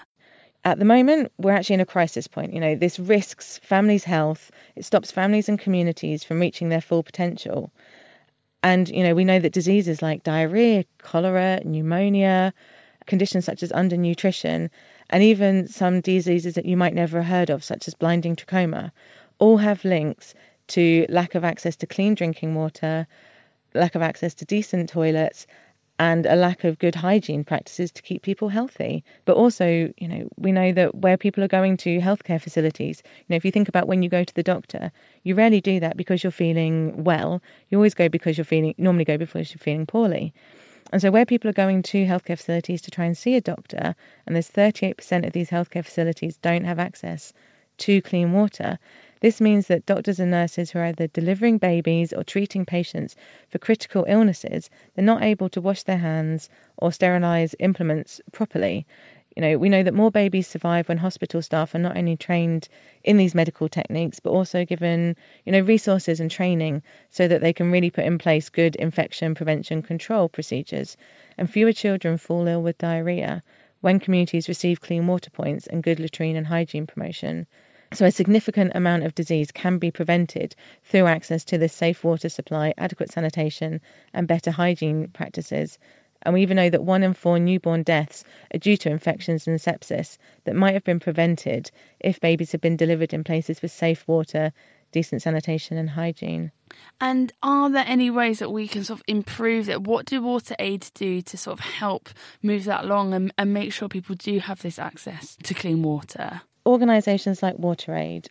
At 0.64 0.78
the 0.78 0.86
moment, 0.86 1.32
we're 1.38 1.54
actually 1.54 1.76
in 1.76 1.80
a 1.80 1.86
crisis 1.88 2.28
point. 2.28 2.54
You 2.54 2.60
know, 2.60 2.76
this 2.76 3.00
risks 3.00 3.60
families' 3.64 4.04
health, 4.04 4.52
it 4.76 4.86
stops 4.86 5.12
families 5.12 5.50
and 5.50 5.60
communities 5.60 6.24
from 6.24 6.40
reaching 6.40 6.70
their 6.70 6.82
full 6.82 7.02
potential. 7.02 7.72
And, 8.64 8.88
you 8.90 9.04
know, 9.04 9.16
we 9.16 9.26
know 9.26 9.40
that 9.40 9.54
diseases 9.54 10.02
like 10.02 10.24
diarrhea, 10.24 10.86
cholera, 11.00 11.62
pneumonia, 11.66 12.54
conditions 13.08 13.46
such 13.46 13.64
as 13.64 13.72
undernutrition, 13.72 14.70
and 15.10 15.24
even 15.24 15.68
some 15.68 16.02
diseases 16.02 16.56
that 16.56 16.66
you 16.66 16.78
might 16.78 16.94
never 16.94 17.22
have 17.22 17.32
heard 17.32 17.50
of, 17.50 17.64
such 17.64 17.88
as 17.88 17.96
blinding 17.96 18.36
trachoma, 18.36 18.92
all 19.40 19.58
have 19.58 19.84
links 19.84 20.34
to 20.68 21.06
lack 21.10 21.36
of 21.36 21.44
access 21.44 21.76
to 21.78 21.88
clean 21.88 22.14
drinking 22.14 22.56
water, 22.56 23.08
lack 23.74 23.96
of 23.96 24.02
access 24.02 24.34
to 24.36 24.46
decent 24.46 24.90
toilets, 24.90 25.48
and 26.02 26.26
a 26.26 26.36
lack 26.36 26.64
of 26.64 26.80
good 26.80 26.96
hygiene 26.96 27.44
practices 27.44 27.92
to 27.92 28.02
keep 28.02 28.24
people 28.24 28.50
healthy. 28.50 29.04
But 29.26 29.38
also, 29.38 29.94
you 29.96 30.08
know, 30.08 30.28
we 30.36 30.52
know 30.52 30.72
that 30.72 30.96
where 30.96 31.16
people 31.16 31.44
are 31.44 31.48
going 31.60 31.78
to 31.78 32.00
healthcare 32.00 32.42
facilities, 32.42 33.04
you 33.06 33.26
know, 33.30 33.36
if 33.36 33.46
you 33.46 33.52
think 33.52 33.70
about 33.70 33.88
when 33.88 34.02
you 34.02 34.10
go 34.10 34.24
to 34.24 34.34
the 34.34 34.42
doctor, 34.42 34.92
you 35.22 35.36
rarely 35.36 35.62
do 35.62 35.80
that 35.80 35.98
because 35.98 36.24
you're 36.24 36.32
feeling 36.32 37.04
well. 37.04 37.40
You 37.70 37.78
always 37.78 37.94
go 37.94 38.10
because 38.10 38.36
you're 38.36 38.46
feeling, 38.46 38.74
normally 38.80 39.06
go 39.06 39.20
because 39.20 39.54
you're 39.54 39.60
feeling 39.60 39.86
poorly. 39.86 40.34
And 40.92 41.00
so, 41.00 41.12
where 41.12 41.28
people 41.28 41.52
are 41.52 41.62
going 41.66 41.84
to 41.84 42.04
healthcare 42.08 42.38
facilities 42.38 42.82
to 42.82 42.92
try 42.92 43.06
and 43.06 43.16
see 43.16 43.36
a 43.36 43.42
doctor, 43.42 43.96
and 44.26 44.36
there's 44.36 44.50
38% 44.50 45.28
of 45.28 45.34
these 45.34 45.52
healthcare 45.52 45.86
facilities 45.86 46.36
don't 46.38 46.66
have 46.66 46.80
access 46.80 47.32
to 47.78 48.02
clean 48.02 48.34
water, 48.34 48.80
this 49.22 49.40
means 49.40 49.68
that 49.68 49.86
doctors 49.86 50.20
and 50.20 50.32
nurses 50.32 50.72
who 50.72 50.80
are 50.80 50.86
either 50.86 51.08
delivering 51.08 51.60
babies 51.60 52.12
or 52.12 52.24
treating 52.24 52.66
patients 52.66 53.16
for 53.50 53.60
critical 53.60 54.04
illnesses, 54.08 54.70
they're 54.94 55.06
not 55.06 55.24
able 55.24 55.48
to 55.50 55.62
wash 55.62 55.84
their 55.84 55.98
hands 55.98 56.50
or 56.78 56.92
sterilize 56.92 57.56
implements 57.60 58.20
properly. 58.32 58.86
You 59.36 59.42
know, 59.44 59.58
we 59.58 59.70
know 59.70 59.84
that 59.84 59.94
more 59.94 60.12
babies 60.12 60.48
survive 60.48 60.90
when 60.90 60.98
hospital 60.98 61.42
staff 61.42 61.74
are 61.74 61.80
not 61.80 61.96
only 61.96 62.18
trained 62.18 62.68
in 63.04 63.16
these 63.16 63.34
medical 63.34 63.70
techniques, 63.70 64.20
but 64.20 64.32
also 64.32 64.66
given, 64.66 65.16
you 65.46 65.52
know, 65.52 65.62
resources 65.62 66.20
and 66.20 66.30
training 66.30 66.84
so 67.12 67.28
that 67.28 67.40
they 67.40 67.54
can 67.54 67.72
really 67.72 67.92
put 67.92 68.06
in 68.06 68.18
place 68.18 68.50
good 68.50 68.76
infection 68.76 69.36
prevention 69.36 69.84
control 69.84 70.28
procedures. 70.28 70.98
And 71.38 71.50
fewer 71.50 71.74
children 71.74 72.18
fall 72.18 72.48
ill 72.48 72.62
with 72.62 72.78
diarrhea 72.78 73.42
when 73.80 74.00
communities 74.00 74.50
receive 74.50 74.82
clean 74.82 75.08
water 75.08 75.30
points 75.30 75.68
and 75.68 75.82
good 75.82 76.00
latrine 76.00 76.36
and 76.36 76.48
hygiene 76.48 76.88
promotion. 76.88 77.48
So, 77.94 78.06
a 78.06 78.12
significant 78.12 78.72
amount 78.74 79.04
of 79.04 79.16
disease 79.16 79.52
can 79.52 79.78
be 79.78 79.92
prevented 79.92 80.56
through 80.86 81.08
access 81.08 81.44
to 81.46 81.58
this 81.58 81.74
safe 81.74 82.06
water 82.06 82.30
supply, 82.30 82.74
adequate 82.78 83.12
sanitation, 83.12 83.82
and 84.14 84.30
better 84.30 84.50
hygiene 84.50 85.10
practices. 85.10 85.78
And 86.22 86.34
we 86.34 86.42
even 86.42 86.56
know 86.56 86.70
that 86.70 86.86
one 86.86 87.04
in 87.04 87.14
four 87.14 87.38
newborn 87.38 87.84
deaths 87.84 88.24
are 88.54 88.60
due 88.60 88.78
to 88.78 88.90
infections 88.90 89.46
and 89.46 89.60
sepsis 89.60 90.18
that 90.46 90.56
might 90.56 90.74
have 90.74 90.86
been 90.86 91.02
prevented 91.02 91.70
if 92.00 92.22
babies 92.22 92.54
had 92.54 92.62
been 92.62 92.78
delivered 92.78 93.14
in 93.14 93.26
places 93.26 93.62
with 93.62 93.72
safe 93.72 94.08
water, 94.08 94.54
decent 94.94 95.22
sanitation, 95.22 95.78
and 95.78 95.90
hygiene. 95.90 96.52
And 97.02 97.34
are 97.44 97.70
there 97.70 97.86
any 97.86 98.10
ways 98.10 98.40
that 98.40 98.52
we 98.52 98.70
can 98.70 98.86
sort 98.86 99.00
of 99.00 99.04
improve 99.08 99.68
it? 99.68 99.82
What 99.82 100.06
do 100.06 100.22
water 100.22 100.56
aids 100.60 100.92
do 100.92 101.22
to 101.24 101.38
sort 101.38 101.60
of 101.60 101.66
help 101.66 102.10
move 102.42 102.64
that 102.66 102.86
along 102.86 103.14
and, 103.14 103.34
and 103.38 103.54
make 103.54 103.74
sure 103.74 103.90
people 103.90 104.16
do 104.16 104.40
have 104.40 104.62
this 104.62 104.80
access 104.80 105.36
to 105.44 105.54
clean 105.54 105.84
water? 105.84 106.44
Organisations 106.66 107.42
like 107.42 107.58
WaterAid 107.58 108.28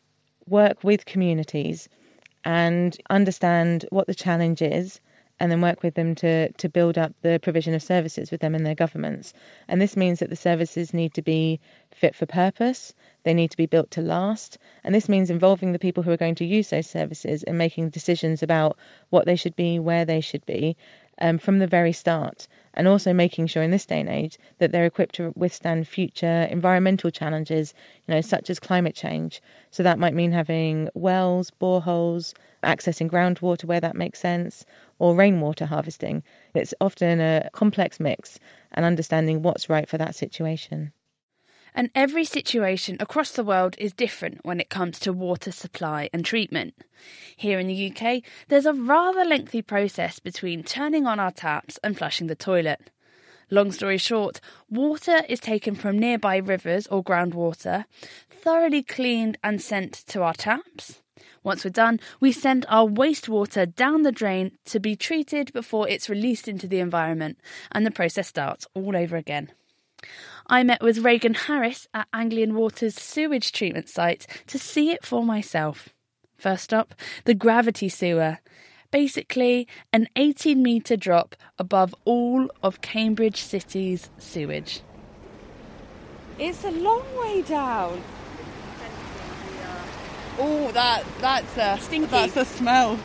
work 0.46 0.82
with 0.82 1.06
communities 1.06 1.88
and 2.44 2.96
understand 3.08 3.84
what 3.90 4.06
the 4.06 4.14
challenge 4.14 4.62
is 4.62 5.00
and 5.40 5.50
then 5.50 5.62
work 5.62 5.82
with 5.82 5.94
them 5.94 6.14
to, 6.14 6.52
to 6.52 6.68
build 6.68 6.98
up 6.98 7.12
the 7.22 7.40
provision 7.42 7.72
of 7.72 7.82
services 7.82 8.30
with 8.30 8.42
them 8.42 8.54
and 8.54 8.64
their 8.64 8.74
governments. 8.74 9.32
And 9.68 9.80
this 9.80 9.96
means 9.96 10.18
that 10.18 10.28
the 10.28 10.36
services 10.36 10.92
need 10.92 11.14
to 11.14 11.22
be 11.22 11.60
fit 11.92 12.14
for 12.14 12.26
purpose, 12.26 12.94
they 13.22 13.32
need 13.32 13.50
to 13.50 13.56
be 13.56 13.66
built 13.66 13.90
to 13.92 14.02
last, 14.02 14.58
and 14.84 14.94
this 14.94 15.08
means 15.08 15.30
involving 15.30 15.72
the 15.72 15.78
people 15.78 16.02
who 16.02 16.10
are 16.10 16.18
going 16.18 16.34
to 16.36 16.44
use 16.44 16.68
those 16.68 16.86
services 16.86 17.42
and 17.42 17.56
making 17.56 17.88
decisions 17.88 18.42
about 18.42 18.76
what 19.08 19.24
they 19.24 19.36
should 19.36 19.56
be, 19.56 19.78
where 19.78 20.04
they 20.04 20.20
should 20.20 20.44
be, 20.44 20.76
um, 21.20 21.38
from 21.38 21.58
the 21.58 21.66
very 21.66 21.92
start, 21.92 22.48
and 22.74 22.88
also 22.88 23.12
making 23.12 23.46
sure 23.46 23.62
in 23.62 23.70
this 23.70 23.86
day 23.86 24.00
and 24.00 24.08
age 24.08 24.38
that 24.58 24.72
they're 24.72 24.86
equipped 24.86 25.16
to 25.16 25.32
withstand 25.36 25.86
future 25.88 26.48
environmental 26.50 27.10
challenges, 27.10 27.74
you 28.06 28.14
know, 28.14 28.20
such 28.20 28.50
as 28.50 28.60
climate 28.60 28.94
change. 28.94 29.42
So 29.70 29.82
that 29.82 29.98
might 29.98 30.14
mean 30.14 30.32
having 30.32 30.88
wells, 30.94 31.50
boreholes, 31.50 32.34
accessing 32.62 33.10
groundwater 33.10 33.64
where 33.64 33.80
that 33.80 33.96
makes 33.96 34.18
sense, 34.18 34.64
or 34.98 35.14
rainwater 35.14 35.66
harvesting. 35.66 36.22
It's 36.54 36.74
often 36.80 37.20
a 37.20 37.50
complex 37.52 38.00
mix 38.00 38.38
and 38.72 38.84
understanding 38.84 39.42
what's 39.42 39.68
right 39.68 39.88
for 39.88 39.98
that 39.98 40.14
situation. 40.14 40.92
And 41.74 41.90
every 41.94 42.24
situation 42.24 42.96
across 43.00 43.30
the 43.32 43.44
world 43.44 43.76
is 43.78 43.92
different 43.92 44.44
when 44.44 44.60
it 44.60 44.70
comes 44.70 44.98
to 45.00 45.12
water 45.12 45.52
supply 45.52 46.10
and 46.12 46.24
treatment. 46.24 46.74
Here 47.36 47.58
in 47.58 47.66
the 47.66 47.90
UK, 47.90 48.22
there's 48.48 48.66
a 48.66 48.74
rather 48.74 49.24
lengthy 49.24 49.62
process 49.62 50.18
between 50.18 50.62
turning 50.62 51.06
on 51.06 51.20
our 51.20 51.30
taps 51.30 51.78
and 51.82 51.96
flushing 51.96 52.26
the 52.26 52.34
toilet. 52.34 52.90
Long 53.50 53.72
story 53.72 53.98
short, 53.98 54.40
water 54.68 55.22
is 55.28 55.40
taken 55.40 55.74
from 55.74 55.98
nearby 55.98 56.36
rivers 56.36 56.86
or 56.86 57.02
groundwater, 57.02 57.84
thoroughly 58.30 58.82
cleaned 58.82 59.38
and 59.42 59.60
sent 59.60 59.92
to 60.06 60.22
our 60.22 60.34
taps. 60.34 61.02
Once 61.42 61.64
we're 61.64 61.70
done, 61.70 61.98
we 62.20 62.32
send 62.32 62.64
our 62.68 62.86
wastewater 62.86 63.74
down 63.74 64.02
the 64.02 64.12
drain 64.12 64.52
to 64.66 64.78
be 64.78 64.94
treated 64.94 65.52
before 65.52 65.88
it's 65.88 66.08
released 66.08 66.46
into 66.46 66.68
the 66.68 66.78
environment, 66.78 67.38
and 67.72 67.84
the 67.84 67.90
process 67.90 68.28
starts 68.28 68.66
all 68.74 68.94
over 68.96 69.16
again. 69.16 69.50
I 70.46 70.62
met 70.62 70.82
with 70.82 70.98
Regan 70.98 71.34
Harris 71.34 71.86
at 71.94 72.08
Anglian 72.12 72.54
Water's 72.54 72.96
sewage 72.96 73.52
treatment 73.52 73.88
site 73.88 74.26
to 74.48 74.58
see 74.58 74.90
it 74.90 75.04
for 75.04 75.24
myself. 75.24 75.90
First 76.36 76.72
up, 76.72 76.94
the 77.24 77.34
gravity 77.34 77.88
sewer. 77.88 78.38
Basically, 78.90 79.68
an 79.92 80.08
18 80.16 80.62
metre 80.62 80.96
drop 80.96 81.36
above 81.58 81.94
all 82.04 82.50
of 82.62 82.80
Cambridge 82.80 83.40
City's 83.40 84.10
sewage. 84.18 84.80
It's 86.38 86.64
a 86.64 86.70
long 86.70 87.04
way 87.16 87.42
down. 87.42 88.02
Oh, 90.38 90.72
that 90.72 91.04
that's 91.20 91.56
a 91.58 91.78
Stinky. 91.84 92.06
That's 92.06 92.36
a 92.36 92.44
smell. 92.46 92.98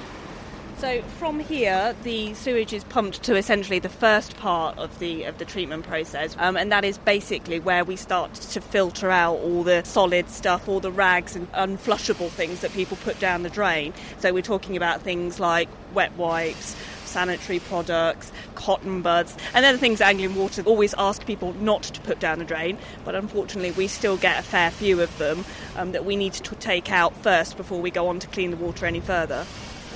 So 0.78 1.02
from 1.04 1.40
here, 1.40 1.96
the 2.04 2.34
sewage 2.34 2.74
is 2.74 2.84
pumped 2.84 3.24
to 3.24 3.36
essentially 3.38 3.80
the 3.80 3.88
first 3.88 4.36
part 4.36 4.78
of 4.78 5.00
the 5.00 5.24
of 5.24 5.38
the 5.38 5.46
treatment 5.46 5.88
process, 5.88 6.36
um, 6.38 6.58
and 6.58 6.70
that 6.70 6.84
is 6.84 6.98
basically 6.98 7.62
where 7.62 7.86
we 7.86 7.96
start 7.96 8.34
to 8.34 8.60
filter 8.60 9.10
out 9.10 9.38
all 9.38 9.64
the 9.64 9.84
solid 9.86 10.30
stuff, 10.30 10.68
all 10.68 10.82
the 10.82 10.92
rags 10.92 11.34
and 11.34 11.50
unflushable 11.54 12.30
things 12.30 12.60
that 12.60 12.74
people 12.74 12.98
put 12.98 13.18
down 13.20 13.44
the 13.44 13.50
drain. 13.50 13.94
So 14.20 14.34
we're 14.34 14.42
talking 14.42 14.76
about 14.76 15.02
things 15.02 15.40
like 15.40 15.70
wet 15.94 16.16
wipes, 16.18 16.76
sanitary 17.06 17.60
products, 17.60 18.34
cotton 18.56 19.02
buds, 19.02 19.36
and 19.54 19.64
they're 19.64 19.72
the 19.72 19.80
things 19.80 20.02
Anglian 20.02 20.36
Water 20.36 20.62
always 20.64 20.94
ask 20.98 21.26
people 21.26 21.54
not 21.54 21.84
to 21.84 22.02
put 22.02 22.20
down 22.20 22.38
the 22.38 22.46
drain. 22.46 22.78
But 23.06 23.16
unfortunately, 23.16 23.72
we 23.72 23.88
still 23.88 24.18
get 24.18 24.40
a 24.40 24.44
fair 24.44 24.72
few 24.72 25.00
of 25.00 25.18
them 25.20 25.46
um, 25.78 25.94
that 25.94 26.04
we 26.04 26.18
need 26.18 26.34
to 26.34 26.56
take 26.56 26.92
out 26.92 27.16
first 27.24 27.56
before 27.56 27.80
we 27.80 27.92
go 27.92 28.10
on 28.10 28.20
to 28.20 28.28
clean 28.28 28.52
the 28.52 28.58
water 28.58 28.86
any 28.86 29.00
further. 29.00 29.46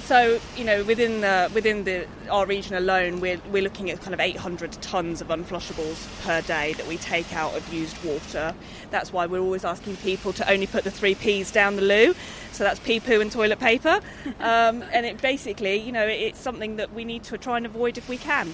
So 0.09 0.39
you 0.57 0.63
know, 0.63 0.83
within 0.85 1.21
the 1.21 1.51
within 1.53 1.83
the 1.83 2.07
our 2.31 2.47
region 2.47 2.73
alone, 2.73 3.19
we're 3.19 3.39
we're 3.51 3.61
looking 3.61 3.91
at 3.91 4.01
kind 4.01 4.15
of 4.15 4.19
800 4.19 4.71
tons 4.81 5.21
of 5.21 5.27
unflushables 5.27 6.23
per 6.23 6.41
day 6.41 6.73
that 6.73 6.87
we 6.87 6.97
take 6.97 7.31
out 7.31 7.55
of 7.55 7.71
used 7.71 8.03
water. 8.03 8.55
That's 8.89 9.13
why 9.13 9.27
we're 9.27 9.39
always 9.39 9.63
asking 9.63 9.97
people 9.97 10.33
to 10.33 10.51
only 10.51 10.65
put 10.65 10.83
the 10.83 10.89
three 10.89 11.13
P's 11.13 11.51
down 11.51 11.75
the 11.75 11.83
loo. 11.83 12.15
So 12.53 12.63
that's 12.63 12.79
pee, 12.79 12.99
poo, 12.99 13.21
and 13.21 13.31
toilet 13.31 13.59
paper. 13.59 14.01
Um, 14.39 14.83
and 14.93 15.05
it 15.05 15.21
basically, 15.21 15.75
you 15.75 15.91
know, 15.91 16.05
it's 16.07 16.39
something 16.39 16.77
that 16.77 16.93
we 16.93 17.03
need 17.03 17.23
to 17.25 17.37
try 17.37 17.57
and 17.57 17.65
avoid 17.65 17.97
if 17.97 18.07
we 18.07 18.17
can. 18.17 18.53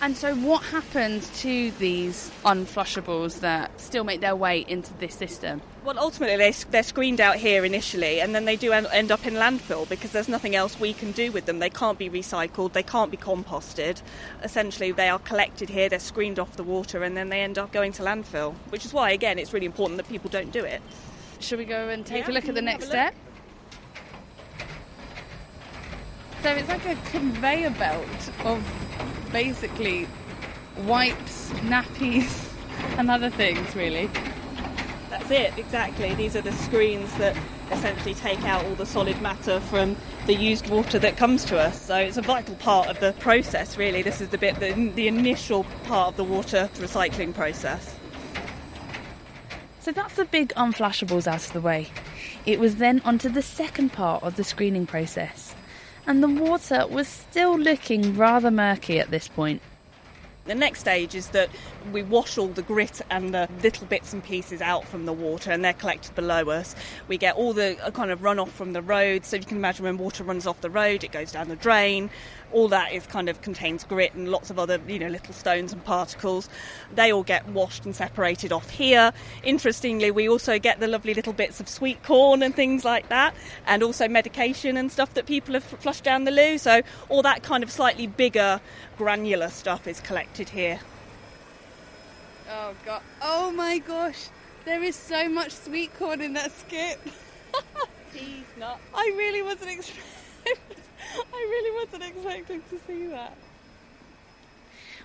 And 0.00 0.16
so, 0.16 0.36
what 0.36 0.62
happens 0.62 1.28
to 1.40 1.72
these 1.72 2.30
unflushables 2.44 3.40
that 3.40 3.80
still 3.80 4.04
make 4.04 4.20
their 4.20 4.36
way 4.36 4.64
into 4.68 4.92
this 4.94 5.14
system? 5.14 5.60
Well, 5.84 5.98
ultimately, 5.98 6.36
they, 6.36 6.52
they're 6.70 6.84
screened 6.84 7.20
out 7.20 7.36
here 7.36 7.64
initially, 7.64 8.20
and 8.20 8.32
then 8.32 8.44
they 8.44 8.54
do 8.54 8.72
end 8.72 9.10
up 9.10 9.26
in 9.26 9.34
landfill 9.34 9.88
because 9.88 10.12
there's 10.12 10.28
nothing 10.28 10.54
else 10.54 10.78
we 10.78 10.92
can 10.92 11.10
do 11.10 11.32
with 11.32 11.46
them. 11.46 11.58
They 11.58 11.70
can't 11.70 11.98
be 11.98 12.08
recycled, 12.08 12.74
they 12.74 12.82
can't 12.84 13.10
be 13.10 13.16
composted. 13.16 14.00
Essentially, 14.44 14.92
they 14.92 15.08
are 15.08 15.18
collected 15.18 15.68
here, 15.68 15.88
they're 15.88 15.98
screened 15.98 16.38
off 16.38 16.56
the 16.56 16.62
water, 16.62 17.02
and 17.02 17.16
then 17.16 17.28
they 17.28 17.40
end 17.40 17.58
up 17.58 17.72
going 17.72 17.90
to 17.92 18.02
landfill, 18.02 18.54
which 18.68 18.84
is 18.84 18.92
why, 18.94 19.10
again, 19.10 19.36
it's 19.38 19.52
really 19.52 19.66
important 19.66 19.96
that 19.96 20.08
people 20.08 20.30
don't 20.30 20.52
do 20.52 20.64
it. 20.64 20.80
Should 21.40 21.58
we 21.58 21.64
go 21.64 21.88
and 21.88 22.06
take 22.06 22.26
Yeah, 22.26 22.32
a 22.32 22.34
look 22.34 22.48
at 22.48 22.54
the 22.54 22.62
next 22.62 22.86
step? 22.86 23.14
So 26.42 26.50
it's 26.50 26.68
like 26.68 26.86
a 26.86 26.94
conveyor 27.10 27.70
belt 27.70 28.30
of 28.44 28.62
basically 29.32 30.06
wipes, 30.84 31.50
nappies, 31.62 32.52
and 32.98 33.10
other 33.10 33.30
things, 33.30 33.74
really. 33.74 34.10
That's 35.10 35.30
it, 35.30 35.56
exactly. 35.56 36.14
These 36.14 36.36
are 36.36 36.42
the 36.42 36.52
screens 36.52 37.12
that 37.18 37.36
essentially 37.70 38.14
take 38.14 38.42
out 38.44 38.64
all 38.64 38.74
the 38.74 38.86
solid 38.86 39.20
matter 39.20 39.60
from 39.60 39.96
the 40.26 40.34
used 40.34 40.68
water 40.68 40.98
that 40.98 41.16
comes 41.16 41.44
to 41.46 41.58
us. 41.58 41.80
So 41.80 41.96
it's 41.96 42.16
a 42.16 42.22
vital 42.22 42.54
part 42.56 42.88
of 42.88 43.00
the 43.00 43.12
process, 43.14 43.76
really. 43.76 44.02
This 44.02 44.20
is 44.20 44.28
the 44.28 44.38
bit, 44.38 44.58
the, 44.60 44.72
the 44.94 45.08
initial 45.08 45.64
part 45.84 46.08
of 46.08 46.16
the 46.16 46.24
water 46.24 46.68
recycling 46.74 47.34
process. 47.34 47.94
So 49.80 49.92
that's 49.92 50.14
the 50.14 50.26
big 50.26 50.50
unflushables 50.54 51.26
out 51.26 51.46
of 51.46 51.52
the 51.52 51.60
way. 51.60 51.88
It 52.44 52.60
was 52.60 52.76
then 52.76 53.00
onto 53.04 53.28
the 53.28 53.42
second 53.42 53.92
part 53.92 54.22
of 54.22 54.36
the 54.36 54.44
screening 54.44 54.86
process. 54.86 55.47
And 56.08 56.22
the 56.22 56.28
water 56.28 56.86
was 56.88 57.06
still 57.06 57.58
looking 57.58 58.16
rather 58.16 58.50
murky 58.50 58.98
at 58.98 59.10
this 59.10 59.28
point. 59.28 59.60
The 60.46 60.54
next 60.54 60.80
stage 60.80 61.14
is 61.14 61.28
that 61.28 61.50
we 61.92 62.02
wash 62.02 62.38
all 62.38 62.48
the 62.48 62.62
grit 62.62 63.02
and 63.10 63.34
the 63.34 63.46
little 63.62 63.86
bits 63.86 64.14
and 64.14 64.24
pieces 64.24 64.62
out 64.62 64.88
from 64.88 65.04
the 65.04 65.12
water, 65.12 65.52
and 65.52 65.62
they're 65.62 65.74
collected 65.74 66.14
below 66.14 66.48
us. 66.48 66.74
We 67.08 67.18
get 67.18 67.36
all 67.36 67.52
the 67.52 67.76
uh, 67.84 67.90
kind 67.90 68.10
of 68.10 68.20
runoff 68.20 68.48
from 68.48 68.72
the 68.72 68.80
road. 68.80 69.26
So 69.26 69.36
you 69.36 69.44
can 69.44 69.58
imagine 69.58 69.84
when 69.84 69.98
water 69.98 70.24
runs 70.24 70.46
off 70.46 70.62
the 70.62 70.70
road, 70.70 71.04
it 71.04 71.12
goes 71.12 71.32
down 71.32 71.48
the 71.48 71.56
drain. 71.56 72.08
All 72.52 72.68
that 72.68 72.92
is 72.92 73.06
kind 73.06 73.28
of 73.28 73.42
contains 73.42 73.84
grit 73.84 74.14
and 74.14 74.30
lots 74.30 74.50
of 74.50 74.58
other, 74.58 74.80
you 74.86 74.98
know, 74.98 75.08
little 75.08 75.34
stones 75.34 75.72
and 75.72 75.84
particles. 75.84 76.48
They 76.94 77.12
all 77.12 77.22
get 77.22 77.46
washed 77.48 77.84
and 77.84 77.94
separated 77.94 78.52
off 78.52 78.70
here. 78.70 79.12
Interestingly, 79.42 80.10
we 80.10 80.28
also 80.28 80.58
get 80.58 80.80
the 80.80 80.88
lovely 80.88 81.12
little 81.12 81.34
bits 81.34 81.60
of 81.60 81.68
sweet 81.68 82.02
corn 82.02 82.42
and 82.42 82.54
things 82.54 82.84
like 82.84 83.08
that, 83.10 83.34
and 83.66 83.82
also 83.82 84.08
medication 84.08 84.76
and 84.76 84.90
stuff 84.90 85.12
that 85.14 85.26
people 85.26 85.54
have 85.54 85.64
flushed 85.64 86.04
down 86.04 86.24
the 86.24 86.30
loo. 86.30 86.56
So 86.58 86.82
all 87.08 87.22
that 87.22 87.42
kind 87.42 87.62
of 87.62 87.70
slightly 87.70 88.06
bigger, 88.06 88.60
granular 88.96 89.48
stuff 89.48 89.86
is 89.86 90.00
collected 90.00 90.48
here. 90.48 90.80
Oh 92.50 92.74
god! 92.86 93.02
Oh 93.20 93.50
my 93.52 93.78
gosh! 93.78 94.28
There 94.64 94.82
is 94.82 94.96
so 94.96 95.28
much 95.28 95.52
sweet 95.52 95.94
corn 95.98 96.22
in 96.22 96.32
that 96.32 96.50
skip. 96.52 96.98
Peas, 98.14 98.44
nuts. 98.58 98.80
I 98.94 99.12
really 99.16 99.42
wasn't 99.42 99.70
expecting. 99.78 100.87
I 101.14 101.40
really 101.50 101.84
wasn't 101.84 102.04
expecting 102.04 102.62
to 102.70 102.78
see 102.86 103.06
that. 103.06 103.36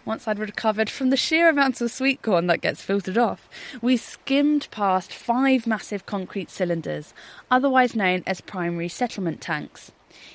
Once 0.06 0.28
I'd 0.28 0.40
recovered 0.40 0.90
from 0.90 1.12
the 1.12 1.18
sheer 1.18 1.48
amounts 1.48 1.80
of 1.80 1.90
sweet 1.90 2.22
corn 2.22 2.48
that 2.48 2.60
gets 2.60 2.82
filtered 2.82 3.18
off, 3.18 3.48
we 3.82 3.96
skimmed 3.96 4.68
past 4.70 5.14
five 5.14 5.66
massive 5.66 6.06
concrete 6.06 6.50
cylinders, 6.50 7.14
otherwise 7.50 7.96
known 7.96 8.24
as 8.28 8.42
primary 8.42 8.90
settlement 8.90 9.40
tanks. 9.40 9.92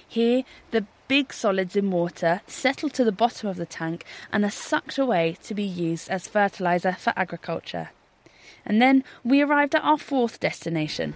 Here, 0.06 0.44
the 0.70 0.86
big 1.06 1.34
solids 1.34 1.76
in 1.76 1.90
water 1.90 2.40
settle 2.46 2.88
to 2.90 3.04
the 3.04 3.12
bottom 3.12 3.48
of 3.48 3.56
the 3.56 3.66
tank 3.66 4.04
and 4.32 4.44
are 4.44 4.50
sucked 4.50 4.96
away 4.96 5.36
to 5.42 5.54
be 5.54 5.64
used 5.64 6.08
as 6.08 6.28
fertiliser 6.28 6.92
for 6.92 7.12
agriculture. 7.14 7.90
And 8.64 8.80
then 8.80 9.04
we 9.22 9.42
arrived 9.42 9.74
at 9.74 9.84
our 9.84 9.98
fourth 9.98 10.40
destination. 10.40 11.14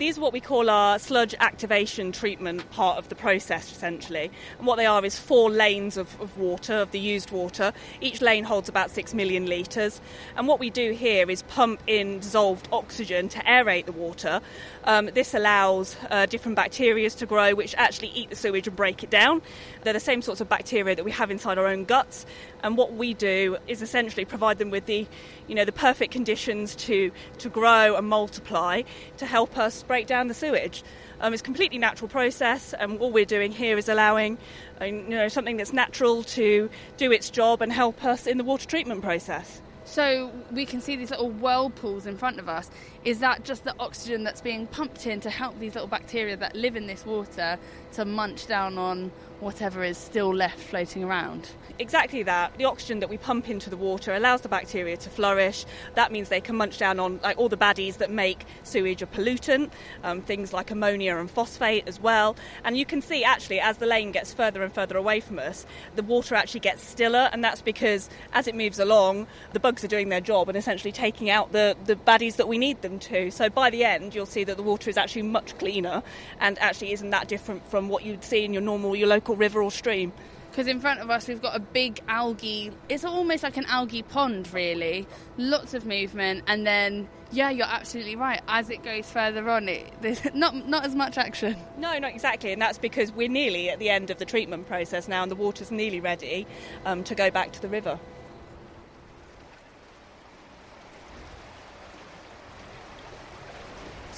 These 0.00 0.16
are 0.16 0.22
what 0.22 0.32
we 0.32 0.40
call 0.40 0.70
our 0.70 0.98
sludge 0.98 1.34
activation 1.40 2.10
treatment 2.10 2.70
part 2.70 2.96
of 2.96 3.10
the 3.10 3.14
process, 3.14 3.70
essentially. 3.70 4.30
And 4.56 4.66
what 4.66 4.76
they 4.76 4.86
are 4.86 5.04
is 5.04 5.18
four 5.18 5.50
lanes 5.50 5.98
of, 5.98 6.18
of 6.22 6.38
water, 6.38 6.72
of 6.76 6.90
the 6.90 6.98
used 6.98 7.30
water. 7.32 7.74
Each 8.00 8.22
lane 8.22 8.44
holds 8.44 8.70
about 8.70 8.90
six 8.90 9.12
million 9.12 9.44
litres. 9.44 10.00
And 10.38 10.48
what 10.48 10.58
we 10.58 10.70
do 10.70 10.92
here 10.92 11.30
is 11.30 11.42
pump 11.42 11.82
in 11.86 12.20
dissolved 12.20 12.66
oxygen 12.72 13.28
to 13.28 13.40
aerate 13.40 13.84
the 13.84 13.92
water. 13.92 14.40
Um, 14.84 15.10
this 15.12 15.34
allows 15.34 15.98
uh, 16.08 16.24
different 16.24 16.56
bacteria 16.56 17.10
to 17.10 17.26
grow, 17.26 17.54
which 17.54 17.74
actually 17.76 18.08
eat 18.08 18.30
the 18.30 18.36
sewage 18.36 18.66
and 18.66 18.74
break 18.74 19.04
it 19.04 19.10
down. 19.10 19.42
They're 19.82 19.92
the 19.92 20.00
same 20.00 20.22
sorts 20.22 20.40
of 20.40 20.48
bacteria 20.48 20.94
that 20.94 21.04
we 21.04 21.10
have 21.12 21.30
inside 21.30 21.58
our 21.58 21.66
own 21.66 21.84
guts. 21.84 22.26
And 22.62 22.76
what 22.76 22.94
we 22.94 23.14
do 23.14 23.56
is 23.66 23.82
essentially 23.82 24.24
provide 24.24 24.58
them 24.58 24.70
with 24.70 24.86
the, 24.86 25.06
you 25.48 25.54
know, 25.54 25.64
the 25.64 25.72
perfect 25.72 26.12
conditions 26.12 26.74
to, 26.76 27.10
to 27.38 27.48
grow 27.48 27.96
and 27.96 28.06
multiply 28.06 28.82
to 29.16 29.26
help 29.26 29.56
us 29.56 29.82
break 29.82 30.06
down 30.06 30.28
the 30.28 30.34
sewage. 30.34 30.82
Um, 31.20 31.32
it's 31.32 31.42
a 31.42 31.44
completely 31.44 31.78
natural 31.78 32.08
process, 32.08 32.72
and 32.72 32.98
all 32.98 33.10
we're 33.10 33.26
doing 33.26 33.52
here 33.52 33.76
is 33.76 33.88
allowing, 33.90 34.38
uh, 34.80 34.86
you 34.86 35.02
know, 35.02 35.28
something 35.28 35.58
that's 35.58 35.72
natural 35.72 36.22
to 36.24 36.70
do 36.96 37.12
its 37.12 37.28
job 37.28 37.60
and 37.60 37.70
help 37.72 38.04
us 38.04 38.26
in 38.26 38.38
the 38.38 38.44
water 38.44 38.66
treatment 38.66 39.02
process. 39.02 39.60
So 39.84 40.30
we 40.52 40.66
can 40.66 40.80
see 40.80 40.94
these 40.94 41.10
little 41.10 41.30
whirlpools 41.30 42.06
in 42.06 42.16
front 42.16 42.38
of 42.38 42.48
us. 42.48 42.70
Is 43.04 43.18
that 43.18 43.44
just 43.44 43.64
the 43.64 43.74
oxygen 43.80 44.22
that's 44.24 44.40
being 44.40 44.66
pumped 44.68 45.06
in 45.06 45.20
to 45.20 45.30
help 45.30 45.58
these 45.58 45.74
little 45.74 45.88
bacteria 45.88 46.36
that 46.36 46.54
live 46.54 46.76
in 46.76 46.86
this 46.86 47.04
water 47.04 47.58
to 47.94 48.04
munch 48.04 48.46
down 48.46 48.78
on 48.78 49.10
whatever 49.40 49.82
is 49.82 49.98
still 49.98 50.34
left 50.34 50.58
floating 50.58 51.04
around? 51.04 51.48
Exactly 51.78 52.22
that. 52.24 52.56
The 52.58 52.66
oxygen 52.66 53.00
that 53.00 53.08
we 53.08 53.16
pump 53.16 53.48
into 53.48 53.70
the 53.70 53.76
water 53.76 54.14
allows 54.14 54.42
the 54.42 54.48
bacteria 54.48 54.98
to 54.98 55.08
flourish. 55.08 55.64
That 55.94 56.12
means 56.12 56.28
they 56.28 56.40
can 56.40 56.56
munch 56.56 56.78
down 56.78 57.00
on 57.00 57.20
like 57.22 57.38
all 57.38 57.48
the 57.48 57.56
baddies 57.56 57.96
that 57.98 58.10
make 58.10 58.44
sewage 58.64 59.00
a 59.00 59.06
pollutant, 59.06 59.70
um, 60.04 60.20
things 60.20 60.52
like 60.52 60.70
ammonia 60.70 61.16
and 61.16 61.30
phosphate 61.30 61.88
as 61.88 61.98
well. 61.98 62.36
And 62.64 62.76
you 62.76 62.84
can 62.84 63.00
see 63.00 63.24
actually 63.24 63.60
as 63.60 63.78
the 63.78 63.86
lane 63.86 64.12
gets 64.12 64.34
further 64.34 64.62
and 64.62 64.72
further 64.72 64.98
away 64.98 65.20
from 65.20 65.38
us, 65.38 65.64
the 65.96 66.02
water 66.02 66.34
actually 66.34 66.60
gets 66.60 66.86
stiller, 66.86 67.30
and 67.32 67.42
that's 67.42 67.62
because 67.62 68.10
as 68.34 68.46
it 68.46 68.54
moves 68.54 68.78
along, 68.78 69.26
the 69.54 69.60
bugs 69.60 69.82
are 69.82 69.88
doing 69.88 70.10
their 70.10 70.20
job 70.20 70.48
and 70.50 70.58
essentially 70.58 70.92
taking 70.92 71.30
out 71.30 71.52
the, 71.52 71.76
the 71.86 71.96
baddies 71.96 72.36
that 72.36 72.46
we 72.46 72.58
need 72.58 72.82
them 72.82 72.98
to. 72.98 73.30
So 73.30 73.48
by 73.48 73.70
the 73.70 73.84
end, 73.84 74.14
you'll 74.14 74.26
see 74.26 74.44
that 74.44 74.58
the 74.58 74.62
water 74.62 74.90
is 74.90 74.98
actually 74.98 75.22
much 75.22 75.56
cleaner 75.58 76.02
and 76.40 76.58
actually 76.58 76.92
isn't 76.92 77.10
that 77.10 77.28
different 77.28 77.66
from 77.70 77.88
what 77.88 78.04
you'd 78.04 78.22
see 78.22 78.44
in 78.44 78.52
your 78.52 78.62
normal, 78.62 78.94
your 78.94 79.08
local 79.08 79.29
river 79.36 79.62
or 79.62 79.70
stream. 79.70 80.12
Because 80.50 80.66
in 80.66 80.80
front 80.80 81.00
of 81.00 81.10
us 81.10 81.28
we've 81.28 81.40
got 81.40 81.56
a 81.56 81.60
big 81.60 82.00
algae. 82.08 82.72
It's 82.88 83.04
almost 83.04 83.42
like 83.42 83.56
an 83.56 83.66
algae 83.66 84.02
pond, 84.02 84.52
really. 84.52 85.06
Lots 85.36 85.74
of 85.74 85.86
movement, 85.86 86.44
and 86.48 86.66
then 86.66 87.08
yeah, 87.32 87.50
you're 87.50 87.66
absolutely 87.66 88.16
right. 88.16 88.40
As 88.48 88.70
it 88.70 88.82
goes 88.82 89.08
further 89.08 89.48
on, 89.48 89.68
it 89.68 89.92
there's 90.00 90.22
not 90.34 90.54
not 90.68 90.84
as 90.84 90.94
much 90.94 91.18
action. 91.18 91.56
No, 91.78 91.96
not 91.98 92.12
exactly, 92.12 92.52
and 92.52 92.60
that's 92.60 92.78
because 92.78 93.12
we're 93.12 93.28
nearly 93.28 93.70
at 93.70 93.78
the 93.78 93.90
end 93.90 94.10
of 94.10 94.18
the 94.18 94.24
treatment 94.24 94.66
process 94.66 95.06
now, 95.06 95.22
and 95.22 95.30
the 95.30 95.36
water's 95.36 95.70
nearly 95.70 96.00
ready 96.00 96.46
um, 96.84 97.04
to 97.04 97.14
go 97.14 97.30
back 97.30 97.52
to 97.52 97.62
the 97.62 97.68
river. 97.68 97.98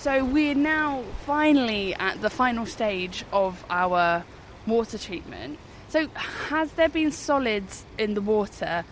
So 0.02 0.24
we're 0.24 0.56
now 0.56 1.04
finally 1.26 1.94
at 1.94 2.20
the 2.20 2.30
final 2.30 2.66
stage 2.66 3.24
of 3.32 3.64
our 3.70 4.24
water 4.66 4.98
treatment. 4.98 5.58
So 5.88 6.08
has 6.08 6.72
there 6.72 6.88
been 6.88 7.12
solids 7.12 7.84
in 7.98 8.14
the 8.14 8.22
water 8.22 8.84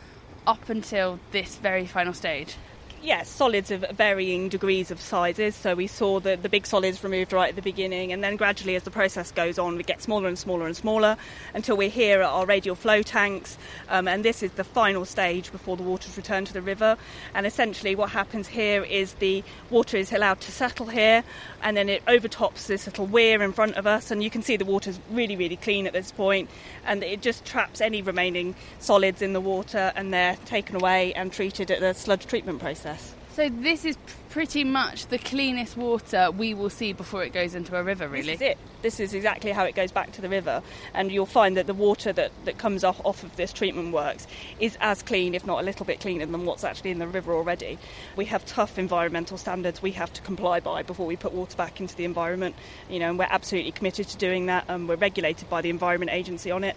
up 0.47 0.69
until 0.69 1.19
this 1.33 1.57
very 1.57 1.87
final 1.87 2.13
stage? 2.13 2.57
Yes, 3.03 3.31
solids 3.31 3.71
of 3.71 3.81
varying 3.93 4.51
degrees 4.51 4.91
of 4.91 5.01
sizes. 5.01 5.57
So 5.57 5.75
we 5.75 5.87
saw 5.87 6.21
the, 6.21 6.37
the 6.37 6.51
big 6.51 6.67
solids 6.67 7.03
removed 7.03 7.33
right 7.33 7.49
at 7.49 7.57
the 7.57 7.63
beginning, 7.63 8.13
and 8.13 8.23
then 8.23 8.37
gradually, 8.37 8.77
as 8.77 8.83
the 8.83 8.91
process 8.91 9.33
goes 9.33 9.59
on, 9.59 9.79
we 9.79 9.85
get 9.85 10.03
smaller 10.03 10.29
and 10.29 10.39
smaller 10.39 10.67
and 10.67 10.77
smaller 10.77 11.17
until 11.55 11.79
we're 11.79 11.89
here 11.89 12.21
at 12.21 12.29
our 12.29 12.45
radial 12.45 12.75
flow 12.75 13.01
tanks. 13.01 13.57
Um, 13.89 14.07
and 14.07 14.23
this 14.23 14.43
is 14.43 14.53
the 14.53 14.65
final 14.65 15.07
stage 15.07 15.51
before 15.51 15.79
the 15.79 15.83
water's 15.83 16.15
returned 16.19 16.49
to 16.49 16.53
the 16.53 16.61
river. 16.61 16.99
And 17.35 17.47
essentially, 17.47 17.95
what 17.95 18.11
happens 18.11 18.47
here 18.47 18.85
is 18.85 19.15
the 19.15 19.43
water 19.71 19.97
is 19.97 20.13
allowed 20.13 20.43
to 20.43 20.53
settle 20.53 20.85
here, 20.85 21.25
and 21.63 21.77
then 21.77 21.89
it 21.89 22.03
overtops 22.09 22.67
this 22.67 22.87
little 22.87 23.07
weir 23.07 23.43
in 23.43 23.53
front 23.53 23.77
of 23.77 23.87
us. 23.87 24.11
And 24.11 24.23
you 24.23 24.31
can 24.31 24.43
see 24.43 24.57
the 24.57 24.65
water's 24.65 24.99
really, 25.11 25.37
really 25.37 25.57
clean 25.57 25.87
at 25.87 25.93
this 25.93 26.13
point, 26.13 26.51
and 26.85 27.03
it 27.03 27.23
just 27.23 27.45
traps 27.45 27.81
any 27.81 28.03
remaining 28.03 28.55
solids 28.79 29.23
in 29.23 29.33
the 29.33 29.41
water, 29.41 29.93
and 29.97 30.13
they're 30.13 30.37
taken 30.47 30.77
away 30.77 31.13
and 31.15 31.33
treated 31.33 31.71
at 31.71 31.81
the 31.81 31.93
sludge 31.93 32.27
treatment 32.27 32.61
process. 32.61 33.15
So 33.41 33.49
this 33.49 33.87
is 33.87 33.97
pretty 34.29 34.65
much 34.65 35.07
the 35.07 35.17
cleanest 35.17 35.75
water 35.75 36.31
we 36.31 36.53
will 36.53 36.69
see 36.69 36.93
before 36.93 37.25
it 37.25 37.33
goes 37.33 37.55
into 37.55 37.75
a 37.75 37.83
river, 37.83 38.07
really. 38.07 38.37
This 38.37 38.43
is 38.43 38.43
it. 38.43 38.59
This 38.83 39.01
is 39.01 39.15
exactly 39.15 39.51
how 39.51 39.65
it 39.65 39.75
goes 39.75 39.91
back 39.91 40.13
to 40.13 40.21
the 40.21 40.29
river, 40.29 40.63
and 40.93 41.11
you'll 41.11 41.25
find 41.25 41.57
that 41.57 41.67
the 41.67 41.73
water 41.73 42.13
that, 42.13 42.33
that 42.45 42.59
comes 42.59 42.85
off, 42.85 43.01
off 43.03 43.23
of 43.23 43.35
this 43.37 43.55
treatment 43.55 43.95
works 43.95 44.27
is 44.59 44.77
as 44.83 45.03
clean, 45.03 45.35
if 45.35 45.47
not 45.47 45.59
a 45.59 45.63
little 45.63 45.87
bit 45.87 46.01
cleaner, 46.01 46.27
than 46.27 46.45
what's 46.45 46.65
actually 46.65 46.91
in 46.91 46.99
the 46.99 47.07
river 47.07 47.33
already. 47.33 47.79
We 48.15 48.27
have 48.27 48.45
tough 48.45 48.79
environmental 48.79 49.39
standards 49.39 49.81
we 49.81 49.93
have 49.93 50.13
to 50.13 50.21
comply 50.21 50.61
by 50.61 50.83
before 50.83 51.07
we 51.07 51.17
put 51.17 51.33
water 51.33 51.57
back 51.57 51.81
into 51.81 51.97
the 51.97 52.05
environment, 52.05 52.57
you 52.91 52.99
know, 52.99 53.09
and 53.09 53.19
we're 53.19 53.27
absolutely 53.31 53.73
committed 53.73 54.07
to 54.09 54.19
doing 54.19 54.47
that, 54.47 54.67
and 54.69 54.87
we're 54.87 54.97
regulated 54.97 55.49
by 55.49 55.63
the 55.63 55.71
Environment 55.71 56.13
Agency 56.13 56.51
on 56.51 56.63
it. 56.63 56.77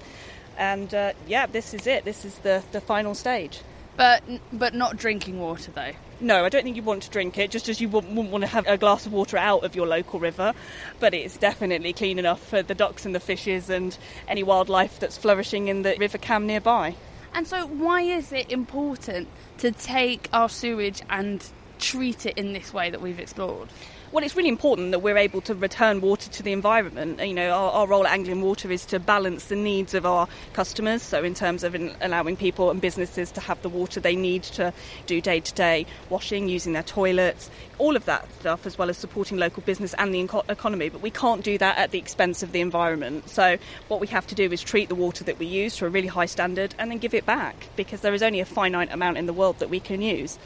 And 0.57 0.93
uh, 0.93 1.11
yeah, 1.27 1.45
this 1.45 1.73
is 1.73 1.87
it. 1.87 2.05
This 2.05 2.23
is 2.23 2.35
the, 2.35 2.63
the 2.71 2.79
final 2.79 3.15
stage. 3.15 3.59
But 3.95 4.23
but 4.51 4.73
not 4.73 4.97
drinking 4.97 5.39
water 5.39 5.71
though. 5.71 5.91
No, 6.23 6.45
I 6.45 6.47
don't 6.47 6.63
think 6.63 6.77
you 6.77 6.83
want 6.83 7.03
to 7.03 7.09
drink 7.09 7.37
it, 7.37 7.51
just 7.51 7.67
as 7.67 7.81
you 7.81 7.89
wouldn't, 7.89 8.13
want 8.13 8.43
to 8.43 8.47
have 8.47 8.65
a 8.65 8.77
glass 8.77 9.05
of 9.05 9.11
water 9.11 9.35
out 9.35 9.65
of 9.65 9.75
your 9.75 9.85
local 9.85 10.21
river. 10.21 10.53
But 11.01 11.13
it's 11.13 11.35
definitely 11.35 11.91
clean 11.91 12.17
enough 12.17 12.41
for 12.41 12.61
the 12.63 12.73
ducks 12.73 13.05
and 13.05 13.13
the 13.13 13.19
fishes 13.19 13.69
and 13.69 13.97
any 14.25 14.41
wildlife 14.41 15.01
that's 15.01 15.17
flourishing 15.17 15.67
in 15.67 15.81
the 15.81 15.97
River 15.99 16.17
Cam 16.17 16.47
nearby. 16.47 16.95
And 17.33 17.45
so, 17.45 17.67
why 17.67 18.03
is 18.03 18.31
it 18.31 18.49
important 18.53 19.27
to 19.57 19.71
take 19.71 20.29
our 20.31 20.47
sewage 20.47 21.01
and 21.09 21.45
treat 21.77 22.25
it 22.25 22.37
in 22.37 22.53
this 22.53 22.73
way 22.73 22.89
that 22.89 23.01
we've 23.01 23.19
explored? 23.19 23.67
Well, 24.13 24.23
it's 24.23 24.35
really 24.35 24.49
important 24.49 24.91
that 24.91 24.99
we're 24.99 25.17
able 25.17 25.41
to 25.41 25.55
return 25.55 25.99
water 25.99 26.29
to 26.29 26.43
the 26.43 26.51
environment. 26.51 27.19
Uh, 27.19 27.23
you 27.23 27.33
know, 27.33 27.49
our, 27.49 27.71
our 27.71 27.87
role 27.87 28.05
at 28.05 28.13
Anglian 28.13 28.41
Water 28.41 28.71
is 28.71 28.85
to 28.85 28.99
balance 28.99 29.45
the 29.45 29.55
needs 29.55 29.95
of 29.95 30.05
our 30.05 30.27
customers. 30.53 31.01
So, 31.01 31.23
in 31.23 31.33
terms 31.33 31.63
of 31.63 31.73
in 31.73 31.95
allowing 31.99 32.37
people 32.37 32.69
and 32.69 32.79
businesses 32.79 33.31
to 33.31 33.41
have 33.41 33.59
the 33.63 33.69
water 33.69 33.99
they 33.99 34.15
need 34.15 34.43
to 34.43 34.71
do 35.07 35.19
day 35.19 35.39
to 35.39 35.53
day 35.55 35.87
washing, 36.11 36.47
using 36.47 36.73
their 36.73 36.83
toilets, 36.83 37.49
all 37.79 37.95
of 37.95 38.05
that 38.05 38.31
stuff, 38.39 38.67
as 38.67 38.77
well 38.77 38.91
as 38.91 38.99
supporting 38.99 39.39
local 39.39 39.63
business 39.63 39.95
and 39.95 40.13
the 40.13 40.19
eco- 40.19 40.43
economy. 40.47 40.89
But 40.89 41.01
we 41.01 41.09
can't 41.09 41.43
do 41.43 41.57
that 41.57 41.79
at 41.79 41.89
the 41.89 41.97
expense 41.97 42.43
of 42.43 42.51
the 42.51 42.61
environment. 42.61 43.31
So, 43.31 43.57
what 43.87 43.99
we 43.99 44.05
have 44.07 44.27
to 44.27 44.35
do 44.35 44.43
is 44.51 44.61
treat 44.61 44.89
the 44.89 44.95
water 44.95 45.23
that 45.23 45.39
we 45.39 45.47
use 45.47 45.77
to 45.77 45.87
a 45.87 45.89
really 45.89 46.07
high 46.07 46.27
standard 46.27 46.75
and 46.77 46.91
then 46.91 46.99
give 46.99 47.15
it 47.15 47.25
back 47.25 47.55
because 47.75 48.01
there 48.01 48.13
is 48.13 48.21
only 48.21 48.41
a 48.41 48.45
finite 48.45 48.93
amount 48.93 49.17
in 49.17 49.25
the 49.25 49.33
world 49.33 49.57
that 49.57 49.71
we 49.71 49.79
can 49.79 50.03
use. 50.03 50.37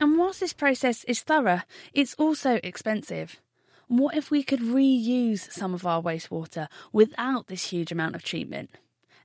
And 0.00 0.16
whilst 0.16 0.40
this 0.40 0.54
process 0.54 1.04
is 1.04 1.20
thorough, 1.20 1.60
it's 1.92 2.14
also 2.14 2.58
expensive. 2.62 3.38
What 3.86 4.16
if 4.16 4.30
we 4.30 4.42
could 4.42 4.60
reuse 4.60 5.52
some 5.52 5.74
of 5.74 5.84
our 5.84 6.00
wastewater 6.00 6.68
without 6.90 7.48
this 7.48 7.70
huge 7.70 7.92
amount 7.92 8.14
of 8.14 8.22
treatment? 8.22 8.70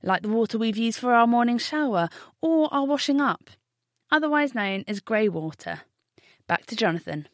Like 0.02 0.20
the 0.20 0.28
water 0.28 0.58
we've 0.58 0.76
used 0.76 0.98
for 0.98 1.14
our 1.14 1.26
morning 1.26 1.56
shower 1.56 2.10
or 2.42 2.68
our 2.74 2.84
washing 2.84 3.22
up, 3.22 3.48
otherwise 4.10 4.54
known 4.54 4.84
as 4.86 5.00
grey 5.00 5.30
water. 5.30 5.80
Back 6.46 6.66
to 6.66 6.76
Jonathan. 6.76 7.26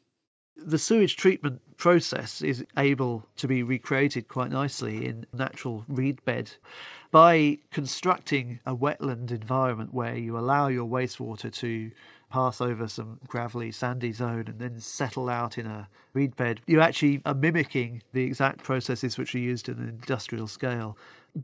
The 0.56 0.78
sewage 0.78 1.16
treatment 1.16 1.60
process 1.76 2.42
is 2.42 2.64
able 2.76 3.26
to 3.36 3.48
be 3.48 3.64
recreated 3.64 4.28
quite 4.28 4.50
nicely 4.50 5.06
in 5.06 5.26
natural 5.32 5.84
reed 5.88 6.24
bed 6.24 6.52
by 7.10 7.58
constructing 7.72 8.60
a 8.64 8.76
wetland 8.76 9.32
environment 9.32 9.92
where 9.92 10.16
you 10.16 10.38
allow 10.38 10.68
your 10.68 10.88
wastewater 10.88 11.52
to 11.54 11.90
pass 12.32 12.62
over 12.62 12.88
some 12.88 13.20
gravelly, 13.28 13.70
sandy 13.70 14.10
zone 14.10 14.44
and 14.48 14.58
then 14.58 14.80
settle 14.80 15.28
out 15.28 15.58
in 15.58 15.66
a 15.66 15.86
reed 16.14 16.34
bed. 16.34 16.62
You 16.66 16.80
actually 16.80 17.20
are 17.26 17.34
mimicking 17.34 18.02
the 18.14 18.24
exact 18.24 18.64
processes 18.64 19.18
which 19.18 19.34
are 19.34 19.38
used 19.38 19.68
in 19.68 19.78
an 19.78 19.88
industrial 19.88 20.48
scale. 20.48 20.96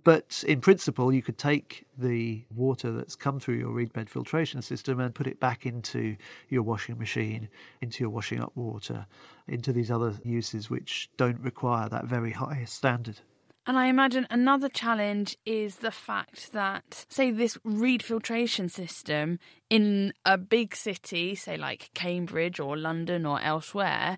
But 0.03 0.43
in 0.49 0.63
principle, 0.63 1.13
you 1.13 1.21
could 1.21 1.37
take 1.37 1.87
the 1.99 2.43
water 2.55 2.91
that's 2.91 3.17
come 3.17 3.39
through 3.39 3.57
your 3.57 3.71
reed 3.71 3.93
bed 3.93 4.09
filtration 4.09 4.63
system 4.63 4.99
and 4.99 5.15
put 5.15 5.27
it 5.27 5.39
back 5.39 5.67
into 5.67 6.17
your 6.49 6.63
washing 6.63 6.99
machine, 6.99 7.49
into 7.83 8.03
your 8.03 8.11
washing 8.11 8.41
up 8.41 8.57
water, 8.57 9.07
into 9.47 9.75
these 9.75 9.91
other 9.91 10.15
uses 10.25 10.71
which 10.71 11.11
don't 11.19 11.41
require 11.41 11.89
that 11.91 12.07
very 12.07 12.33
high 12.33 12.65
standard. 12.65 13.21
And 13.69 13.79
I 13.79 13.89
imagine 13.89 14.27
another 14.31 14.71
challenge 14.71 15.37
is 15.45 15.77
the 15.77 15.91
fact 15.91 16.53
that, 16.55 17.05
say, 17.11 17.31
this 17.31 17.59
reed 17.65 18.03
filtration 18.03 18.71
system 18.71 19.39
in 19.69 20.15
a 20.25 20.39
big 20.39 20.75
city, 20.75 21.35
say 21.35 21.59
like 21.59 21.91
Cambridge 21.93 22.61
or 22.61 22.79
London 22.79 23.27
or 23.27 23.39
elsewhere, 23.43 24.17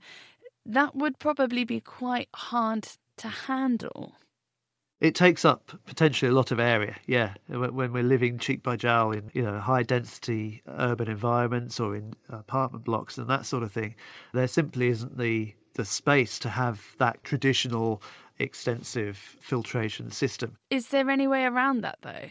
that 0.67 0.95
would 0.95 1.19
probably 1.19 1.65
be 1.65 1.81
quite 1.81 2.29
hard 2.33 2.87
to 3.17 3.27
handle. 3.27 4.15
It 5.01 5.17
takes 5.17 5.45
up 5.45 5.73
potentially 5.85 6.31
a 6.31 6.35
lot 6.35 6.53
of 6.53 6.61
area, 6.61 6.95
yeah. 7.07 7.35
When 7.49 7.93
we're 7.93 8.05
living 8.05 8.39
cheek 8.39 8.63
by 8.63 8.77
jowl 8.77 9.11
in 9.11 9.33
you 9.35 9.43
know 9.43 9.59
high 9.59 9.83
density 9.83 10.63
urban 10.69 11.09
environments 11.09 11.81
or 11.81 11.97
in 11.97 12.15
apartment 12.29 12.85
blocks 12.85 13.19
and 13.19 13.29
that 13.31 13.47
sort 13.47 13.65
of 13.65 13.73
thing, 13.73 13.97
there 14.33 14.47
simply 14.47 14.89
isn't 14.91 15.19
the 15.19 15.55
the 15.75 15.85
space 15.85 16.41
to 16.41 16.49
have 16.49 16.85
that 16.99 17.25
traditional 17.25 18.03
extensive 18.41 19.17
filtration 19.17 20.11
system. 20.11 20.57
Is 20.71 20.89
there 20.89 21.11
any 21.11 21.27
way 21.27 21.45
around 21.45 21.83
that 21.83 21.99
though? 22.03 22.29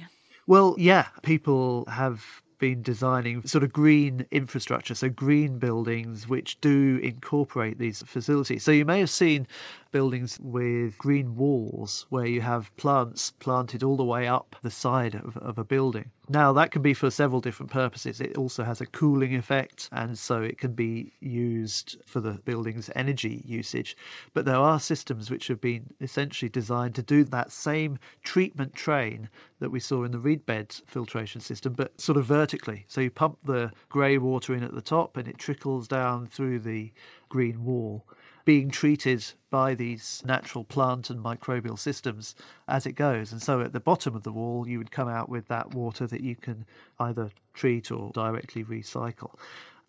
Well, 0.47 0.75
yeah, 0.77 1.07
people 1.21 1.85
have 1.85 2.25
been 2.57 2.81
designing 2.81 3.47
sort 3.47 3.63
of 3.63 3.71
green 3.71 4.25
infrastructure, 4.31 4.93
so 4.93 5.09
green 5.09 5.59
buildings 5.59 6.27
which 6.27 6.59
do 6.59 6.99
incorporate 7.01 7.77
these 7.77 8.03
facilities. 8.05 8.63
So 8.63 8.71
you 8.71 8.85
may 8.85 8.99
have 8.99 9.09
seen 9.09 9.47
buildings 9.91 10.39
with 10.39 10.97
green 10.97 11.35
walls 11.35 12.05
where 12.09 12.25
you 12.25 12.41
have 12.41 12.75
plants 12.77 13.31
planted 13.31 13.83
all 13.83 13.97
the 13.97 14.03
way 14.03 14.27
up 14.27 14.55
the 14.61 14.71
side 14.71 15.15
of, 15.15 15.35
of 15.37 15.57
a 15.57 15.63
building. 15.63 16.11
Now, 16.27 16.53
that 16.53 16.71
can 16.71 16.83
be 16.83 16.93
for 16.93 17.09
several 17.09 17.41
different 17.41 17.71
purposes. 17.71 18.21
It 18.21 18.37
also 18.37 18.63
has 18.63 18.81
a 18.81 18.85
cooling 18.85 19.35
effect, 19.35 19.89
and 19.91 20.15
so 20.15 20.43
it 20.43 20.59
can 20.59 20.73
be 20.73 21.11
used 21.19 21.97
for 22.05 22.19
the 22.19 22.33
building's 22.33 22.91
energy 22.95 23.41
usage. 23.45 23.97
But 24.35 24.45
there 24.45 24.55
are 24.55 24.79
systems 24.79 25.31
which 25.31 25.47
have 25.47 25.59
been 25.59 25.91
essentially 26.01 26.49
designed 26.49 26.93
to 26.95 27.01
do 27.01 27.23
that 27.25 27.51
same 27.51 27.97
treatment 28.23 28.75
train 28.75 29.27
that 29.59 29.71
we 29.71 29.79
saw 29.79 30.03
in 30.03 30.11
the 30.11 30.19
reed 30.19 30.45
bed 30.45 30.71
filtration 30.85 31.41
system, 31.41 31.73
but 31.73 31.99
sort 31.99 32.17
of 32.17 32.25
vertically. 32.25 32.85
So 32.87 33.01
you 33.01 33.09
pump 33.09 33.39
the 33.43 33.71
grey 33.89 34.19
water 34.19 34.53
in 34.53 34.63
at 34.63 34.73
the 34.73 34.81
top, 34.81 35.17
and 35.17 35.27
it 35.27 35.39
trickles 35.39 35.87
down 35.87 36.27
through 36.27 36.59
the 36.59 36.91
green 37.29 37.65
wall 37.65 38.05
being 38.45 38.69
treated 38.69 39.25
by 39.49 39.75
these 39.75 40.21
natural 40.25 40.63
plant 40.63 41.09
and 41.09 41.23
microbial 41.23 41.77
systems 41.77 42.35
as 42.67 42.85
it 42.85 42.93
goes. 42.93 43.31
And 43.31 43.41
so 43.41 43.61
at 43.61 43.73
the 43.73 43.79
bottom 43.79 44.15
of 44.15 44.23
the 44.23 44.31
wall, 44.31 44.67
you 44.67 44.77
would 44.77 44.91
come 44.91 45.07
out 45.07 45.29
with 45.29 45.47
that 45.47 45.73
water 45.73 46.07
that 46.07 46.21
you 46.21 46.35
can 46.35 46.65
either 46.99 47.29
treat 47.53 47.91
or 47.91 48.11
directly 48.11 48.63
recycle. 48.63 49.35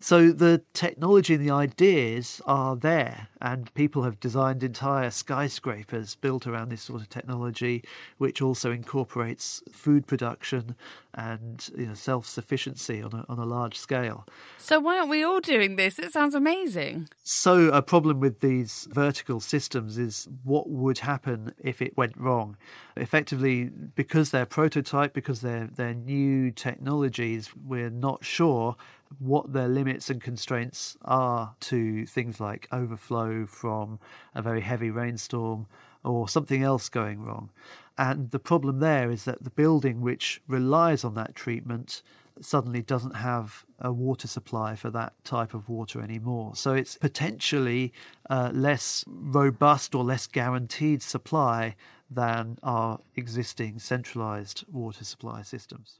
So 0.03 0.31
the 0.31 0.63
technology 0.73 1.35
and 1.35 1.47
the 1.47 1.53
ideas 1.53 2.41
are 2.47 2.75
there, 2.75 3.27
and 3.39 3.71
people 3.75 4.01
have 4.01 4.19
designed 4.19 4.63
entire 4.63 5.11
skyscrapers 5.11 6.15
built 6.15 6.47
around 6.47 6.69
this 6.69 6.81
sort 6.81 7.01
of 7.01 7.09
technology, 7.09 7.83
which 8.17 8.41
also 8.41 8.71
incorporates 8.71 9.61
food 9.71 10.07
production 10.07 10.75
and 11.13 11.69
you 11.77 11.85
know, 11.85 11.93
self-sufficiency 11.93 13.03
on 13.03 13.13
a, 13.13 13.25
on 13.29 13.37
a 13.37 13.45
large 13.45 13.77
scale. 13.77 14.25
So 14.57 14.79
why 14.79 14.97
aren't 14.97 15.11
we 15.11 15.23
all 15.23 15.39
doing 15.39 15.75
this? 15.75 15.99
It 15.99 16.11
sounds 16.11 16.33
amazing. 16.33 17.07
So 17.21 17.67
a 17.67 17.83
problem 17.83 18.19
with 18.19 18.39
these 18.39 18.87
vertical 18.91 19.39
systems 19.39 19.99
is 19.99 20.27
what 20.43 20.67
would 20.67 20.97
happen 20.97 21.53
if 21.59 21.81
it 21.81 21.95
went 21.95 22.17
wrong. 22.17 22.57
Effectively, 22.97 23.65
because 23.65 24.31
they're 24.31 24.47
prototype, 24.47 25.13
because 25.13 25.41
they're 25.41 25.69
they're 25.75 25.93
new 25.93 26.51
technologies, 26.51 27.49
we're 27.67 27.89
not 27.89 28.25
sure 28.25 28.75
what 29.19 29.51
their 29.51 29.67
limits 29.67 30.09
and 30.09 30.21
constraints 30.21 30.97
are 31.03 31.55
to 31.59 32.05
things 32.05 32.39
like 32.39 32.67
overflow 32.71 33.45
from 33.45 33.99
a 34.35 34.41
very 34.41 34.61
heavy 34.61 34.91
rainstorm 34.91 35.67
or 36.03 36.27
something 36.27 36.63
else 36.63 36.89
going 36.89 37.21
wrong. 37.21 37.49
And 37.97 38.31
the 38.31 38.39
problem 38.39 38.79
there 38.79 39.11
is 39.11 39.25
that 39.25 39.43
the 39.43 39.49
building 39.49 40.01
which 40.01 40.41
relies 40.47 41.03
on 41.03 41.15
that 41.15 41.35
treatment 41.35 42.01
suddenly 42.39 42.81
doesn't 42.81 43.15
have 43.15 43.65
a 43.79 43.91
water 43.91 44.27
supply 44.27 44.75
for 44.75 44.89
that 44.89 45.13
type 45.23 45.53
of 45.53 45.69
water 45.69 46.01
anymore. 46.01 46.55
So 46.55 46.73
it's 46.73 46.97
potentially 46.97 47.93
less 48.29 49.03
robust 49.07 49.93
or 49.93 50.03
less 50.03 50.27
guaranteed 50.27 51.03
supply 51.03 51.75
than 52.09 52.57
our 52.63 52.99
existing 53.15 53.79
centralized 53.79 54.63
water 54.71 55.03
supply 55.03 55.43
systems. 55.43 55.99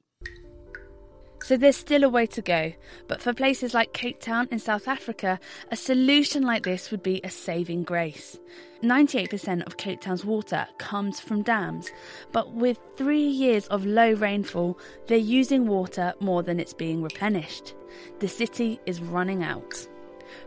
So 1.44 1.58
there's 1.58 1.76
still 1.76 2.04
a 2.04 2.10
way 2.10 2.28
to 2.28 2.42
go, 2.42 2.72
but 3.08 3.20
for 3.20 3.34
places 3.34 3.74
like 3.74 3.94
Cape 3.94 4.22
Town 4.22 4.48
in 4.52 4.60
South 4.60 4.88
Africa, 4.88 5.39
a 5.72 5.76
solution 5.76 6.44
like 6.44 6.64
this 6.64 6.92
would 6.92 7.02
be 7.02 7.20
a 7.24 7.32
saving 7.32 7.84
grace. 7.84 8.38
98% 8.84 9.66
of 9.66 9.78
Cape 9.78 10.02
Town's 10.02 10.24
water 10.24 10.68
comes 10.78 11.20
from 11.20 11.42
dams, 11.42 11.89
but 12.32 12.54
with 12.54 12.80
three 12.96 13.28
years 13.28 13.66
of 13.68 13.86
low 13.86 14.14
rainfall, 14.14 14.78
they're 15.08 15.18
using 15.18 15.68
water 15.68 16.14
more 16.20 16.44
than 16.44 16.60
it's 16.60 16.74
being 16.74 17.02
replenished. 17.02 17.74
The 18.20 18.28
city 18.28 18.80
is 18.86 19.02
running 19.02 19.44
out. 19.44 19.88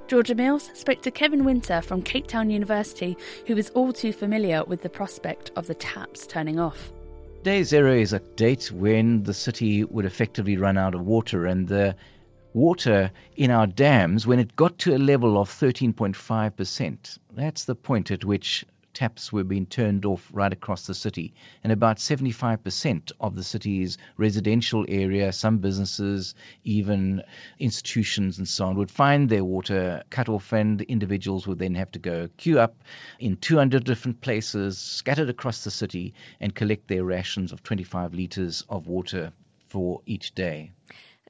Georgia 0.06 0.34
Mills 0.34 0.70
spoke 0.74 1.02
to 1.02 1.10
Kevin 1.10 1.44
Winter 1.44 1.82
from 1.82 2.02
Cape 2.02 2.28
Town 2.28 2.50
University, 2.50 3.16
who 3.46 3.56
is 3.56 3.70
all 3.70 3.92
too 3.92 4.12
familiar 4.12 4.62
with 4.64 4.82
the 4.82 4.88
prospect 4.88 5.50
of 5.56 5.66
the 5.66 5.74
taps 5.74 6.26
turning 6.26 6.60
off. 6.60 6.92
Day 7.44 7.62
zero 7.62 7.92
is 7.94 8.14
a 8.14 8.20
date 8.20 8.72
when 8.72 9.22
the 9.24 9.34
city 9.34 9.84
would 9.84 10.06
effectively 10.06 10.56
run 10.56 10.78
out 10.78 10.94
of 10.94 11.02
water, 11.02 11.44
and 11.44 11.68
the 11.68 11.94
water 12.54 13.10
in 13.36 13.50
our 13.50 13.66
dams 13.66 14.26
when 14.26 14.38
it 14.38 14.56
got 14.56 14.78
to 14.78 14.96
a 14.96 14.96
level 14.96 15.38
of 15.38 15.50
13.5%. 15.50 17.18
That's 17.34 17.66
the 17.66 17.74
point 17.74 18.10
at 18.10 18.24
which 18.24 18.64
taps 18.94 19.32
were 19.32 19.44
being 19.44 19.66
turned 19.66 20.04
off 20.04 20.30
right 20.32 20.52
across 20.52 20.86
the 20.86 20.94
city. 20.94 21.34
And 21.62 21.72
about 21.72 21.98
75% 21.98 23.12
of 23.20 23.34
the 23.34 23.42
city's 23.42 23.98
residential 24.16 24.84
area, 24.88 25.32
some 25.32 25.58
businesses, 25.58 26.34
even 26.64 27.22
institutions 27.58 28.38
and 28.38 28.48
so 28.48 28.66
on, 28.66 28.76
would 28.76 28.90
find 28.90 29.28
their 29.28 29.44
water 29.44 30.02
cut 30.10 30.28
off, 30.28 30.52
and 30.52 30.80
individuals 30.82 31.46
would 31.46 31.58
then 31.58 31.74
have 31.74 31.90
to 31.92 31.98
go 31.98 32.28
queue 32.36 32.58
up 32.58 32.76
in 33.18 33.36
200 33.36 33.84
different 33.84 34.20
places 34.20 34.78
scattered 34.78 35.28
across 35.28 35.64
the 35.64 35.70
city 35.70 36.14
and 36.40 36.54
collect 36.54 36.88
their 36.88 37.04
rations 37.04 37.52
of 37.52 37.62
25 37.62 38.14
litres 38.14 38.64
of 38.68 38.86
water 38.86 39.32
for 39.68 40.00
each 40.06 40.34
day. 40.34 40.70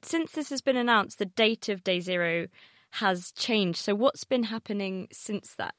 Since 0.03 0.33
this 0.33 0.49
has 0.49 0.61
been 0.61 0.77
announced, 0.77 1.17
the 1.17 1.25
date 1.25 1.67
of 1.69 1.83
day 1.83 1.99
zero 1.99 2.47
has 2.91 3.31
changed. 3.31 3.79
So, 3.79 3.95
what's 3.95 4.23
been 4.23 4.43
happening 4.43 5.07
since 5.11 5.55
that? 5.55 5.73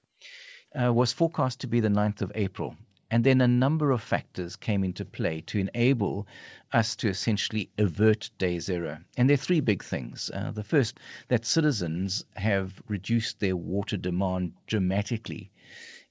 Uh, 0.80 0.92
was 0.92 1.12
forecast 1.12 1.60
to 1.60 1.66
be 1.66 1.80
the 1.80 1.88
9th 1.88 2.22
of 2.22 2.32
April. 2.34 2.76
And 3.10 3.22
then 3.22 3.40
a 3.40 3.46
number 3.46 3.92
of 3.92 4.02
factors 4.02 4.56
came 4.56 4.82
into 4.82 5.04
play 5.04 5.40
to 5.42 5.60
enable 5.60 6.26
us 6.72 6.96
to 6.96 7.08
essentially 7.08 7.70
avert 7.78 8.30
day 8.36 8.58
zero. 8.58 8.98
And 9.16 9.28
there 9.28 9.34
are 9.34 9.38
three 9.38 9.60
big 9.60 9.84
things. 9.84 10.28
Uh, 10.34 10.50
the 10.50 10.64
first, 10.64 10.98
that 11.28 11.44
citizens 11.44 12.24
have 12.34 12.82
reduced 12.88 13.38
their 13.38 13.56
water 13.56 13.96
demand 13.96 14.54
dramatically. 14.66 15.50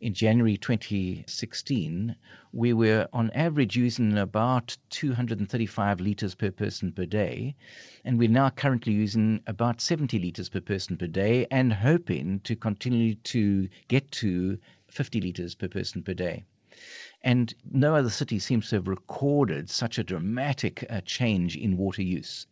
In 0.01 0.13
January 0.13 0.57
2016, 0.57 2.17
we 2.51 2.73
were 2.73 3.07
on 3.13 3.31
average 3.31 3.77
using 3.77 4.17
about 4.17 4.75
235 4.89 6.01
litres 6.01 6.35
per 6.35 6.51
person 6.51 6.91
per 6.91 7.05
day, 7.05 7.55
and 8.03 8.19
we're 8.19 8.27
now 8.27 8.49
currently 8.49 8.91
using 8.91 9.41
about 9.47 9.79
70 9.79 10.19
litres 10.19 10.49
per 10.49 10.59
person 10.59 10.97
per 10.97 11.07
day 11.07 11.47
and 11.49 11.71
hoping 11.71 12.41
to 12.41 12.57
continue 12.57 13.15
to 13.15 13.69
get 13.87 14.11
to 14.11 14.59
50 14.89 15.21
litres 15.21 15.55
per 15.55 15.69
person 15.69 16.03
per 16.03 16.13
day. 16.13 16.43
And 17.21 17.53
no 17.63 17.95
other 17.95 18.09
city 18.09 18.39
seems 18.39 18.67
to 18.69 18.75
have 18.75 18.89
recorded 18.89 19.69
such 19.69 19.97
a 19.97 20.03
dramatic 20.03 20.85
uh, 20.89 20.99
change 21.05 21.55
in 21.55 21.77
water 21.77 22.01
use. 22.01 22.47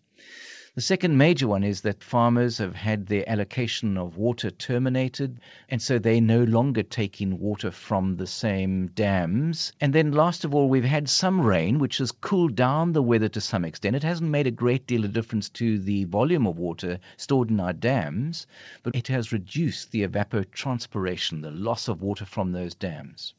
The 0.75 0.81
second 0.81 1.19
major 1.19 1.47
one 1.47 1.63
is 1.63 1.81
that 1.81 2.03
farmers 2.03 2.57
have 2.57 2.73
had 2.73 3.05
their 3.05 3.29
allocation 3.29 3.95
of 3.95 4.17
water 4.17 4.49
terminated, 4.49 5.39
and 5.69 5.79
so 5.79 5.99
they're 5.99 6.19
no 6.19 6.43
longer 6.43 6.81
taking 6.81 7.37
water 7.37 7.69
from 7.69 8.15
the 8.17 8.25
same 8.25 8.87
dams. 8.87 9.71
And 9.79 9.93
then, 9.93 10.13
last 10.13 10.45
of 10.45 10.55
all, 10.55 10.67
we've 10.67 10.83
had 10.83 11.07
some 11.07 11.41
rain, 11.41 11.77
which 11.77 11.99
has 11.99 12.11
cooled 12.11 12.55
down 12.55 12.93
the 12.93 13.03
weather 13.03 13.29
to 13.29 13.39
some 13.39 13.65
extent. 13.65 13.95
It 13.95 14.01
hasn't 14.01 14.31
made 14.31 14.47
a 14.47 14.51
great 14.51 14.87
deal 14.87 15.05
of 15.05 15.13
difference 15.13 15.47
to 15.49 15.77
the 15.77 16.05
volume 16.05 16.47
of 16.47 16.57
water 16.57 16.97
stored 17.17 17.51
in 17.51 17.59
our 17.59 17.73
dams, 17.73 18.47
but 18.81 18.95
it 18.95 19.09
has 19.09 19.31
reduced 19.31 19.91
the 19.91 20.07
evapotranspiration, 20.07 21.43
the 21.43 21.51
loss 21.51 21.87
of 21.87 22.01
water 22.01 22.25
from 22.25 22.51
those 22.51 22.73
dams. 22.73 23.35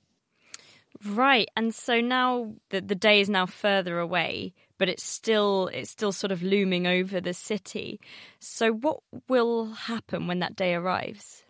Right, 1.05 1.49
and 1.57 1.74
so 1.74 2.01
now 2.01 2.55
the 2.70 2.80
the 2.80 2.95
day 2.95 3.20
is 3.20 3.28
now 3.28 3.47
further 3.47 3.99
away, 3.99 4.55
but 4.79 4.89
it's 4.89 5.05
still 5.05 5.68
it's 5.68 5.91
still 5.91 6.12
sort 6.12 6.33
of 6.33 6.43
looming 6.43 6.87
over 6.87 7.20
the 7.20 7.35
city. 7.35 8.01
So 8.39 8.72
what 8.72 9.01
will 9.29 9.72
happen 9.72 10.27
when 10.27 10.41
that 10.41 10.57
day 10.57 10.75
arrives? 10.75 11.45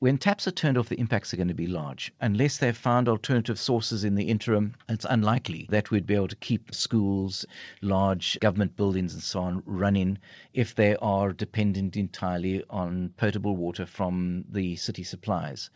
When 0.00 0.16
taps 0.16 0.46
are 0.46 0.52
turned 0.52 0.78
off, 0.78 0.88
the 0.88 1.00
impacts 1.00 1.34
are 1.34 1.36
going 1.36 1.48
to 1.48 1.54
be 1.54 1.66
large. 1.66 2.12
Unless 2.20 2.58
they've 2.58 2.76
found 2.76 3.08
alternative 3.08 3.58
sources 3.58 4.04
in 4.04 4.14
the 4.14 4.28
interim, 4.28 4.76
it's 4.88 5.04
unlikely 5.04 5.66
that 5.70 5.90
we'd 5.90 6.06
be 6.06 6.14
able 6.14 6.28
to 6.28 6.36
keep 6.36 6.72
schools, 6.72 7.44
large 7.82 8.38
government 8.38 8.76
buildings, 8.76 9.14
and 9.14 9.22
so 9.24 9.40
on 9.40 9.60
running 9.66 10.18
if 10.54 10.76
they 10.76 10.94
are 11.02 11.32
dependent 11.32 11.96
entirely 11.96 12.62
on 12.70 13.12
potable 13.16 13.56
water 13.56 13.86
from 13.86 14.44
the 14.48 14.76
city 14.76 15.02
supplies 15.02 15.68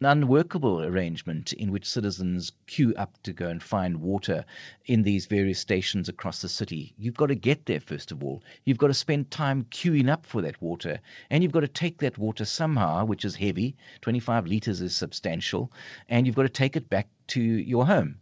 an 0.00 0.06
unworkable 0.06 0.82
arrangement 0.82 1.52
in 1.52 1.70
which 1.70 1.88
citizens 1.88 2.52
queue 2.66 2.92
up 2.96 3.16
to 3.22 3.32
go 3.32 3.48
and 3.48 3.62
find 3.62 3.96
water 3.98 4.44
in 4.86 5.02
these 5.02 5.26
various 5.26 5.60
stations 5.60 6.08
across 6.08 6.42
the 6.42 6.48
city. 6.48 6.92
You've 6.98 7.16
got 7.16 7.26
to 7.26 7.34
get 7.34 7.66
there, 7.66 7.80
first 7.80 8.10
of 8.10 8.24
all. 8.24 8.42
You've 8.64 8.78
got 8.78 8.88
to 8.88 8.94
spend 8.94 9.30
time 9.30 9.64
queuing 9.70 10.08
up 10.08 10.26
for 10.26 10.42
that 10.42 10.60
water. 10.60 11.00
And 11.30 11.42
you've 11.42 11.52
got 11.52 11.60
to 11.60 11.68
take 11.68 11.98
that 11.98 12.18
water 12.18 12.44
somehow, 12.44 13.04
which 13.04 13.24
is 13.24 13.36
heavy 13.36 13.76
25 14.00 14.46
litres 14.46 14.80
is 14.80 14.96
substantial. 14.96 15.70
And 16.08 16.26
you've 16.26 16.36
got 16.36 16.42
to 16.42 16.48
take 16.48 16.76
it 16.76 16.90
back 16.90 17.08
to 17.28 17.40
your 17.40 17.86
home. 17.86 18.18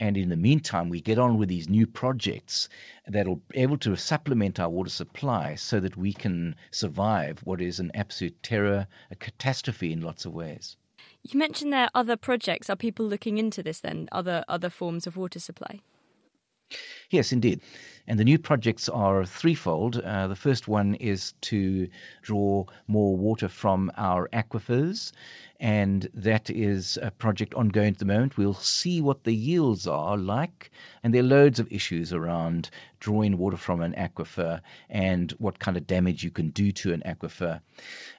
And 0.00 0.16
in 0.16 0.28
the 0.28 0.36
meantime, 0.36 0.88
we 0.88 1.00
get 1.00 1.18
on 1.18 1.38
with 1.38 1.48
these 1.48 1.68
new 1.68 1.86
projects 1.86 2.68
that'll 3.08 3.42
be 3.48 3.58
able 3.58 3.78
to 3.78 3.96
supplement 3.96 4.60
our 4.60 4.68
water 4.68 4.90
supply 4.90 5.56
so 5.56 5.80
that 5.80 5.96
we 5.96 6.12
can 6.12 6.54
survive 6.70 7.40
what 7.40 7.60
is 7.60 7.80
an 7.80 7.90
absolute 7.94 8.40
terror, 8.40 8.86
a 9.10 9.16
catastrophe 9.16 9.92
in 9.92 10.00
lots 10.00 10.24
of 10.24 10.32
ways. 10.32 10.76
You 11.30 11.38
mentioned 11.38 11.74
there 11.74 11.84
are 11.84 11.90
other 11.94 12.16
projects. 12.16 12.70
Are 12.70 12.76
people 12.76 13.04
looking 13.04 13.36
into 13.36 13.62
this 13.62 13.80
then? 13.80 14.08
Other 14.10 14.44
other 14.48 14.70
forms 14.70 15.06
of 15.06 15.18
water 15.18 15.38
supply? 15.38 15.80
Yes, 17.10 17.32
indeed. 17.32 17.62
And 18.06 18.18
the 18.18 18.24
new 18.24 18.38
projects 18.38 18.88
are 18.88 19.24
threefold. 19.24 19.98
Uh, 19.98 20.28
the 20.28 20.36
first 20.36 20.68
one 20.68 20.94
is 20.94 21.32
to 21.42 21.88
draw 22.22 22.64
more 22.86 23.16
water 23.16 23.48
from 23.48 23.90
our 23.96 24.28
aquifers, 24.30 25.12
and 25.60 26.08
that 26.14 26.48
is 26.50 26.98
a 27.00 27.10
project 27.10 27.52
ongoing 27.54 27.88
at 27.88 27.98
the 27.98 28.04
moment. 28.06 28.36
We'll 28.36 28.54
see 28.54 29.00
what 29.00 29.24
the 29.24 29.34
yields 29.34 29.86
are 29.86 30.16
like, 30.16 30.70
and 31.02 31.12
there 31.12 31.22
are 31.22 31.26
loads 31.26 31.60
of 31.60 31.72
issues 31.72 32.12
around 32.12 32.70
drawing 33.00 33.36
water 33.36 33.58
from 33.58 33.80
an 33.82 33.92
aquifer 33.92 34.60
and 34.88 35.30
what 35.32 35.58
kind 35.58 35.76
of 35.76 35.86
damage 35.86 36.24
you 36.24 36.30
can 36.30 36.50
do 36.50 36.72
to 36.72 36.92
an 36.92 37.02
aquifer. 37.04 37.60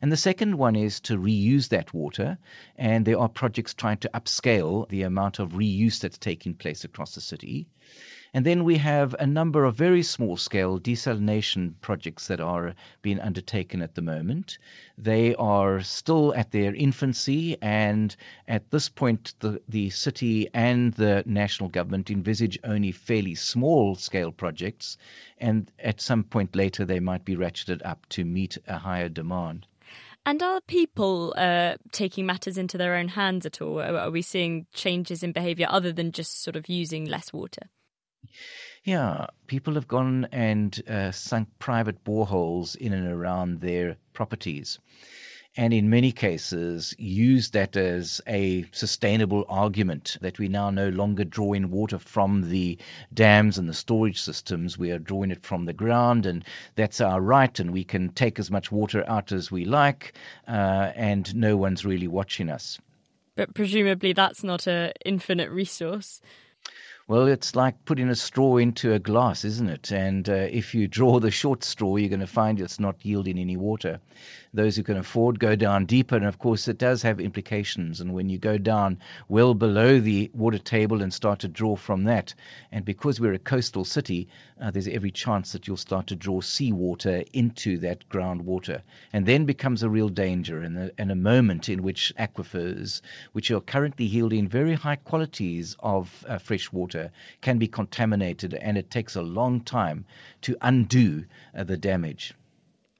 And 0.01 0.11
the 0.11 0.17
second 0.17 0.55
one 0.55 0.75
is 0.75 0.99
to 1.01 1.17
reuse 1.17 1.69
that 1.69 1.93
water, 1.93 2.37
and 2.75 3.05
there 3.05 3.19
are 3.19 3.29
projects 3.29 3.73
trying 3.73 3.97
to 3.97 4.11
upscale 4.13 4.87
the 4.89 5.03
amount 5.03 5.39
of 5.39 5.53
reuse 5.53 5.99
that's 5.99 6.17
taking 6.17 6.53
place 6.53 6.83
across 6.83 7.15
the 7.15 7.21
city. 7.21 7.67
And 8.33 8.45
then 8.45 8.63
we 8.63 8.77
have 8.77 9.15
a 9.17 9.25
number 9.25 9.65
of 9.65 9.75
very 9.75 10.03
small 10.03 10.37
scale 10.37 10.79
desalination 10.79 11.73
projects 11.81 12.27
that 12.27 12.39
are 12.39 12.75
being 13.01 13.19
undertaken 13.19 13.81
at 13.81 13.95
the 13.95 14.03
moment. 14.03 14.59
They 14.97 15.33
are 15.35 15.81
still 15.81 16.35
at 16.35 16.51
their 16.51 16.75
infancy, 16.75 17.57
and 17.61 18.15
at 18.47 18.69
this 18.69 18.87
point, 18.87 19.33
the, 19.39 19.59
the 19.67 19.89
city 19.89 20.47
and 20.53 20.93
the 20.93 21.23
national 21.25 21.69
government 21.69 22.11
envisage 22.11 22.59
only 22.63 22.91
fairly 22.91 23.33
small 23.33 23.95
scale 23.95 24.31
projects, 24.31 24.97
and 25.39 25.71
at 25.79 25.99
some 25.99 26.23
point 26.23 26.55
later, 26.55 26.85
they 26.85 26.99
might 26.99 27.25
be 27.25 27.35
ratcheted 27.35 27.81
up 27.83 28.07
to 28.09 28.25
meet 28.25 28.57
a 28.67 28.77
higher 28.77 29.09
demand. 29.09 29.65
And 30.25 30.43
are 30.43 30.61
people 30.61 31.33
uh, 31.37 31.77
taking 31.91 32.27
matters 32.27 32.57
into 32.57 32.77
their 32.77 32.93
own 32.93 33.07
hands 33.07 33.47
at 33.47 33.61
all? 33.61 33.81
Are 33.81 34.11
we 34.11 34.21
seeing 34.21 34.67
changes 34.73 35.23
in 35.23 35.31
behaviour 35.31 35.65
other 35.67 35.91
than 35.91 36.11
just 36.11 36.43
sort 36.43 36.55
of 36.55 36.69
using 36.69 37.05
less 37.05 37.33
water? 37.33 37.69
Yeah, 38.83 39.27
people 39.47 39.75
have 39.75 39.87
gone 39.87 40.27
and 40.31 40.81
uh, 40.87 41.11
sunk 41.11 41.49
private 41.59 42.03
boreholes 42.03 42.75
in 42.75 42.93
and 42.93 43.07
around 43.07 43.61
their 43.61 43.97
properties. 44.13 44.79
And 45.57 45.73
in 45.73 45.89
many 45.89 46.11
cases, 46.11 46.95
used 46.97 47.53
that 47.53 47.75
as 47.75 48.21
a 48.27 48.65
sustainable 48.71 49.45
argument 49.49 50.17
that 50.21 50.39
we 50.39 50.47
now 50.47 50.69
no 50.69 50.89
longer 50.89 51.25
draw 51.25 51.53
in 51.53 51.71
water 51.71 51.97
from 51.97 52.49
the 52.49 52.77
dams 53.13 53.57
and 53.57 53.67
the 53.67 53.73
storage 53.73 54.21
systems. 54.21 54.77
We 54.77 54.91
are 54.91 54.99
drawing 54.99 55.31
it 55.31 55.43
from 55.43 55.65
the 55.65 55.73
ground, 55.73 56.25
and 56.25 56.45
that's 56.75 57.01
our 57.01 57.19
right, 57.19 57.59
and 57.59 57.71
we 57.71 57.83
can 57.83 58.09
take 58.09 58.39
as 58.39 58.51
much 58.51 58.71
water 58.71 59.03
out 59.07 59.31
as 59.31 59.51
we 59.51 59.65
like, 59.65 60.13
uh, 60.47 60.91
and 60.95 61.35
no 61.35 61.57
one's 61.57 61.83
really 61.83 62.07
watching 62.07 62.49
us. 62.49 62.79
But 63.35 63.53
presumably, 63.53 64.13
that's 64.13 64.43
not 64.43 64.67
an 64.67 64.93
infinite 65.03 65.49
resource. 65.49 66.21
Well, 67.09 67.25
it's 67.25 67.55
like 67.55 67.85
putting 67.85 68.09
a 68.09 68.15
straw 68.15 68.57
into 68.57 68.93
a 68.93 68.99
glass, 68.99 69.43
isn't 69.43 69.67
it? 69.67 69.91
And 69.91 70.29
uh, 70.29 70.33
if 70.51 70.75
you 70.75 70.87
draw 70.87 71.19
the 71.19 71.31
short 71.31 71.63
straw, 71.63 71.95
you're 71.95 72.07
going 72.07 72.19
to 72.19 72.27
find 72.27 72.61
it's 72.61 72.79
not 72.79 73.03
yielding 73.03 73.39
any 73.39 73.57
water. 73.57 73.99
Those 74.53 74.75
who 74.75 74.83
can 74.83 74.97
afford 74.97 75.39
go 75.39 75.55
down 75.55 75.87
deeper, 75.87 76.15
and 76.15 76.25
of 76.25 76.37
course, 76.37 76.67
it 76.67 76.77
does 76.77 77.01
have 77.01 77.19
implications. 77.19 77.99
And 77.99 78.13
when 78.13 78.29
you 78.29 78.37
go 78.37 78.59
down 78.59 78.99
well 79.27 79.55
below 79.55 79.99
the 79.99 80.29
water 80.35 80.59
table 80.59 81.01
and 81.01 81.11
start 81.11 81.39
to 81.39 81.47
draw 81.47 81.75
from 81.75 82.03
that, 82.03 82.35
and 82.71 82.85
because 82.85 83.19
we're 83.19 83.33
a 83.33 83.39
coastal 83.39 83.85
city, 83.85 84.27
uh, 84.61 84.69
there's 84.69 84.87
every 84.87 85.11
chance 85.11 85.53
that 85.53 85.67
you'll 85.67 85.77
start 85.77 86.07
to 86.07 86.15
draw 86.15 86.41
seawater 86.41 87.23
into 87.33 87.79
that 87.79 88.07
groundwater, 88.09 88.81
and 89.13 89.25
then 89.25 89.45
becomes 89.45 89.81
a 89.81 89.89
real 89.89 90.09
danger 90.09 90.61
and 90.61 90.77
a, 90.77 90.91
and 90.99 91.11
a 91.11 91.15
moment 91.15 91.69
in 91.69 91.81
which 91.81 92.13
aquifers, 92.19 93.01
which 93.31 93.49
are 93.49 93.61
currently 93.61 94.05
yielding 94.05 94.47
very 94.47 94.73
high 94.73 94.95
qualities 94.97 95.75
of 95.79 96.25
uh, 96.27 96.37
fresh 96.37 96.71
water, 96.71 96.98
water 96.99 97.11
can 97.41 97.57
be 97.57 97.67
contaminated 97.67 98.53
and 98.53 98.77
it 98.77 98.89
takes 98.89 99.15
a 99.15 99.21
long 99.21 99.61
time 99.61 100.05
to 100.41 100.57
undo 100.61 101.25
uh, 101.55 101.63
the 101.63 101.77
damage. 101.77 102.33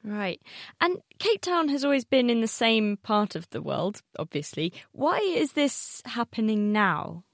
Right. 0.04 0.41
And 0.80 0.97
Cape 1.20 1.41
Town 1.41 1.68
has 1.70 1.84
always 1.84 2.06
been 2.06 2.30
in 2.30 2.41
the 2.41 2.47
same 2.47 2.97
part 2.97 3.36
of 3.36 3.50
the 3.50 3.62
world, 3.62 4.02
obviously. 4.18 4.74
Why 4.93 5.18
is 5.18 5.54
this 5.54 6.02
happening 6.06 6.72
now? 6.72 7.26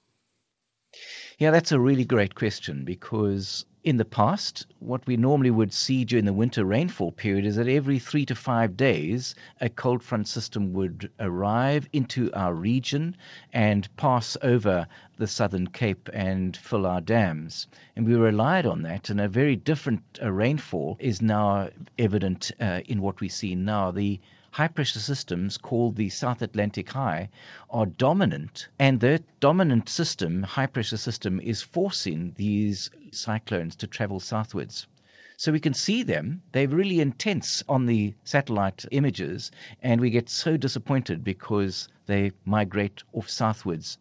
Yeah, 1.38 1.52
that's 1.52 1.72
a 1.72 1.80
really 1.80 2.06
great 2.06 2.34
question 2.34 2.86
because 2.86 3.66
In 3.86 3.98
the 3.98 4.04
past, 4.04 4.66
what 4.80 5.06
we 5.06 5.16
normally 5.16 5.52
would 5.52 5.72
see 5.72 6.06
during 6.06 6.26
the 6.26 6.34
winter 6.34 6.66
rainfall 6.66 7.12
period 7.12 7.46
is 7.46 7.56
that 7.58 7.68
every 7.68 8.00
three 8.00 8.26
to 8.26 8.34
five 8.34 8.76
days, 8.76 9.36
a 9.62 9.70
cold 9.70 10.02
front 10.02 10.28
system 10.28 10.74
would 10.74 11.12
arrive 11.20 11.88
into 11.94 12.34
our 12.34 12.56
region 12.56 13.16
and 13.54 13.88
pass 13.96 14.38
over 14.42 14.88
the 15.18 15.28
southern 15.28 15.68
Cape 15.68 16.10
and 16.14 16.58
fill 16.58 16.88
our 16.88 17.00
dams. 17.00 17.68
And 17.96 18.08
we 18.08 18.16
relied 18.16 18.66
on 18.66 18.82
that, 18.82 19.12
and 19.12 19.22
a 19.22 19.28
very 19.28 19.56
different 19.56 20.02
uh, 20.20 20.32
rainfall 20.32 20.98
is 21.00 21.22
now 21.22 21.70
evident 22.00 22.52
uh, 22.60 22.82
in 22.88 23.02
what 23.02 23.22
we 23.22 23.30
see 23.30 23.54
now. 23.54 23.92
The 23.92 24.20
high 24.56 24.70
pressure 24.70 25.02
systems 25.02 25.58
called 25.58 25.98
the 25.98 26.08
South 26.08 26.42
Atlantic 26.42 26.90
High 26.90 27.28
are 27.70 27.86
dominant, 27.86 28.70
and 28.80 29.02
that 29.02 29.22
dominant 29.42 29.90
system, 29.90 30.44
high 30.44 30.68
pressure 30.68 30.96
system, 30.96 31.42
is 31.42 31.62
forcing 31.62 32.32
these 32.38 32.90
cyclones 33.12 33.76
to 33.76 33.86
travel 33.86 34.22
southwards. 34.22 34.88
So 35.36 35.52
we 35.52 35.60
can 35.60 35.74
see 35.74 36.04
them. 36.04 36.42
They're 36.54 36.70
really 36.70 37.02
intense 37.02 37.64
on 37.68 37.86
the 37.86 38.14
satellite 38.24 38.86
images, 38.92 39.52
and 39.84 40.00
we 40.00 40.10
get 40.10 40.30
so 40.30 40.56
disappointed 40.56 41.22
because 41.22 41.90
they 42.06 42.32
migrate 42.46 43.04
off 43.12 43.30
southwards. 43.30 43.98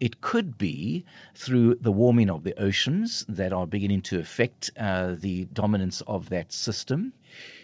It 0.00 0.22
could 0.22 0.56
be 0.56 1.04
through 1.34 1.74
the 1.82 1.92
warming 1.92 2.30
of 2.30 2.44
the 2.44 2.58
oceans 2.58 3.26
that 3.28 3.52
are 3.52 3.66
beginning 3.66 4.00
to 4.02 4.20
affect 4.20 4.70
uh, 4.78 5.16
the 5.18 5.44
dominance 5.52 6.00
of 6.06 6.30
that 6.30 6.50
system. 6.50 7.12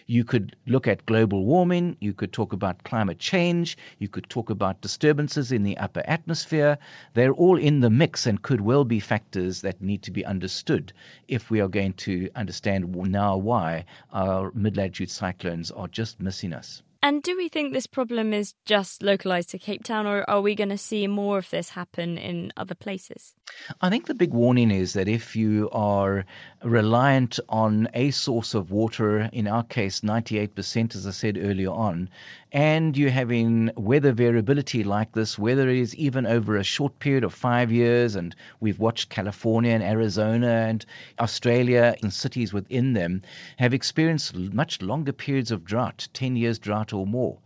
You 0.07 0.23
could 0.23 0.55
look 0.65 0.87
at 0.87 1.05
global 1.05 1.45
warming, 1.45 1.95
you 1.99 2.13
could 2.13 2.33
talk 2.33 2.53
about 2.53 2.83
climate 2.83 3.19
change, 3.19 3.77
you 3.99 4.07
could 4.07 4.27
talk 4.29 4.49
about 4.49 4.81
disturbances 4.81 5.51
in 5.51 5.63
the 5.63 5.77
upper 5.77 6.01
atmosphere. 6.05 6.79
They're 7.13 7.33
all 7.33 7.57
in 7.57 7.79
the 7.79 7.89
mix 7.91 8.25
and 8.25 8.41
could 8.41 8.61
well 8.61 8.83
be 8.83 8.99
factors 8.99 9.61
that 9.61 9.81
need 9.81 10.01
to 10.03 10.11
be 10.11 10.25
understood 10.25 10.93
if 11.27 11.51
we 11.51 11.61
are 11.61 11.67
going 11.67 11.93
to 11.93 12.29
understand 12.35 12.95
now 12.95 13.37
why 13.37 13.85
our 14.11 14.51
mid 14.55 14.75
latitude 14.77 15.11
cyclones 15.11 15.69
are 15.69 15.87
just 15.87 16.19
missing 16.19 16.53
us. 16.53 16.81
And 17.01 17.23
do 17.23 17.37
we 17.37 17.47
think 17.47 17.71
this 17.71 17.87
problem 17.87 18.33
is 18.33 18.53
just 18.65 19.01
localized 19.01 19.51
to 19.51 19.57
Cape 19.57 19.85
Town, 19.85 20.05
or 20.05 20.29
are 20.29 20.41
we 20.41 20.53
going 20.53 20.69
to 20.69 20.77
see 20.77 21.07
more 21.07 21.37
of 21.37 21.49
this 21.49 21.69
happen 21.69 22.17
in 22.17 22.51
other 22.57 22.75
places? 22.75 23.35
I 23.81 23.89
think 23.89 24.05
the 24.05 24.13
big 24.13 24.33
warning 24.33 24.69
is 24.69 24.93
that 24.93 25.07
if 25.07 25.35
you 25.35 25.69
are 25.71 26.25
reliant 26.63 27.39
on 27.47 27.87
a 27.93 28.11
source 28.11 28.53
of 28.53 28.71
water, 28.71 29.29
in 29.31 29.47
our 29.47 29.63
case, 29.63 30.01
98%, 30.01 30.93
as 30.95 31.07
I 31.07 31.11
said 31.11 31.37
earlier 31.41 31.71
on, 31.71 32.09
and 32.51 32.97
you're 32.97 33.09
having 33.11 33.71
weather 33.77 34.11
variability 34.11 34.83
like 34.83 35.13
this, 35.13 35.39
whether 35.39 35.69
it 35.69 35.77
is 35.77 35.95
even 35.95 36.25
over 36.25 36.57
a 36.57 36.63
short 36.63 36.99
period 36.99 37.23
of 37.23 37.33
five 37.33 37.71
years, 37.71 38.15
and 38.15 38.35
we've 38.59 38.79
watched 38.79 39.09
California 39.09 39.71
and 39.71 39.83
Arizona 39.83 40.65
and 40.67 40.85
Australia 41.19 41.95
and 42.01 42.11
cities 42.11 42.51
within 42.51 42.93
them 42.93 43.21
have 43.57 43.73
experienced 43.73 44.35
much 44.35 44.81
longer 44.81 45.13
periods 45.13 45.51
of 45.51 45.63
drought, 45.63 46.07
10 46.13 46.35
years 46.35 46.59
drought 46.59 46.88
or 46.93 47.05
more. 47.05 47.37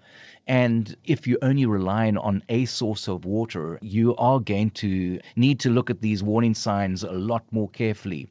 And 0.48 0.96
if 1.06 1.26
you're 1.26 1.40
only 1.42 1.66
relying 1.66 2.18
on 2.18 2.44
a 2.50 2.66
source 2.66 3.08
of 3.08 3.24
water, 3.24 3.80
you 3.82 4.16
are 4.18 4.40
going 4.40 4.72
to 4.72 5.20
need 5.36 5.62
to 5.62 5.70
look 5.70 5.90
at 5.90 6.02
these 6.02 6.22
warning 6.22 6.54
signs 6.54 7.04
a 7.04 7.12
lot 7.12 7.44
more 7.52 7.70
carefully. 7.70 8.28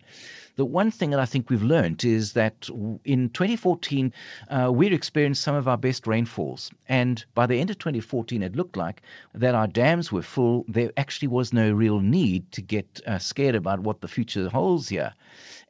The 0.56 0.66
one 0.66 0.90
thing 0.90 1.10
that 1.10 1.20
I 1.20 1.24
think 1.24 1.48
we've 1.48 1.62
learned 1.62 2.04
is 2.04 2.34
that 2.34 2.68
in 3.04 3.30
2014, 3.30 4.12
uh, 4.50 4.70
we 4.70 4.88
experienced 4.88 5.42
some 5.42 5.54
of 5.54 5.66
our 5.66 5.78
best 5.78 6.06
rainfalls. 6.06 6.70
And 6.88 7.24
by 7.34 7.46
the 7.46 7.56
end 7.56 7.70
of 7.70 7.78
2014, 7.78 8.42
it 8.42 8.54
looked 8.54 8.76
like 8.76 9.00
that 9.34 9.54
our 9.54 9.66
dams 9.66 10.12
were 10.12 10.22
full. 10.22 10.66
There 10.68 10.92
actually 10.98 11.28
was 11.28 11.54
no 11.54 11.72
real 11.72 12.00
need 12.00 12.52
to 12.52 12.60
get 12.60 13.00
uh, 13.06 13.18
scared 13.18 13.54
about 13.54 13.80
what 13.80 14.02
the 14.02 14.08
future 14.08 14.50
holds 14.50 14.90
here. 14.90 15.14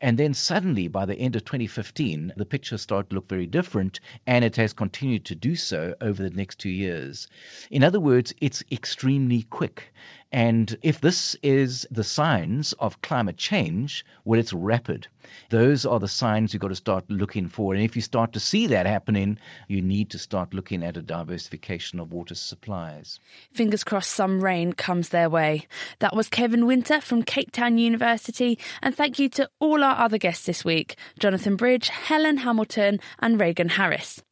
And 0.00 0.18
then 0.18 0.34
suddenly, 0.34 0.88
by 0.88 1.06
the 1.06 1.14
end 1.14 1.36
of 1.36 1.44
2015, 1.44 2.32
the 2.36 2.44
picture 2.44 2.76
started 2.76 3.10
to 3.10 3.14
look 3.14 3.28
very 3.28 3.46
different, 3.46 4.00
and 4.26 4.44
it 4.44 4.56
has 4.56 4.72
continued 4.72 5.24
to 5.26 5.36
do 5.36 5.54
so 5.54 5.94
over 6.00 6.20
the 6.20 6.30
next 6.30 6.58
two 6.58 6.70
years. 6.70 7.28
In 7.70 7.84
other 7.84 8.00
words, 8.00 8.34
it's 8.40 8.64
extremely 8.72 9.44
quick. 9.44 9.92
And 10.32 10.78
if 10.82 11.00
this 11.00 11.36
is 11.42 11.86
the 11.90 12.04
signs 12.04 12.72
of 12.74 13.02
climate 13.02 13.36
change, 13.36 14.04
well, 14.24 14.40
it's 14.40 14.54
rapid. 14.54 15.06
Those 15.50 15.84
are 15.84 16.00
the 16.00 16.08
signs 16.08 16.52
you've 16.52 16.62
got 16.62 16.68
to 16.68 16.74
start 16.74 17.04
looking 17.10 17.48
for. 17.48 17.74
And 17.74 17.82
if 17.82 17.94
you 17.96 18.02
start 18.02 18.32
to 18.32 18.40
see 18.40 18.66
that 18.68 18.86
happening, 18.86 19.38
you 19.68 19.82
need 19.82 20.08
to 20.10 20.18
start 20.18 20.54
looking 20.54 20.82
at 20.82 20.96
a 20.96 21.02
diversification 21.02 22.00
of 22.00 22.12
water 22.12 22.34
supplies. 22.34 23.20
Fingers 23.52 23.84
crossed 23.84 24.10
some 24.10 24.42
rain 24.42 24.72
comes 24.72 25.10
their 25.10 25.28
way. 25.28 25.66
That 25.98 26.16
was 26.16 26.30
Kevin 26.30 26.64
Winter 26.64 27.02
from 27.02 27.22
Cape 27.22 27.52
Town 27.52 27.76
University. 27.76 28.58
And 28.80 28.96
thank 28.96 29.18
you 29.18 29.28
to 29.30 29.50
all 29.60 29.84
our 29.84 29.98
other 29.98 30.18
guests 30.18 30.46
this 30.46 30.64
week 30.64 30.96
Jonathan 31.18 31.56
Bridge, 31.56 31.88
Helen 31.90 32.38
Hamilton, 32.38 33.00
and 33.18 33.38
Reagan 33.38 33.68
Harris. 33.68 34.22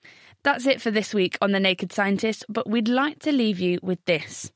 That's 0.43 0.67
it 0.67 0.81
for 0.81 0.91
this 0.91 1.13
week 1.13 1.37
on 1.43 1.53
The 1.53 1.61
Naked 1.61 1.93
Scientists, 1.93 2.45
but 2.49 2.67
we'd 2.67 2.89
like 2.89 3.19
to 3.21 3.33
leave 3.33 3.61
you 3.61 3.79
with 3.83 4.03
this. 4.07 4.51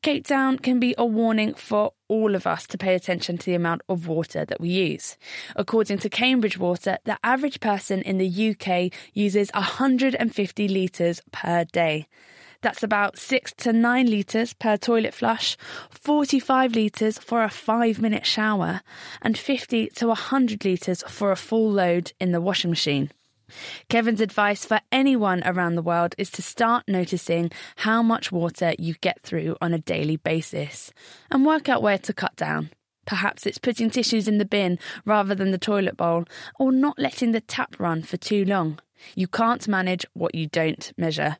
Cape 0.00 0.26
Town 0.26 0.58
can 0.58 0.80
be 0.80 0.94
a 0.96 1.04
warning 1.04 1.52
for 1.52 1.92
all 2.08 2.34
of 2.34 2.46
us 2.46 2.66
to 2.68 2.78
pay 2.78 2.94
attention 2.94 3.36
to 3.38 3.46
the 3.46 3.54
amount 3.54 3.82
of 3.86 4.08
water 4.08 4.46
that 4.46 4.62
we 4.62 4.70
use. 4.70 5.18
According 5.54 5.98
to 5.98 6.08
Cambridge 6.08 6.56
Water, 6.56 6.96
the 7.04 7.18
average 7.22 7.60
person 7.60 8.00
in 8.00 8.16
the 8.16 8.50
UK 8.50 8.90
uses 9.12 9.50
150 9.52 10.68
litres 10.68 11.20
per 11.32 11.64
day. 11.64 12.06
That's 12.62 12.82
about 12.82 13.18
6 13.18 13.52
to 13.58 13.74
9 13.74 14.06
litres 14.10 14.54
per 14.54 14.78
toilet 14.78 15.12
flush, 15.12 15.58
45 15.90 16.74
litres 16.74 17.18
for 17.18 17.42
a 17.42 17.50
5 17.50 18.00
minute 18.00 18.24
shower, 18.24 18.80
and 19.20 19.36
50 19.36 19.88
to 19.96 20.06
100 20.08 20.64
litres 20.64 21.04
for 21.06 21.30
a 21.30 21.36
full 21.36 21.70
load 21.70 22.14
in 22.18 22.32
the 22.32 22.40
washing 22.40 22.70
machine. 22.70 23.10
Kevin's 23.88 24.20
advice 24.20 24.64
for 24.64 24.80
anyone 24.90 25.42
around 25.44 25.74
the 25.74 25.82
world 25.82 26.14
is 26.18 26.30
to 26.30 26.42
start 26.42 26.84
noticing 26.88 27.50
how 27.76 28.02
much 28.02 28.32
water 28.32 28.74
you 28.78 28.94
get 29.00 29.22
through 29.22 29.56
on 29.60 29.72
a 29.72 29.78
daily 29.78 30.16
basis 30.16 30.92
and 31.30 31.46
work 31.46 31.68
out 31.68 31.82
where 31.82 31.98
to 31.98 32.12
cut 32.12 32.36
down. 32.36 32.70
Perhaps 33.06 33.46
it's 33.46 33.58
putting 33.58 33.88
tissues 33.88 34.26
in 34.26 34.38
the 34.38 34.44
bin 34.44 34.78
rather 35.04 35.34
than 35.34 35.52
the 35.52 35.58
toilet 35.58 35.96
bowl, 35.96 36.24
or 36.58 36.72
not 36.72 36.98
letting 36.98 37.32
the 37.32 37.40
tap 37.40 37.76
run 37.78 38.02
for 38.02 38.16
too 38.16 38.44
long. 38.44 38.80
You 39.14 39.28
can't 39.28 39.68
manage 39.68 40.04
what 40.14 40.34
you 40.34 40.48
don't 40.48 40.92
measure. 40.96 41.36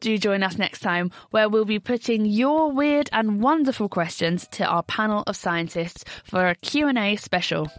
Do 0.00 0.16
join 0.18 0.42
us 0.42 0.58
next 0.58 0.80
time 0.80 1.12
where 1.30 1.48
we'll 1.48 1.64
be 1.66 1.78
putting 1.78 2.24
your 2.24 2.72
weird 2.72 3.08
and 3.12 3.42
wonderful 3.42 3.88
questions 3.88 4.48
to 4.52 4.64
our 4.64 4.82
panel 4.82 5.22
of 5.26 5.36
scientists 5.36 6.04
for 6.24 6.48
a 6.48 6.54
Q&A 6.56 7.16
special. 7.16 7.70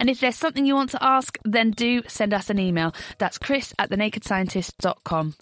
And 0.00 0.10
if 0.10 0.18
there's 0.18 0.34
something 0.34 0.66
you 0.66 0.74
want 0.74 0.90
to 0.90 1.04
ask, 1.04 1.38
then 1.44 1.70
do 1.70 2.02
send 2.08 2.34
us 2.34 2.50
an 2.50 2.58
email. 2.58 2.92
That's 3.18 3.38
chris 3.38 3.72
at 3.78 3.90
thenakedscientists.com. 3.90 5.34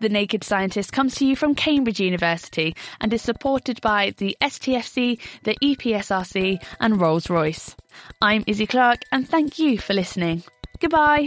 The 0.00 0.08
Naked 0.08 0.42
Scientists 0.44 0.90
comes 0.90 1.14
to 1.16 1.26
you 1.26 1.36
from 1.36 1.54
Cambridge 1.54 2.00
University 2.00 2.74
and 3.00 3.12
is 3.12 3.20
supported 3.20 3.80
by 3.82 4.14
the 4.16 4.36
STFC, 4.40 5.20
the 5.44 5.56
EPSRC, 5.62 6.62
and 6.80 7.00
Rolls 7.00 7.28
Royce. 7.28 7.76
I'm 8.20 8.42
Izzy 8.46 8.66
Clark, 8.66 9.02
and 9.12 9.28
thank 9.28 9.58
you 9.58 9.78
for 9.78 9.92
listening. 9.92 10.42
Goodbye. 10.80 11.26